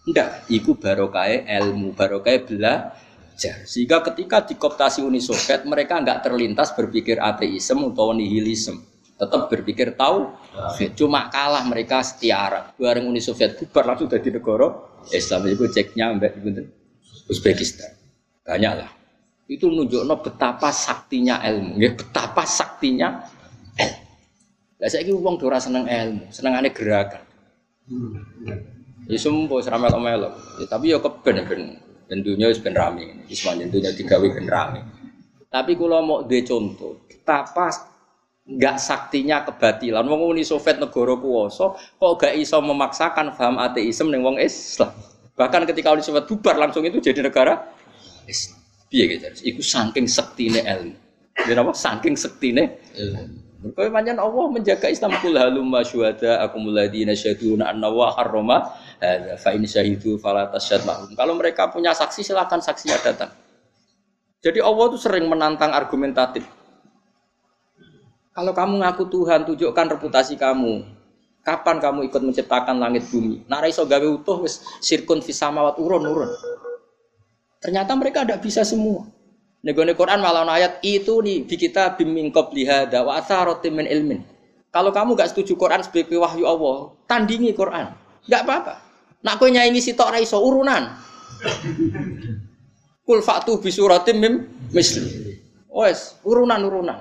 Ndak, 0.07 0.47
iku 0.55 0.79
barokai 0.79 1.43
ilmu, 1.51 1.91
barokai 1.91 2.47
belajar. 2.47 3.67
Sehingga 3.67 4.07
ketika 4.07 4.47
dikoptasi 4.47 5.03
Uni 5.03 5.19
Soviet, 5.19 5.67
mereka 5.67 5.99
nggak 5.99 6.23
terlintas 6.23 6.71
berpikir 6.79 7.19
ateisme 7.19 7.91
atau 7.91 8.15
nihilisme. 8.15 8.79
Tetap 9.17 9.49
berpikir 9.51 9.97
tahu, 9.99 10.31
cuma 10.95 11.27
kalah 11.33 11.65
mereka 11.67 12.05
setiara. 12.07 12.71
Bareng 12.79 13.09
Uni 13.11 13.19
Soviet 13.19 13.59
bubar 13.59 13.83
langsung 13.89 14.07
dari 14.07 14.29
negara 14.31 14.69
Islam. 15.11 15.41
Itu 15.51 15.67
ceknya 15.73 16.15
mbak 16.15 16.39
Uzbekistan. 17.27 17.91
Banyak 18.47 18.73
lah. 18.79 18.91
Itu 19.51 19.73
menunjukkan 19.73 20.23
betapa 20.23 20.71
saktinya 20.71 21.43
ilmu. 21.43 21.83
Ya, 21.83 21.91
betapa 21.97 22.47
saktinya 22.47 23.27
ilmu. 23.75 24.07
Lah 24.77 24.89
saya 24.93 25.09
ini 25.09 25.17
uang 25.17 25.41
dora 25.41 25.59
seneng 25.59 25.89
ilmu, 25.89 26.29
seneng 26.31 26.53
aneh 26.61 26.71
gerakan. 26.71 27.25
Ya 29.07 29.19
semua 29.23 29.63
seramel 29.63 29.95
melok. 30.03 30.35
Ya, 30.59 30.67
tapi 30.67 30.91
ya 30.91 30.99
keben 30.99 31.37
ben 31.47 31.63
tentunya 32.11 32.51
wis 32.51 32.59
ben 32.59 32.75
rame. 32.75 33.23
Wis 33.31 33.43
tentunya 33.43 33.91
digawe 33.95 34.27
ben 34.27 34.47
rame. 34.51 34.81
Tapi 35.47 35.79
kalau 35.79 36.03
mau 36.03 36.19
de 36.27 36.43
contoh, 36.43 37.07
betapa 37.07 37.71
nggak 38.47 38.77
saktinya 38.79 39.47
kebatilan. 39.47 40.03
Wong 40.07 40.35
Uni 40.35 40.43
Soviet 40.43 40.79
negara 40.83 41.15
kuwasa 41.19 41.75
kok 41.75 42.13
gak 42.19 42.35
iso 42.39 42.59
memaksakan 42.63 43.35
paham 43.35 43.59
ateisme 43.63 44.11
ning 44.11 44.23
wong 44.27 44.39
Islam. 44.43 44.91
Bahkan 45.39 45.67
ketika 45.71 45.95
Uni 45.95 46.03
Soviet 46.03 46.27
bubar 46.27 46.59
langsung 46.59 46.83
itu 46.83 46.99
jadi 46.99 47.27
negara 47.27 47.63
Islam. 48.27 48.59
Piye 48.87 49.19
gitu? 49.19 49.27
Iku 49.55 49.61
saking 49.63 50.07
sektine 50.07 50.63
ilmu. 50.63 50.95
Ya 51.47 51.55
apa? 51.59 51.73
Saking 51.75 52.15
sektine 52.15 52.79
ilmu. 52.95 53.47
Pancen 53.75 54.19
Allah 54.21 54.47
menjaga 54.53 54.87
Islam 54.87 55.17
kul 55.19 55.35
halum 55.35 55.75
syuhada 55.83 56.39
akumul 56.45 56.77
ladina 56.77 57.17
syahiduna 57.17 57.73
anna 57.73 57.91
wa 57.91 58.15
harrama 58.15 58.63
hadza 58.63 58.86
fa 59.37 59.51
in 59.53 59.65
syahidu 59.69 60.17
fala 60.17 60.49
mahum. 60.85 61.13
Kalau 61.13 61.35
mereka 61.37 61.69
punya 61.69 61.93
saksi 61.93 62.25
silakan 62.25 62.61
saksinya 62.65 62.97
datang. 63.01 63.33
Jadi 64.41 64.63
Allah 64.63 64.85
itu 64.93 64.99
sering 65.01 65.27
menantang 65.27 65.75
argumentatif. 65.75 66.47
Kalau 68.37 68.53
kamu 68.53 68.85
ngaku 68.85 69.05
Tuhan, 69.09 69.49
tunjukkan 69.49 69.87
reputasi 69.97 70.37
kamu. 70.37 70.85
Kapan 71.41 71.81
kamu 71.81 72.11
ikut 72.11 72.21
menciptakan 72.21 72.77
langit 72.77 73.09
bumi? 73.09 73.49
Narai 73.49 73.73
so 73.73 73.89
gawe 73.89 74.03
utuh 74.03 74.45
wis 74.45 74.61
sirkun 74.83 75.25
fisamawat 75.25 75.81
urun 75.81 76.05
urun. 76.05 76.31
Ternyata 77.63 77.97
mereka 77.97 78.29
tidak 78.29 78.45
bisa 78.45 78.61
semua. 78.67 79.09
Negone 79.67 79.99
Quran 79.99 80.23
malah 80.23 80.47
ayat 80.53 80.79
itu 80.87 81.19
nih 81.25 81.43
di 81.43 81.57
kita 81.59 81.99
biming 81.99 82.31
lihada 82.31 83.03
wa 83.03 83.19
atharotim 83.19 83.83
min 83.83 83.87
ilmin. 83.89 84.21
Kalau 84.71 84.93
kamu 84.93 85.17
gak 85.17 85.33
setuju 85.33 85.57
Quran 85.57 85.81
sebagai 85.81 86.21
wahyu 86.21 86.45
Allah, 86.45 86.93
tandingi 87.09 87.57
Quran. 87.57 87.91
Gak 88.29 88.45
apa-apa. 88.45 88.86
Nak 89.27 89.43
kowe 89.43 89.51
nyanyi 89.51 89.83
sitok 89.83 90.15
ra 90.15 90.23
iso 90.23 90.39
urunan. 90.39 90.87
Kul 93.03 93.19
fatu 93.27 93.59
bi 93.59 93.75
suratim 93.75 94.23
mim 94.23 94.35
misli. 94.71 95.35
Wes, 95.67 96.23
urunan-urunan. 96.23 96.95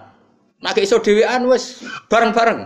Nak 0.66 0.82
iso 0.82 0.98
dhewean 0.98 1.46
wes 1.46 1.86
bareng-bareng. 2.10 2.66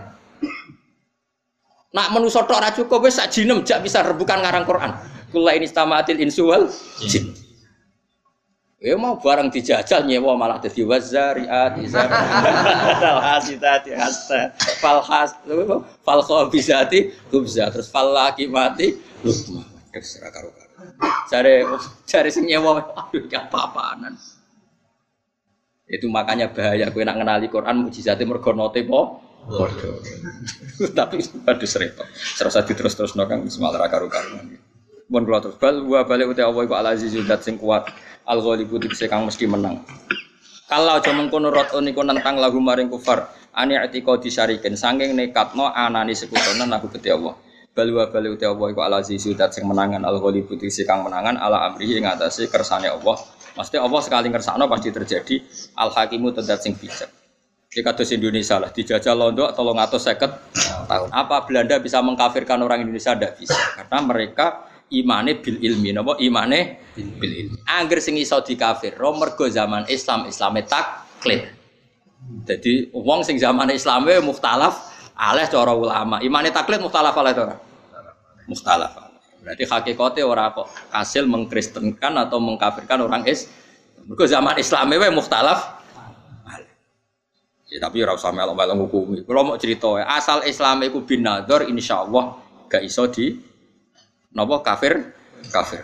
Nak 1.92 2.08
menuso 2.16 2.40
tok 2.48 2.62
ra 2.64 2.72
cukup 2.72 3.04
wis 3.04 3.20
sak 3.20 3.28
jinem 3.28 3.60
jak 3.60 3.84
bisa 3.84 4.00
rebukan 4.00 4.40
ngarang 4.40 4.64
Quran. 4.64 4.96
Kula 5.28 5.52
ini 5.52 5.68
stamatil 5.68 6.24
insu 6.24 6.48
wal 6.48 6.72
jin. 7.04 7.36
Ya 8.80 8.96
mau 8.96 9.20
barang 9.20 9.52
dijajal 9.52 10.08
nyewa 10.08 10.40
malah 10.40 10.56
dadi 10.56 10.80
wazariat 10.80 11.76
izar. 11.84 12.08
Hasitati 13.28 13.92
hasta. 13.92 14.56
Falhas 14.80 15.36
fal 16.00 16.24
khabisati 16.24 17.12
khubza 17.28 17.68
terus 17.68 17.92
fal 17.92 18.08
mati 18.48 18.96
lukma. 19.20 19.68
Terserah 19.92 20.32
karo 20.32 20.48
karo. 20.56 20.72
Cari 21.28 21.60
cari 22.08 22.28
sing 22.32 22.48
nyewa 22.48 22.80
aduh 22.96 23.28
ya 23.28 23.44
apa-apaanan. 23.44 24.16
Itu 25.84 26.08
makanya 26.08 26.48
bahaya 26.48 26.88
kowe 26.88 27.04
nak 27.04 27.20
ngenali 27.20 27.52
Quran 27.52 27.84
mujizate 27.84 28.24
mergo 28.24 28.56
note 28.56 28.80
po. 28.88 29.20
Tapi 30.96 31.20
aduh 31.20 31.68
repot. 31.68 32.08
Serasa 32.16 32.64
diterus-terusno 32.64 33.28
kang 33.28 33.44
semalara 33.44 33.92
karo-karuan. 33.92 34.69
Mun 35.10 35.26
kula 35.26 35.42
terus 35.42 35.58
bal 35.58 35.82
wa 35.82 36.06
balik 36.06 36.30
uti 36.30 36.40
Allah 36.40 36.62
iku 36.62 36.74
al 36.78 36.94
azizul 36.94 37.26
sing 37.42 37.58
kuat 37.58 37.90
al 38.30 38.38
ghalibu 38.38 38.78
dikse 38.78 39.10
kang 39.10 39.26
mesti 39.26 39.50
menang. 39.50 39.82
Kalau 40.70 41.02
aja 41.02 41.10
mengkono 41.10 41.50
rot 41.50 41.74
niku 41.82 42.06
nentang 42.06 42.38
lagu 42.38 42.62
maring 42.62 42.86
kufar 42.86 43.26
Ani 43.50 43.74
atiko 43.74 44.14
disyarikin 44.22 44.78
sanging 44.78 45.18
nekatno 45.18 45.66
anani 45.66 46.14
sekutonan 46.14 46.70
aku 46.70 46.86
gede 46.94 47.18
Allah. 47.18 47.34
Balwa 47.74 48.06
balu 48.06 48.38
te 48.38 48.46
Allah 48.46 48.66
iku 48.70 48.80
ala 48.86 49.02
zizat 49.02 49.50
sing 49.50 49.66
menangan 49.66 50.06
al 50.06 50.22
ghalibu 50.22 50.54
si 50.70 50.86
kang 50.86 51.02
menangan 51.02 51.34
ala 51.34 51.66
amrihi 51.66 51.98
ing 51.98 52.06
atase 52.06 52.46
kersane 52.46 52.86
Allah. 52.86 53.18
Mesti 53.58 53.82
Allah 53.82 54.00
sekali 54.06 54.30
ngersakno 54.30 54.70
pasti 54.70 54.94
terjadi 54.94 55.42
al 55.74 55.90
hakimu 55.90 56.30
tedat 56.30 56.62
sing 56.62 56.78
bijak. 56.78 57.10
Di 57.70 57.82
kados 57.82 58.10
Indonesia 58.14 58.58
lah 58.58 58.70
dijajah 58.70 59.14
londo 59.14 59.46
atau 59.46 59.98
seket 59.98 60.30
tahun. 60.86 61.10
Apa 61.10 61.46
Belanda 61.46 61.78
bisa 61.82 61.98
mengkafirkan 62.02 62.62
orang 62.62 62.86
Indonesia? 62.86 63.14
Tidak 63.14 63.34
bisa 63.34 63.58
karena 63.78 63.98
mereka 64.02 64.69
imane 64.90 65.38
bil 65.38 65.58
ilmi 65.62 65.94
napa? 65.94 66.18
Imane 66.18 66.90
bil 66.94 67.32
ilmi. 67.46 67.56
angger 67.66 68.02
sing 68.02 68.18
iso 68.18 68.38
dikafir 68.42 68.98
ro 68.98 69.14
mergo 69.14 69.46
zaman 69.46 69.86
Islam 69.86 70.26
Islame 70.26 70.66
taklid 70.66 71.60
jadi 72.44 72.92
wong 72.92 73.24
sing 73.24 73.40
zaman 73.40 73.72
Islame 73.72 74.20
mukhtalaf 74.20 74.92
aleh 75.16 75.46
cara 75.48 75.72
ulama. 75.72 76.20
Imane 76.20 76.52
taklid 76.52 76.80
mukhtalaf 76.80 77.16
aleh 77.16 77.32
ora? 77.36 77.56
Mukhtalaf 78.48 79.08
berarti 79.40 79.64
hakikatnya 79.64 80.28
ora 80.28 80.52
kok 80.52 80.68
hasil 80.92 81.24
mengkristenkan 81.24 82.12
atau 82.20 82.36
mengkafirkan 82.44 83.00
orang 83.00 83.24
is 83.24 83.48
mergo 84.04 84.28
zaman 84.28 84.60
Islame 84.60 85.00
we 85.00 85.08
mukhtalaf 85.08 85.80
Ya, 87.70 87.78
tapi 87.78 88.02
ora 88.02 88.18
usah 88.18 88.34
melok-melok 88.34 88.90
hukumi. 88.90 89.22
Kalau 89.22 89.46
mau 89.46 89.54
cerita 89.54 89.94
asal 90.02 90.42
Islam 90.42 90.82
iku 90.82 91.06
bin 91.06 91.22
insya 91.22 91.62
insyaallah 91.70 92.24
gak 92.66 92.82
iso 92.82 93.06
di 93.06 93.30
Napa 94.30 94.62
kafir? 94.62 95.10
Kafir. 95.50 95.82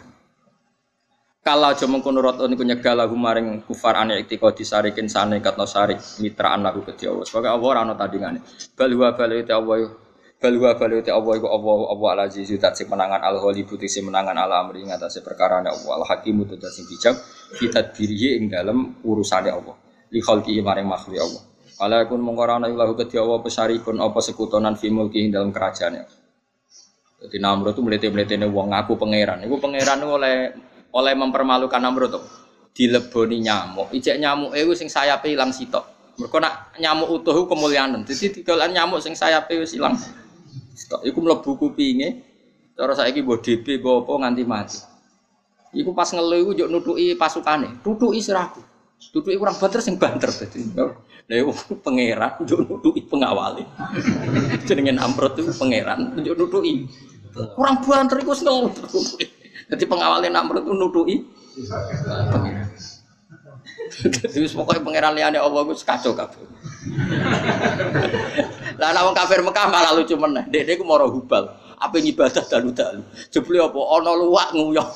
Kalau 1.46 1.70
aja 1.70 1.86
mengkono 1.86 2.18
roton 2.18 2.58
iku 2.58 2.66
nyegal 2.66 2.98
lagu 2.98 3.14
maring 3.14 3.62
kufar 3.62 3.94
ane 4.02 4.18
iktiko 4.18 4.50
disarikin 4.50 5.06
sane 5.06 5.38
katno 5.38 5.62
sarik 5.62 5.98
mitraan 6.18 6.58
lagu 6.58 6.82
kedhi 6.82 7.06
Allah. 7.06 7.22
Sebagai 7.22 7.54
Allah 7.54 7.68
ora 7.70 7.80
ana 7.86 7.94
tandingane. 7.94 8.42
Bal 8.74 8.90
huwa 8.90 9.14
bal 9.14 9.30
te 9.46 9.54
Allah 9.54 9.94
bal 10.42 10.54
huwa 10.58 10.74
bal 10.74 10.92
te 11.06 11.14
Allah 11.14 11.32
iku 11.38 11.46
Allah 11.46 11.78
Allah 11.94 12.08
al 12.18 12.20
aziz 12.26 12.50
sing 12.50 12.86
menangan 12.90 13.22
al 13.22 13.38
ghalibu 13.38 13.78
sing 13.86 14.02
menangan 14.10 14.34
ala 14.34 14.58
amri 14.58 14.82
ngatasé 14.90 15.22
perkara 15.22 15.62
Allah 15.62 15.92
al 15.94 16.02
hakimu 16.02 16.50
tuh 16.50 16.58
sing 16.66 16.82
bijak 16.82 17.14
kita 17.62 17.94
diri 17.94 18.42
ing 18.42 18.50
dalem 18.50 18.98
urusane 19.06 19.46
Allah. 19.46 19.78
Li 20.10 20.18
khalqi 20.18 20.58
maring 20.58 20.90
makhluk 20.90 21.22
Allah. 21.22 21.42
Ala 21.78 22.10
kun 22.10 22.26
mongko 22.26 22.42
ana 22.42 22.66
lahu 22.66 22.98
kedhi 22.98 23.22
Allah 23.22 23.38
pesarikun 23.38 24.02
apa 24.02 24.18
sekutonan 24.18 24.74
fi 24.74 24.90
mulki 24.90 25.22
ing 25.22 25.30
dalem 25.30 25.54
kerajaane. 25.54 26.15
Jadi 27.16 27.36
Namrud 27.40 27.72
itu 27.72 27.80
melete-melete 27.80 28.36
wong 28.44 28.76
ngaku 28.76 29.00
pangeran. 29.00 29.40
Iku 29.48 29.56
pangeran 29.56 30.04
oleh 30.04 30.52
oleh 30.92 31.12
mempermalukan 31.16 31.80
Namrud 31.80 32.12
tuh. 32.12 32.24
Dileboni 32.76 33.40
nyamuk. 33.40 33.88
Ijek 33.96 34.20
nyamuk 34.20 34.52
itu 34.52 34.76
sing 34.76 34.92
sayape 34.92 35.32
ilang 35.32 35.48
sitok. 35.48 36.14
Mereka 36.20 36.36
nak 36.40 36.76
nyamuk 36.76 37.08
utuh 37.08 37.48
kemuliaan. 37.48 38.04
Jadi 38.04 38.40
tigalan 38.40 38.72
nyamuk 38.72 39.00
sing 39.00 39.16
sayape 39.16 39.56
wis 39.56 39.72
ilang 39.72 39.96
sitok. 40.76 41.00
Iku 41.08 41.24
mlebu 41.24 41.56
kupinge. 41.56 42.20
Cara 42.76 42.92
saiki 42.92 43.24
mbok 43.24 43.40
DP 43.40 43.80
apa 43.80 44.12
nganti 44.20 44.44
mati. 44.44 44.78
Iku 45.72 45.96
pas 45.96 46.12
ngelu 46.12 46.36
iku 46.44 46.50
njuk 46.52 46.68
nutuki 46.68 47.16
pasukane. 47.16 47.80
Tutuki 47.80 48.20
siraku. 48.20 48.60
Tutuki 49.00 49.40
kurang 49.40 49.56
banter 49.56 49.80
sing 49.80 49.96
banter 49.96 50.28
dadi. 50.28 50.60
Lah 51.26 51.42
pangeran 51.84 52.32
njuk 52.46 52.58
nutuki 52.70 53.02
pengawali. 53.02 53.66
Jenenge 54.66 54.94
Namrud 54.94 55.34
itu 55.34 55.50
pangeran 55.58 56.14
njuk 56.14 56.34
nutuki. 56.38 56.86
Kurang 57.34 57.82
banter 57.82 58.22
iku 58.22 58.32
seneng. 58.32 58.70
Jadi 59.66 59.84
pengawalnya 59.90 60.30
Namrud 60.30 60.62
itu 60.62 60.72
nutui. 60.72 61.16
Jadi 64.06 64.46
pokoknya 64.54 64.80
pangeran 64.86 65.12
liane 65.18 65.38
Allah 65.42 65.66
itu 65.66 65.82
kacau 65.82 66.14
kabeh. 66.14 66.46
Lah 68.78 68.88
nek 68.94 69.12
kafir 69.18 69.42
Mekah 69.42 69.66
malah 69.66 69.92
lucu 69.98 70.14
meneh. 70.14 70.46
Dek 70.46 70.62
niku 70.64 70.86
mara 70.86 71.10
hubal. 71.10 71.50
Apa 71.76 72.00
ibadah 72.00 72.44
dalu-dalu. 72.48 73.04
Jebule 73.28 73.60
apa 73.60 73.76
ana 73.76 74.12
luwak 74.16 74.48
nguyah. 74.54 74.88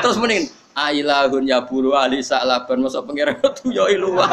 Terus 0.00 0.16
mending 0.16 0.48
ailahun 0.74 1.46
ya 1.46 1.62
bulu 1.62 1.94
ali 1.94 2.20
sa'laban 2.20 2.82
mosok 2.82 3.06
pangeran 3.06 3.38
tuyoi 3.62 3.96
luwak. 3.96 4.30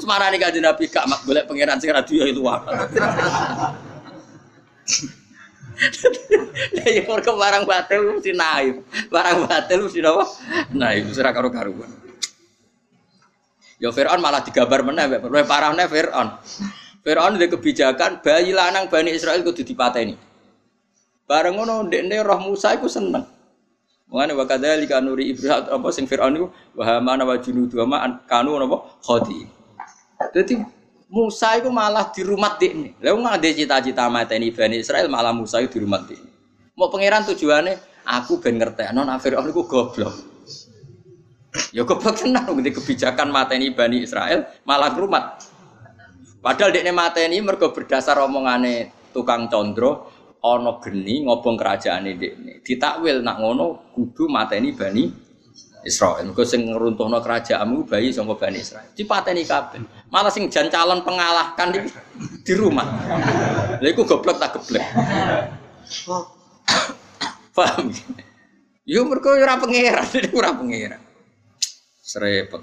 Semarani 0.00 0.40
kanjeng 0.40 0.64
Nabi 0.64 0.88
gak 0.88 1.04
mak 1.06 1.20
golek 1.28 1.44
pangeran 1.44 1.76
sing 1.78 1.92
ra 1.92 2.02
tuyoi 2.02 2.32
luwak. 2.32 2.64
Ya 6.86 7.02
mergo 7.10 7.34
barang 7.34 7.66
batil 7.66 8.14
mesti 8.14 8.30
naif. 8.30 8.86
Barang 9.10 9.50
batil 9.50 9.82
mesti 9.82 9.98
napa? 9.98 10.30
Naif 10.70 11.10
ora 11.18 11.30
karo 11.34 11.48
karuan. 11.50 11.90
Ya 13.82 13.90
Fir'aun 13.90 14.22
malah 14.22 14.46
digambar 14.46 14.86
mek 14.86 15.26
luwih 15.26 15.42
parahne 15.42 15.82
Fir'aun. 15.90 16.38
Fir'aun 17.02 17.34
dhe 17.34 17.50
kebijakan 17.50 18.22
bayi 18.22 18.54
lanang 18.54 18.86
Bani 18.86 19.10
Israel 19.10 19.42
kudu 19.42 19.66
dipateni. 19.66 20.14
Ngono 21.26 21.88
ndekne 21.90 22.20
roh 22.22 22.38
Musa 22.38 22.78
iku 22.78 22.86
seneng. 22.86 23.26
Mengane 24.12 24.36
wa 24.36 24.44
kadzalika 24.44 25.00
nuri 25.00 25.32
Ibrahim 25.32 25.72
apa 25.72 25.88
sing 25.88 26.04
Fir'aun 26.04 26.36
iku 26.36 26.52
wa 26.76 26.84
hamana 26.84 27.24
wa 27.24 27.32
junudu 27.40 27.80
ma 27.88 28.04
kanu 28.28 28.60
napa 28.60 29.00
khati. 29.00 29.48
Dadi 30.36 30.60
Musa 31.08 31.56
itu 31.56 31.72
malah 31.72 32.12
di 32.12 32.20
rumah 32.20 32.60
ini. 32.60 32.92
Lalu 33.00 33.16
nggak 33.24 33.34
ada 33.40 33.48
cita-cita 33.56 34.04
mata 34.12 34.36
ini 34.36 34.52
Bani 34.52 34.84
Israel 34.84 35.08
malah 35.08 35.32
Musa 35.32 35.64
itu 35.64 35.80
di 35.80 35.88
rumah 35.88 36.04
ini. 36.12 36.28
Mau 36.76 36.92
pangeran 36.92 37.24
tujuannya 37.24 38.04
aku 38.04 38.36
ben 38.36 38.60
ngerti 38.60 38.92
non 38.92 39.08
Fir'aun 39.16 39.48
itu 39.48 39.64
goblok. 39.64 40.12
Ya 41.72 41.80
goblok 41.88 42.20
tenan 42.20 42.44
ngerti 42.52 42.84
kebijakan 42.84 43.32
mata 43.32 43.56
ini 43.56 43.72
Bani 43.72 44.04
Israel 44.04 44.44
malah 44.68 44.92
rumah. 44.92 45.40
Padahal 46.44 46.76
mata 46.92 47.16
ini 47.24 47.40
mergo 47.40 47.72
berdasar 47.72 48.20
omongane 48.20 48.92
tukang 49.16 49.48
condro 49.48 50.11
ono 50.42 50.82
geni 50.82 51.22
ngobong 51.22 51.54
kerajaan 51.54 52.10
ini 52.10 52.58
ditakwil 52.66 53.22
nak 53.22 53.38
ngono 53.38 53.94
kudu 53.94 54.26
mata 54.26 54.58
ini 54.58 54.74
Bani 54.74 55.04
Israel. 55.82 56.30
Mergo 56.30 56.42
sing 56.46 56.66
ngruntuhno 56.66 57.18
kerajaanmu 57.22 57.86
bayi 57.86 58.14
sangka 58.14 58.38
Bani 58.38 58.58
Israel. 58.58 58.90
Dipateni 58.94 59.42
kabeh. 59.46 59.82
Malah 60.10 60.30
sing 60.30 60.50
jan 60.50 60.70
calon 60.70 61.02
pengalahkan 61.02 61.74
di, 61.74 61.78
di 62.42 62.52
rumah. 62.54 62.86
Lha 63.82 63.88
iku 63.90 64.06
goblok 64.06 64.38
tak 64.38 64.58
geblek. 64.58 64.86
Paham? 67.52 67.92
Yo 68.82 69.06
mergo 69.06 69.34
ora 69.34 69.58
pangeran, 69.58 70.06
ora 70.38 70.50
pangeran. 70.54 71.02
Srepet. 72.02 72.62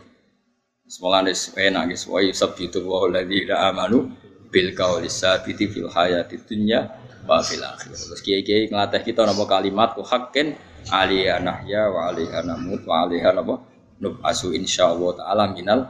Nis 0.90 1.54
enak 1.54 1.84
guys. 1.94 2.04
Wa 2.10 2.20
yusabbitu 2.20 2.84
wa 2.84 3.08
alladziina 3.08 3.72
amanu 3.72 4.10
bil 4.50 4.74
qawli 4.74 5.08
sabiti 5.08 5.70
fil 5.70 5.88
hayati 5.94 6.42
dunya 6.42 6.99
wa 7.30 7.46
fil 7.46 7.62
akhirah. 7.62 7.94
Terus 7.94 8.22
kiai-kiai 8.26 8.74
ngelatih 8.74 9.06
kita 9.06 9.22
napa 9.22 9.46
kalimat 9.46 9.94
ku 9.94 10.02
hakin 10.02 10.58
alaiha 10.90 11.38
nahya 11.38 11.86
wa 11.94 12.10
alaiha 12.10 12.42
namut 12.42 12.82
wa 12.90 13.06
alaiha 13.06 13.30
napa? 13.38 13.62
Nub'asu 14.02 14.58
insyaallah 14.58 15.22
taala 15.22 15.54
minal. 15.54 15.86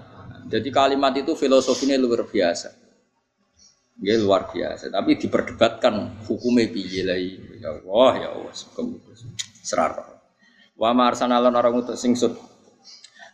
Jadi 0.50 0.68
kalimat 0.74 1.16
itu 1.16 1.38
filosofinya 1.40 1.96
luar 1.96 2.28
biasa. 2.28 2.76
Ya 4.04 4.20
luar 4.20 4.52
biasa. 4.52 4.92
Tapi 4.92 5.16
diperdebatkan 5.16 6.26
hukumnya 6.28 6.68
piye 6.68 7.08
ya 7.08 7.70
Allah 7.72 8.12
ya 8.20 8.28
Allah 8.36 8.54
serar. 9.64 10.20
Wa 10.76 10.92
ma 10.92 11.08
arsalna 11.08 11.40
orang 11.40 11.86
untuk 11.86 11.96
singsut 11.96 12.36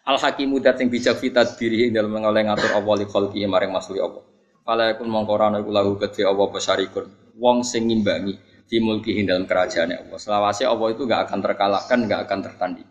al 0.05 0.21
hakimu 0.21 0.61
dat 0.61 0.77
sing 0.77 0.93
bijak 0.93 1.17
fitat 1.17 1.57
diri 1.57 1.89
dalam 1.89 2.13
mengoleh 2.13 2.45
ngatur 2.45 2.77
Allah 2.77 2.93
li 3.01 3.05
khalqi 3.09 3.41
maring 3.49 3.73
masuli 3.73 3.97
Allah. 3.97 4.21
Fala 4.65 4.93
yakun 4.93 5.09
mongkorana 5.09 5.61
iku 5.61 5.69
lahu 5.73 5.97
kedhe 5.97 6.25
Allah 6.25 6.45
pesarikun 6.49 7.24
wong 7.35 7.63
sing 7.63 7.87
ngimbangi 7.87 8.35
di 8.65 8.77
mulki 8.81 9.13
dalam 9.23 9.45
kerajaan 9.45 9.93
Allah. 9.93 10.19
Selawase 10.19 10.65
Allah 10.65 10.87
itu 10.91 11.05
gak 11.05 11.29
akan 11.29 11.39
terkalahkan, 11.39 11.99
gak 12.09 12.21
akan 12.27 12.39
tertanding. 12.41 12.87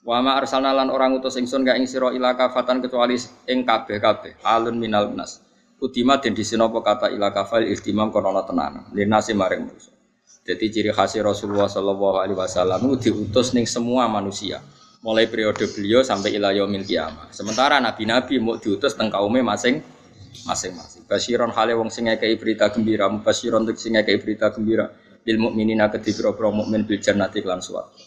Wa 0.00 0.18
ma 0.24 0.40
arsalna 0.40 0.72
lan 0.72 0.88
orang 0.88 1.20
utus 1.20 1.36
ingsun 1.36 1.62
gak 1.62 1.76
ing 1.76 1.86
sira 1.86 2.10
ila 2.10 2.34
kafatan 2.34 2.80
kecuali 2.80 3.14
ing 3.46 3.62
kabeh-kabeh 3.62 4.42
alun 4.42 4.80
minal 4.80 5.12
nas. 5.12 5.44
Udima 5.80 6.20
den 6.20 6.36
disinopo 6.36 6.84
kata 6.84 7.08
ila 7.08 7.32
kafal 7.32 7.64
istimam 7.64 8.12
kono 8.12 8.36
tenan. 8.44 8.92
Linasi 8.92 9.32
maring 9.32 9.64
manusia. 9.64 9.96
Jadi 10.40 10.72
ciri 10.72 10.90
khas 10.90 11.14
Rasulullah 11.20 11.68
Shallallahu 11.68 12.16
Alaihi 12.16 12.36
Wasallam 12.36 12.80
itu 12.90 13.12
diutus 13.12 13.52
ning 13.52 13.68
semua 13.68 14.08
manusia, 14.08 14.64
mulai 15.04 15.28
periode 15.28 15.68
beliau 15.68 16.00
sampai 16.00 16.32
ila 16.34 16.50
yaumil 16.56 16.82
kiamah. 16.82 17.28
Sementara 17.28 17.76
nabi-nabi 17.76 18.40
mau 18.40 18.56
diutus 18.56 18.96
teng 18.96 19.12
kaume 19.12 19.44
masing 19.44 19.84
masing-masing. 20.46 21.04
Basiron 21.06 21.52
hale 21.54 21.74
wong 21.76 21.90
sing 21.92 22.06
ngekei 22.06 22.38
berita 22.38 22.70
gembira, 22.70 23.10
basiron 23.10 23.66
untuk 23.66 23.76
sing 23.76 23.94
ngekei 23.94 24.18
berita 24.22 24.50
gembira 24.50 24.90
lil 25.26 25.36
mukminina 25.36 25.92
kedhi 25.92 26.16
pira 26.16 26.32
mukmin 26.32 26.88
bil 26.88 26.98
jannati 26.98 27.44
lan 27.44 27.60
suwarga. 27.60 28.00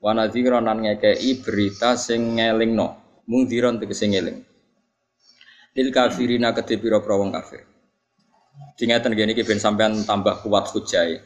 Wa 0.00 0.14
nadhiron 0.16 0.64
lan 0.64 0.80
ngekei 0.86 1.42
berita 1.42 1.98
sing 1.98 2.38
ngelingno, 2.38 3.20
mungdiron 3.26 3.76
tegese 3.82 4.06
ngeling. 4.08 4.38
Lil 5.76 5.88
kafirina 5.94 6.50
kedhi 6.56 6.80
pira-pira 6.80 7.14
wong 7.18 7.30
kafir. 7.30 7.62
Dingeten 8.74 9.12
gini 9.12 9.36
iki 9.36 9.44
ben 9.44 9.60
sampean 9.60 10.02
tambah 10.08 10.40
kuat 10.40 10.72
hujai. 10.72 11.20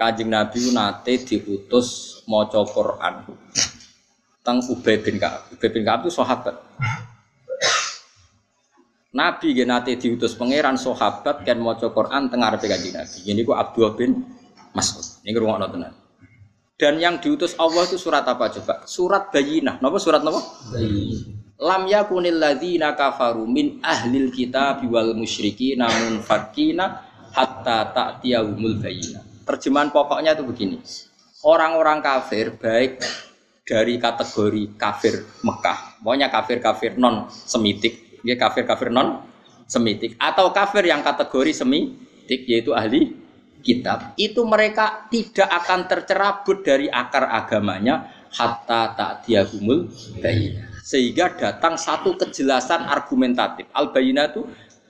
Kanjeng 0.00 0.32
Nabi 0.32 0.72
nate 0.72 1.20
diutus 1.20 2.20
maca 2.24 2.64
Quran. 2.64 3.28
Teng 4.40 4.64
Ubay 4.72 4.96
bin 5.04 5.20
Ka'ab. 5.20 5.52
Ubay 5.52 5.68
bin 5.68 5.84
Ka'ab 5.84 6.08
itu 6.08 6.16
sahabat. 6.16 6.56
Nabi 9.10 9.58
nggih 9.58 9.66
nate 9.66 9.98
diutus 9.98 10.38
pangeran 10.38 10.78
sahabat 10.78 11.42
kan 11.42 11.58
maca 11.58 11.90
Quran 11.90 12.30
teng 12.30 12.46
ngarepe 12.46 12.70
Kanjeng 12.70 12.94
Nabi. 12.94 13.18
Ini 13.26 13.40
ku 13.42 13.52
Abdul 13.58 13.90
bin 13.98 14.22
Mas'ud. 14.70 15.26
Ini 15.26 15.34
ngrungokno 15.34 15.66
tenan. 15.66 15.92
Dan 16.78 17.02
yang 17.02 17.18
diutus 17.18 17.58
Allah 17.58 17.90
itu 17.90 17.98
surat 17.98 18.22
apa 18.22 18.54
coba? 18.54 18.86
Surat 18.86 19.34
Bayyinah. 19.34 19.82
Napa 19.82 19.98
surat 19.98 20.22
napa? 20.22 20.38
Bayyinah. 20.70 21.40
Lam 21.60 21.84
yakunil 21.90 22.40
ladzina 22.40 22.96
kafaru 22.96 23.44
min 23.44 23.84
ahlil 23.84 24.32
kitab 24.32 24.80
wal 24.88 25.12
musyriki 25.12 25.76
namun 25.76 26.24
fakina 26.24 27.04
hatta 27.34 27.90
ta'tiyahumul 27.92 28.80
bayyinah. 28.80 29.44
Terjemahan 29.44 29.90
pokoknya 29.92 30.38
itu 30.38 30.46
begini. 30.46 30.78
Orang-orang 31.44 32.00
kafir 32.00 32.56
baik 32.56 33.02
dari 33.66 34.00
kategori 34.00 34.78
kafir 34.80 35.20
Mekah, 35.44 36.00
pokoknya 36.00 36.32
kafir-kafir 36.32 36.96
non 36.96 37.28
semitik 37.28 38.09
ya 38.24 38.34
kafir-kafir 38.36 38.92
non 38.92 39.24
semitik 39.70 40.18
atau 40.18 40.50
kafir 40.50 40.90
yang 40.90 41.00
kategori 41.06 41.62
semitik 41.62 42.46
yaitu 42.50 42.74
ahli 42.74 43.14
kitab. 43.62 44.16
Itu 44.16 44.42
mereka 44.48 45.06
tidak 45.12 45.46
akan 45.46 45.80
tercerabut 45.86 46.64
dari 46.64 46.90
akar 46.90 47.28
agamanya 47.28 48.08
hatta 48.32 48.96
tak 48.96 49.12
diagumul 49.28 49.90
bayina 50.18 50.66
sehingga 50.80 51.36
datang 51.38 51.78
satu 51.78 52.18
kejelasan 52.18 52.88
argumentatif. 52.88 53.70
Al 53.70 53.94
bayina 53.94 54.26
itu 54.26 54.42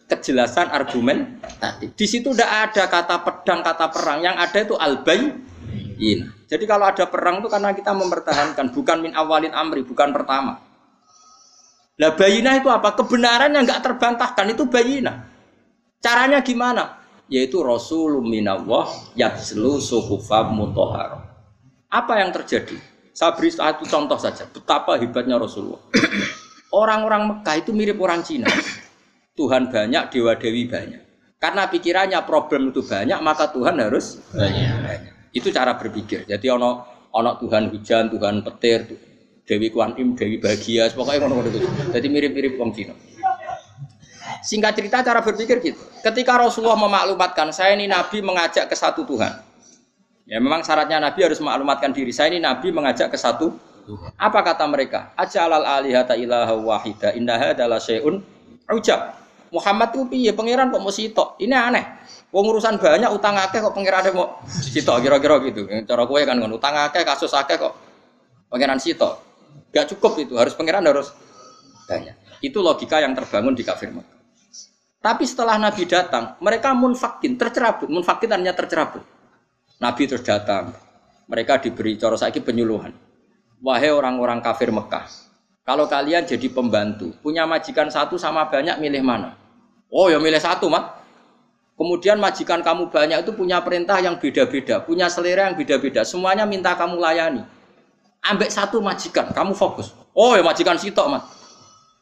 kejelasan 0.09 0.73
argumentatif. 0.73 1.93
Di 1.93 2.07
situ 2.09 2.32
tidak 2.32 2.73
ada 2.73 2.85
kata 2.89 3.16
pedang 3.20 3.61
kata 3.61 3.86
perang. 3.93 4.19
Yang 4.24 4.36
ada 4.39 4.59
itu 4.65 4.74
al 4.81 4.94
bayina 5.05 6.40
jadi 6.48 6.65
kalau 6.65 6.89
ada 6.89 7.05
perang 7.07 7.44
itu 7.44 7.48
karena 7.52 7.77
kita 7.77 7.93
mempertahankan. 7.93 8.73
Bukan 8.73 8.97
min 9.05 9.12
awalin 9.12 9.52
amri 9.52 9.85
bukan 9.85 10.11
pertama 10.16 10.69
lah 11.97 12.12
bayinah 12.15 12.61
itu 12.61 12.69
apa? 12.71 12.95
Kebenaran 12.95 13.51
yang 13.57 13.65
nggak 13.67 13.83
terbantahkan 13.83 14.47
itu 14.53 14.65
bayinah. 14.69 15.27
Caranya 16.01 16.41
gimana? 16.41 16.97
Yaitu 17.29 17.61
Rasulullah 17.61 18.25
minallah 18.25 18.89
yatslu 19.15 19.79
suhufam 19.79 20.57
mutohar. 20.57 21.29
Apa 21.91 22.23
yang 22.23 22.31
terjadi? 22.33 22.79
Saya 23.11 23.37
beri 23.37 23.53
satu 23.53 23.85
contoh 23.85 24.17
saja. 24.17 24.49
Betapa 24.49 24.97
hebatnya 24.97 25.37
Rasulullah. 25.37 25.83
Orang-orang 26.81 27.23
Mekah 27.37 27.57
itu 27.59 27.71
mirip 27.75 27.99
orang 27.99 28.23
Cina. 28.23 28.47
Tuhan 29.35 29.69
banyak, 29.69 30.15
dewa 30.15 30.39
dewi 30.39 30.71
banyak. 30.71 31.03
Karena 31.41 31.67
pikirannya 31.67 32.21
problem 32.29 32.71
itu 32.71 32.85
banyak, 32.85 33.19
maka 33.25 33.51
Tuhan 33.51 33.81
harus 33.81 34.21
banyak. 34.31 34.71
banyak. 34.85 35.15
Itu 35.35 35.51
cara 35.51 35.75
berpikir. 35.75 36.29
Jadi 36.31 36.47
ono 36.47 36.85
ono 37.11 37.31
Tuhan 37.43 37.75
hujan, 37.75 38.12
Tuhan 38.12 38.47
petir, 38.47 38.87
Dewi 39.51 39.74
Kuan 39.74 39.98
Im, 39.98 40.14
Dewi 40.14 40.39
Bahagia, 40.39 40.86
pokoknya 40.94 41.27
ngono-ngono 41.27 41.51
itu. 41.51 41.66
Jadi 41.90 42.06
mirip-mirip 42.06 42.55
wong 42.55 42.70
Cina. 42.70 42.94
Singkat 44.47 44.78
cerita 44.78 45.02
cara 45.02 45.18
berpikir 45.27 45.59
gitu. 45.59 45.82
Ketika 46.06 46.39
Rasulullah 46.39 46.78
memaklumatkan 46.78 47.51
saya 47.51 47.74
ini 47.74 47.90
Nabi 47.90 48.22
mengajak 48.22 48.70
ke 48.70 48.78
satu 48.78 49.02
Tuhan. 49.02 49.43
Ya 50.31 50.39
memang 50.39 50.62
syaratnya 50.62 51.02
Nabi 51.02 51.27
harus 51.27 51.43
memaklumatkan 51.43 51.90
diri. 51.90 52.14
Saya 52.14 52.31
ini 52.31 52.39
Nabi 52.39 52.70
mengajak 52.70 53.10
ke 53.10 53.18
satu 53.18 53.51
Apa 54.14 54.47
kata 54.47 54.70
mereka? 54.70 55.10
Ajalal 55.18 55.66
alihata 55.66 56.14
ilaha 56.14 56.55
wahida 56.55 57.10
innaha 57.10 57.51
adalah 57.51 57.82
syai'un 57.82 58.22
ujab. 58.70 59.18
Muhammad 59.51 59.90
itu 59.90 60.06
piye 60.06 60.31
pangeran 60.31 60.70
kok 60.70 60.78
mau 60.78 60.94
sitok? 60.94 61.35
Ini 61.43 61.51
aneh. 61.59 61.85
Wong 62.31 62.55
urusan 62.55 62.78
banyak 62.78 63.10
utang 63.10 63.35
akeh 63.35 63.59
kok 63.59 63.74
pangeran 63.74 64.14
mau 64.14 64.39
sitok 64.47 65.02
kira-kira 65.02 65.43
gitu. 65.43 65.66
Cara 65.66 66.06
kowe 66.06 66.22
kan 66.22 66.39
ngono 66.39 66.55
utang 66.55 66.78
akeh 66.78 67.02
kasus 67.02 67.35
akeh 67.35 67.59
kok 67.59 67.74
pangeran 68.47 68.78
sitok. 68.78 69.30
Gak 69.70 69.94
cukup 69.94 70.18
itu, 70.18 70.35
harus 70.35 70.55
pangeran 70.59 70.82
harus 70.82 71.14
banyak. 71.86 72.14
Itu 72.43 72.59
logika 72.59 72.98
yang 72.98 73.14
terbangun 73.14 73.55
di 73.55 73.62
kafir 73.62 73.94
Mekah. 73.94 74.18
Tapi 75.01 75.24
setelah 75.24 75.56
Nabi 75.56 75.86
datang, 75.89 76.36
mereka 76.43 76.74
munfakin, 76.77 77.39
tercerabut. 77.39 77.89
Munfakin 77.89 78.36
artinya 78.36 78.52
tercerabut. 78.52 79.02
Nabi 79.81 80.02
terus 80.05 80.27
datang. 80.27 80.77
Mereka 81.31 81.62
diberi 81.62 81.94
cara 81.94 82.18
saiki 82.18 82.43
penyuluhan. 82.43 82.90
Wahai 83.62 83.94
orang-orang 83.94 84.43
kafir 84.43 84.74
Mekah, 84.74 85.06
kalau 85.62 85.86
kalian 85.86 86.27
jadi 86.27 86.48
pembantu, 86.51 87.14
punya 87.22 87.47
majikan 87.47 87.86
satu 87.93 88.18
sama 88.18 88.48
banyak, 88.48 88.81
milih 88.81 89.05
mana? 89.05 89.36
Oh 89.93 90.09
ya 90.09 90.18
milih 90.18 90.40
satu, 90.40 90.66
mat. 90.66 90.98
Kemudian 91.77 92.18
majikan 92.18 92.64
kamu 92.64 92.89
banyak 92.90 93.22
itu 93.24 93.32
punya 93.36 93.60
perintah 93.60 94.01
yang 94.01 94.18
beda-beda, 94.18 94.82
punya 94.82 95.06
selera 95.12 95.48
yang 95.48 95.56
beda-beda. 95.56 96.05
Semuanya 96.05 96.44
minta 96.48 96.74
kamu 96.74 96.98
layani 96.98 97.60
ambek 98.24 98.51
satu 98.52 98.80
majikan, 98.84 99.32
kamu 99.32 99.52
fokus. 99.56 99.92
Oh 100.12 100.36
ya 100.36 100.42
majikan 100.44 100.76
sitok 100.76 101.06
mat. 101.09 101.22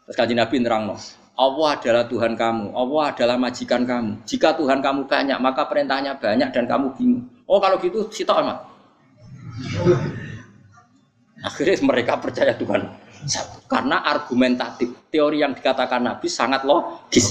Terus 0.08 0.16
kaji 0.16 0.34
Nabi 0.34 0.56
nerang 0.64 0.88
no. 0.88 0.96
Allah 1.38 1.78
adalah 1.78 2.04
Tuhan 2.10 2.34
kamu, 2.34 2.74
Allah 2.74 3.04
adalah 3.14 3.36
majikan 3.38 3.86
kamu. 3.86 4.26
Jika 4.26 4.58
Tuhan 4.58 4.82
kamu 4.82 5.06
banyak, 5.06 5.38
maka 5.38 5.70
perintahnya 5.70 6.18
banyak 6.18 6.50
dan 6.50 6.64
kamu 6.66 6.98
bingung. 6.98 7.22
Oh 7.46 7.62
kalau 7.62 7.78
gitu 7.78 8.10
sitok 8.10 8.42
mat. 8.42 8.58
Akhirnya 11.46 11.78
mereka 11.86 12.18
percaya 12.18 12.50
Tuhan. 12.58 12.90
Karena 13.68 14.00
argumentatif, 14.06 15.10
teori 15.12 15.42
yang 15.42 15.52
dikatakan 15.52 16.00
Nabi 16.00 16.26
sangat 16.30 16.62
logis. 16.64 17.26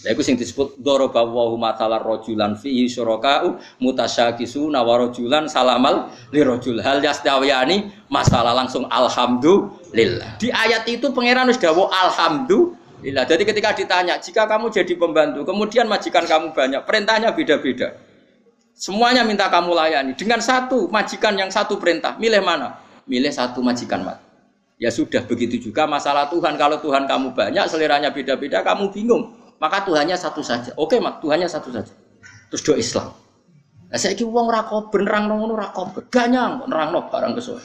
Lha 0.00 0.16
iku 0.16 0.24
sing 0.24 0.40
disebut 0.40 0.80
daraba 0.80 1.20
wa 1.28 1.52
matalar 1.60 2.00
rajulan 2.00 2.56
fihi 2.56 2.88
syuraka'u 2.88 3.60
mutasyakisuna 3.84 4.80
wa 4.80 4.94
rajulan 4.96 5.44
salamal 5.44 6.08
li 6.32 6.40
rajul 6.40 6.80
hal 6.80 7.04
yastawiyani 7.04 8.08
masalah 8.08 8.56
langsung 8.56 8.88
alhamdulillah. 8.88 10.40
Di 10.40 10.48
ayat 10.48 10.88
itu 10.88 11.12
pangeran 11.12 11.52
wis 11.52 11.60
dawuh 11.60 11.92
alhamdulillah. 11.92 13.28
Jadi 13.28 13.42
ketika 13.44 13.76
ditanya, 13.76 14.16
jika 14.16 14.48
kamu 14.48 14.72
jadi 14.72 14.92
pembantu, 14.96 15.44
kemudian 15.44 15.84
majikan 15.84 16.24
kamu 16.24 16.56
banyak, 16.56 16.80
perintahnya 16.88 17.36
beda-beda. 17.36 17.92
Semuanya 18.72 19.20
minta 19.28 19.52
kamu 19.52 19.76
layani 19.76 20.16
dengan 20.16 20.40
satu 20.40 20.88
majikan 20.88 21.36
yang 21.36 21.52
satu 21.52 21.76
perintah. 21.76 22.16
Milih 22.16 22.40
mana? 22.40 22.80
Milih 23.04 23.28
satu 23.28 23.60
majikan 23.60 24.00
mat. 24.00 24.29
Ya 24.80 24.88
sudah 24.88 25.20
begitu 25.28 25.70
juga 25.70 25.84
masalah 25.84 26.32
Tuhan. 26.32 26.56
Kalau 26.56 26.80
Tuhan 26.80 27.04
kamu 27.04 27.36
banyak, 27.36 27.68
seleranya 27.68 28.08
beda-beda, 28.08 28.64
kamu 28.64 28.88
bingung 28.88 29.36
maka 29.60 29.84
Tuhannya 29.84 30.16
satu 30.16 30.40
saja. 30.40 30.72
Oke, 30.80 30.96
mak 30.98 31.20
Tuhannya 31.20 31.46
satu 31.46 31.68
saja. 31.68 31.92
Terus 32.48 32.62
doa 32.64 32.76
Islam. 32.80 33.12
Nah, 33.90 33.98
saya 33.98 34.14
kira 34.14 34.30
uang 34.30 34.46
rako 34.54 34.86
benerang 34.94 35.26
nong 35.26 35.50
ora 35.50 35.74
kober, 35.74 36.06
ganyang 36.06 36.62
nerang 36.70 36.94
nong 36.94 37.10
barang 37.10 37.34
kesuwe. 37.34 37.58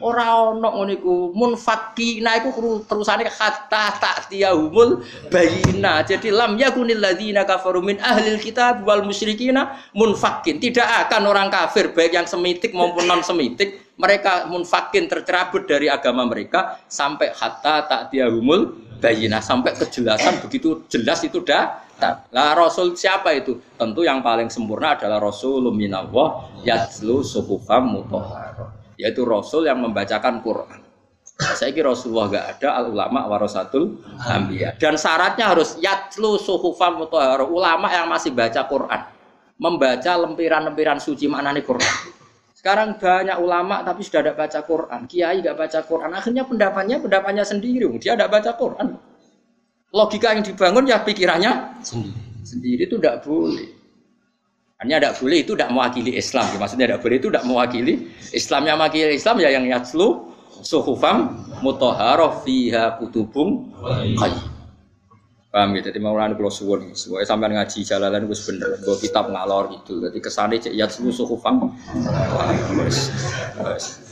Ora 0.00 0.32
ono 0.48 0.64
ngono 0.64 0.92
iku 0.96 1.14
munfakina 1.36 2.40
iku 2.40 2.56
terusane 2.88 3.28
kata 3.28 4.00
tak 4.00 4.32
tiahumul 4.32 5.04
bayina. 5.28 6.00
Jadi 6.08 6.32
lam 6.32 6.56
yakunil 6.56 7.04
ladzina 7.04 7.44
kafaru 7.44 7.84
min 7.84 8.00
ahlil 8.00 8.40
kitab 8.40 8.80
wal 8.88 9.04
musyrikina 9.04 9.76
munfakin. 9.92 10.56
Tidak 10.56 10.88
akan 11.04 11.28
orang 11.28 11.52
kafir 11.52 11.92
baik 11.92 12.16
yang 12.16 12.24
semitik 12.24 12.72
maupun 12.72 13.04
non 13.10 13.20
semitik 13.20 13.92
mereka 14.00 14.48
munfakin 14.48 15.04
tercerabut 15.04 15.68
dari 15.68 15.92
agama 15.92 16.24
mereka 16.24 16.80
sampai 16.88 17.32
hatta 17.36 17.84
tak 17.84 18.08
tiahumul 18.08 18.85
bayinah 18.98 19.44
sampai 19.44 19.76
kejelasan 19.76 20.40
begitu 20.44 20.84
jelas 20.88 21.20
itu 21.22 21.40
dah 21.44 21.86
lah 22.28 22.52
Rasul 22.52 22.92
siapa 22.92 23.32
itu? 23.32 23.56
Tentu 23.80 24.04
yang 24.04 24.20
paling 24.20 24.52
sempurna 24.52 25.00
adalah 25.00 25.16
Rasulullah 25.16 25.72
minallah 25.72 26.60
yatlu 26.60 27.24
suhufam 27.24 27.88
mutahhar. 27.88 28.76
Yaitu 29.00 29.24
Rasul 29.24 29.64
yang 29.64 29.80
membacakan 29.80 30.44
Quran. 30.44 30.84
Saya 31.36 31.72
kira 31.72 31.92
Rasulullah 31.92 32.32
gak 32.32 32.46
ada 32.56 32.68
al 32.80 32.86
ulama 32.92 33.28
warasatul 33.28 34.00
ambiya. 34.24 34.76
Dan 34.76 35.00
syaratnya 35.00 35.52
harus 35.52 35.80
yatlu 35.80 36.36
suhufam 36.36 37.00
mutahhar. 37.00 37.48
Ulama 37.48 37.88
yang 37.88 38.12
masih 38.12 38.32
baca 38.36 38.60
Quran, 38.68 39.00
membaca 39.56 40.12
lempiran-lempiran 40.20 41.00
suci 41.00 41.28
maknanya 41.32 41.64
Quran. 41.64 42.15
Sekarang 42.56 42.96
banyak 42.96 43.36
ulama 43.36 43.84
tapi 43.84 44.00
sudah 44.00 44.24
tidak 44.24 44.36
baca 44.40 44.60
Quran. 44.64 45.00
Kiai 45.04 45.44
tidak 45.44 45.60
baca 45.60 45.78
Quran. 45.84 46.10
Akhirnya 46.16 46.48
pendapatnya 46.48 46.96
pendapatnya 47.04 47.44
sendiri. 47.44 47.84
Dia 48.00 48.16
tidak 48.16 48.32
baca 48.32 48.50
Quran. 48.56 48.96
Logika 49.92 50.32
yang 50.32 50.40
dibangun 50.40 50.88
ya 50.88 51.04
pikirannya 51.04 51.84
sendiri. 51.84 52.16
Sendiri 52.48 52.82
itu 52.88 52.96
tidak 52.96 53.28
boleh. 53.28 53.68
Hanya 54.80 54.96
tidak 54.96 55.14
boleh 55.20 55.38
itu 55.44 55.52
tidak 55.52 55.68
mewakili 55.68 56.12
Islam. 56.16 56.46
Maksudnya 56.56 56.86
tidak 56.88 57.00
boleh 57.04 57.16
itu 57.20 57.28
tidak 57.28 57.44
mewakili 57.44 57.94
Islamnya 58.32 58.72
mewakili 58.72 59.12
Islam 59.20 59.36
ya 59.36 59.48
yang 59.52 59.64
yatslu 59.68 60.08
suhufam 60.64 61.36
mutoharoh 61.60 62.40
fiha 62.40 62.96
kutubung. 62.96 63.68
Paham 65.56 65.72
ya? 65.72 65.88
Jadi 65.88 66.04
mau 66.04 66.12
lalu 66.12 66.36
kalau 66.36 66.52
suwon, 66.52 66.92
suwon 66.92 67.24
sampai 67.24 67.48
ngaji 67.56 67.80
jalanan 67.80 68.28
gue 68.28 68.36
bener, 68.36 68.76
gue 68.76 68.96
kitab 69.00 69.32
ngalor 69.32 69.72
gitu. 69.72 70.04
Jadi 70.04 70.20
kesannya 70.20 70.60
cek 70.60 70.76
yat 70.76 70.92
suhu 70.92 71.08
suhu 71.08 71.40
fam. 71.40 71.72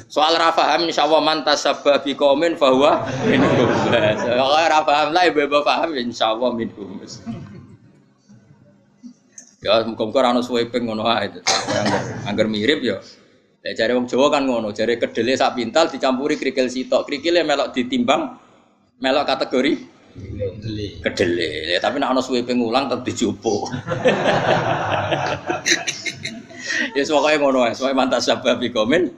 Soal 0.08 0.40
rafaham 0.40 0.88
insya 0.88 1.04
Allah 1.04 1.20
mantas 1.20 1.60
sabab 1.60 2.00
komen 2.16 2.56
bahwa 2.56 3.04
minhum. 3.28 3.68
Kalau 4.24 4.56
rafaham 4.56 5.12
lah 5.12 5.28
ibu 5.28 5.44
ibu 5.44 5.60
paham 5.60 5.92
insya 6.00 6.32
Allah 6.32 6.48
minhum. 6.56 7.04
Ya 9.60 9.84
muka-muka 9.84 10.24
rano 10.24 10.40
swiping 10.40 10.88
ngono 10.88 11.04
aja. 11.04 11.44
Angger 12.24 12.48
mirip 12.48 12.80
ya. 12.80 13.04
Cari 13.64 13.92
wong 13.92 14.08
Jawa 14.08 14.32
kan 14.32 14.48
ngono, 14.48 14.72
cari 14.72 14.96
kedele 14.96 15.36
sak 15.36 15.60
pintal 15.60 15.92
dicampuri 15.92 16.40
krikil 16.40 16.72
sitok. 16.72 17.04
Krikile 17.04 17.44
melok 17.44 17.76
ditimbang, 17.76 18.32
melok 18.96 19.28
kategori 19.28 19.92
kedele. 21.02 21.74
Ya, 21.74 21.78
tapi 21.82 21.98
nek 21.98 22.10
ana 22.14 22.22
suwe 22.22 22.46
pengulang 22.46 22.86
tetep 22.86 23.02
dijupuk. 23.10 23.70
ya 26.96 27.02
pokoke 27.06 27.36
ngono 27.38 27.58
wae, 27.66 27.74
pokoke 27.74 27.94
mantas 27.94 28.26
sabab 28.30 28.62
komen. 28.70 29.10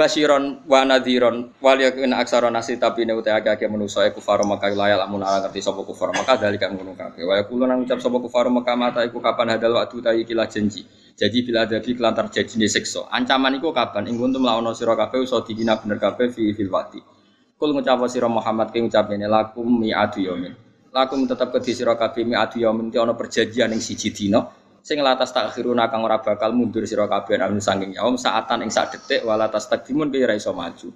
Basiron 0.00 0.64
wa 0.64 0.80
nadhiron 0.88 1.52
wal 1.60 1.76
yakun 1.76 2.16
aksara 2.16 2.48
nasi 2.48 2.80
tapi 2.80 3.04
ne 3.04 3.12
uta 3.12 3.36
akeh 3.36 3.68
manusa 3.68 4.08
iku 4.08 4.24
faro 4.24 4.48
maka 4.48 4.72
laya 4.72 4.96
lamun 4.96 5.20
ala 5.20 5.44
ngerti 5.44 5.60
sapa 5.60 5.84
kufar 5.84 6.08
maka 6.16 6.40
dalika 6.40 6.72
ngono 6.72 6.96
kabeh. 6.96 7.20
Wa 7.20 7.36
yaqulu 7.44 7.68
nang 7.68 7.84
ucap 7.84 8.00
sapa 8.00 8.16
kufar 8.16 8.48
maka 8.48 8.72
mata 8.80 9.04
iku 9.04 9.20
kapan 9.20 9.60
hadal 9.60 9.76
waktu 9.76 10.00
ta 10.00 10.16
iki 10.16 10.32
janji? 10.32 10.88
Jadi 11.20 11.44
bila 11.44 11.68
ada 11.68 11.76
fi 11.84 11.92
kelantar 11.92 12.32
jadi 12.32 12.64
siksa. 12.64 13.12
Ancaman 13.12 13.60
iku 13.60 13.76
kapan? 13.76 14.08
Ing 14.08 14.16
kuntum 14.16 14.40
laono 14.40 14.72
sira 14.72 14.96
kabeh 14.96 15.20
iso 15.20 15.44
dikina 15.44 15.76
bener 15.76 16.00
kabeh 16.00 16.32
fi 16.32 16.56
fil 16.56 16.72
wati 16.72 17.19
kul 17.60 17.76
ngucap 17.76 18.00
sira 18.08 18.24
Muhammad 18.24 18.72
ki 18.72 18.88
ngucap 18.88 19.12
ini 19.12 19.28
lakum 19.28 19.68
mi 19.68 19.92
adu 19.92 20.24
yamin 20.24 20.56
lakum 20.96 21.28
tetep 21.28 21.52
kedhi 21.52 21.76
sira 21.76 21.92
kabeh 21.92 22.24
mi 22.24 22.32
adu 22.32 22.64
yamin 22.64 22.88
ana 22.96 23.12
perjanjian 23.12 23.68
ing 23.76 23.84
siji 23.84 24.08
dina 24.16 24.48
sing 24.80 24.96
latas 25.04 25.28
takhiruna 25.36 25.92
kang 25.92 26.00
ora 26.00 26.24
bakal 26.24 26.56
mundur 26.56 26.88
sira 26.88 27.04
kabeh 27.04 27.36
amin 27.36 27.60
saking 27.60 27.92
yaum 28.00 28.16
saatan 28.16 28.64
ing 28.64 28.72
sak 28.72 28.96
detik 28.96 29.28
wala 29.28 29.52
tas 29.52 29.68
takdimun 29.68 30.08
ki 30.08 30.24
ora 30.24 30.34
iso 30.34 30.56
maju. 30.56 30.88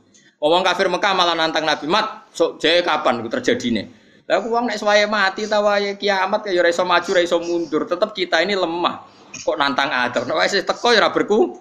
Wong 0.44 0.60
kafir 0.60 0.92
Mekah 0.92 1.16
malah 1.16 1.32
nantang 1.32 1.64
Nabi 1.64 1.88
mat, 1.88 2.28
sok 2.28 2.60
jae 2.60 2.84
kapan 2.84 3.24
iku 3.24 3.32
terjadine. 3.32 3.88
Lah 4.28 4.44
aku 4.44 4.52
wong 4.52 4.68
nek 4.68 4.76
suwaye 4.76 5.08
mati 5.08 5.48
ta 5.48 5.64
wae 5.64 5.96
kiamat 5.96 6.52
ya 6.52 6.60
ora 6.60 6.68
iso 6.68 6.84
maju 6.84 7.08
ora 7.16 7.22
iso 7.24 7.40
mundur, 7.40 7.88
tetep 7.88 8.12
kita 8.12 8.44
ini 8.44 8.52
lemah. 8.52 9.08
Kok 9.40 9.56
nantang 9.56 9.88
adem. 9.88 10.28
Nek 10.28 10.36
wis 10.44 10.60
teko 10.60 10.92
ya 10.92 11.00
ora 11.00 11.08
berku 11.16 11.56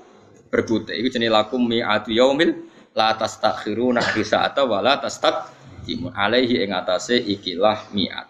berbute. 0.52 0.92
Iku 1.00 1.08
jenenge 1.16 1.32
lakum 1.32 1.64
mi 1.64 1.80
atu 1.80 2.12
yaumil 2.12 2.73
la 2.94 3.18
tastakhiruna 3.18 4.02
bisa 4.14 4.46
atau 4.46 4.70
wala 4.70 5.02
tastakdimun 5.02 6.14
alaihi 6.14 6.62
ing 6.64 6.72
atase 6.74 7.18
ikilah 7.18 7.90
miat. 7.94 8.30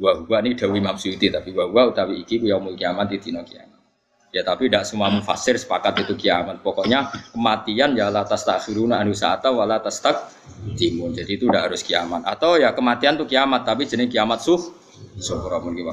Wa 0.00 0.16
huwa 0.16 0.40
ini 0.40 0.56
dawi 0.56 0.80
Imam 0.80 0.96
tapi 0.96 1.50
wa 1.52 1.64
huwa 1.68 1.92
utawi 1.92 2.24
iki 2.24 2.40
ku 2.40 2.48
yaumul 2.48 2.72
kiamat 2.72 3.12
di 3.12 3.20
dina 3.20 3.44
kiamat. 3.44 3.80
Ya 4.30 4.46
tapi 4.46 4.70
tidak 4.70 4.86
semua 4.88 5.12
mufasir 5.12 5.60
sepakat 5.60 6.06
itu 6.06 6.16
kiamat. 6.16 6.64
Pokoknya 6.64 7.12
kematian 7.36 7.92
ya 7.92 8.08
la 8.08 8.24
tastakhiruna 8.24 8.96
anu 8.96 9.12
sa'ata 9.12 9.52
wa 9.52 9.68
la 9.68 9.82
timun. 10.78 11.12
Jadi 11.12 11.36
itu 11.36 11.44
tidak 11.50 11.68
harus 11.68 11.84
kiamat. 11.84 12.24
Atau 12.24 12.56
ya 12.56 12.72
kematian 12.72 13.20
itu 13.20 13.28
kiamat 13.28 13.68
tapi 13.68 13.84
jenis 13.84 14.08
kiamat 14.08 14.40
suh. 14.40 14.80
Syukur 15.20 15.52
amun 15.52 15.76
ki 15.76 15.84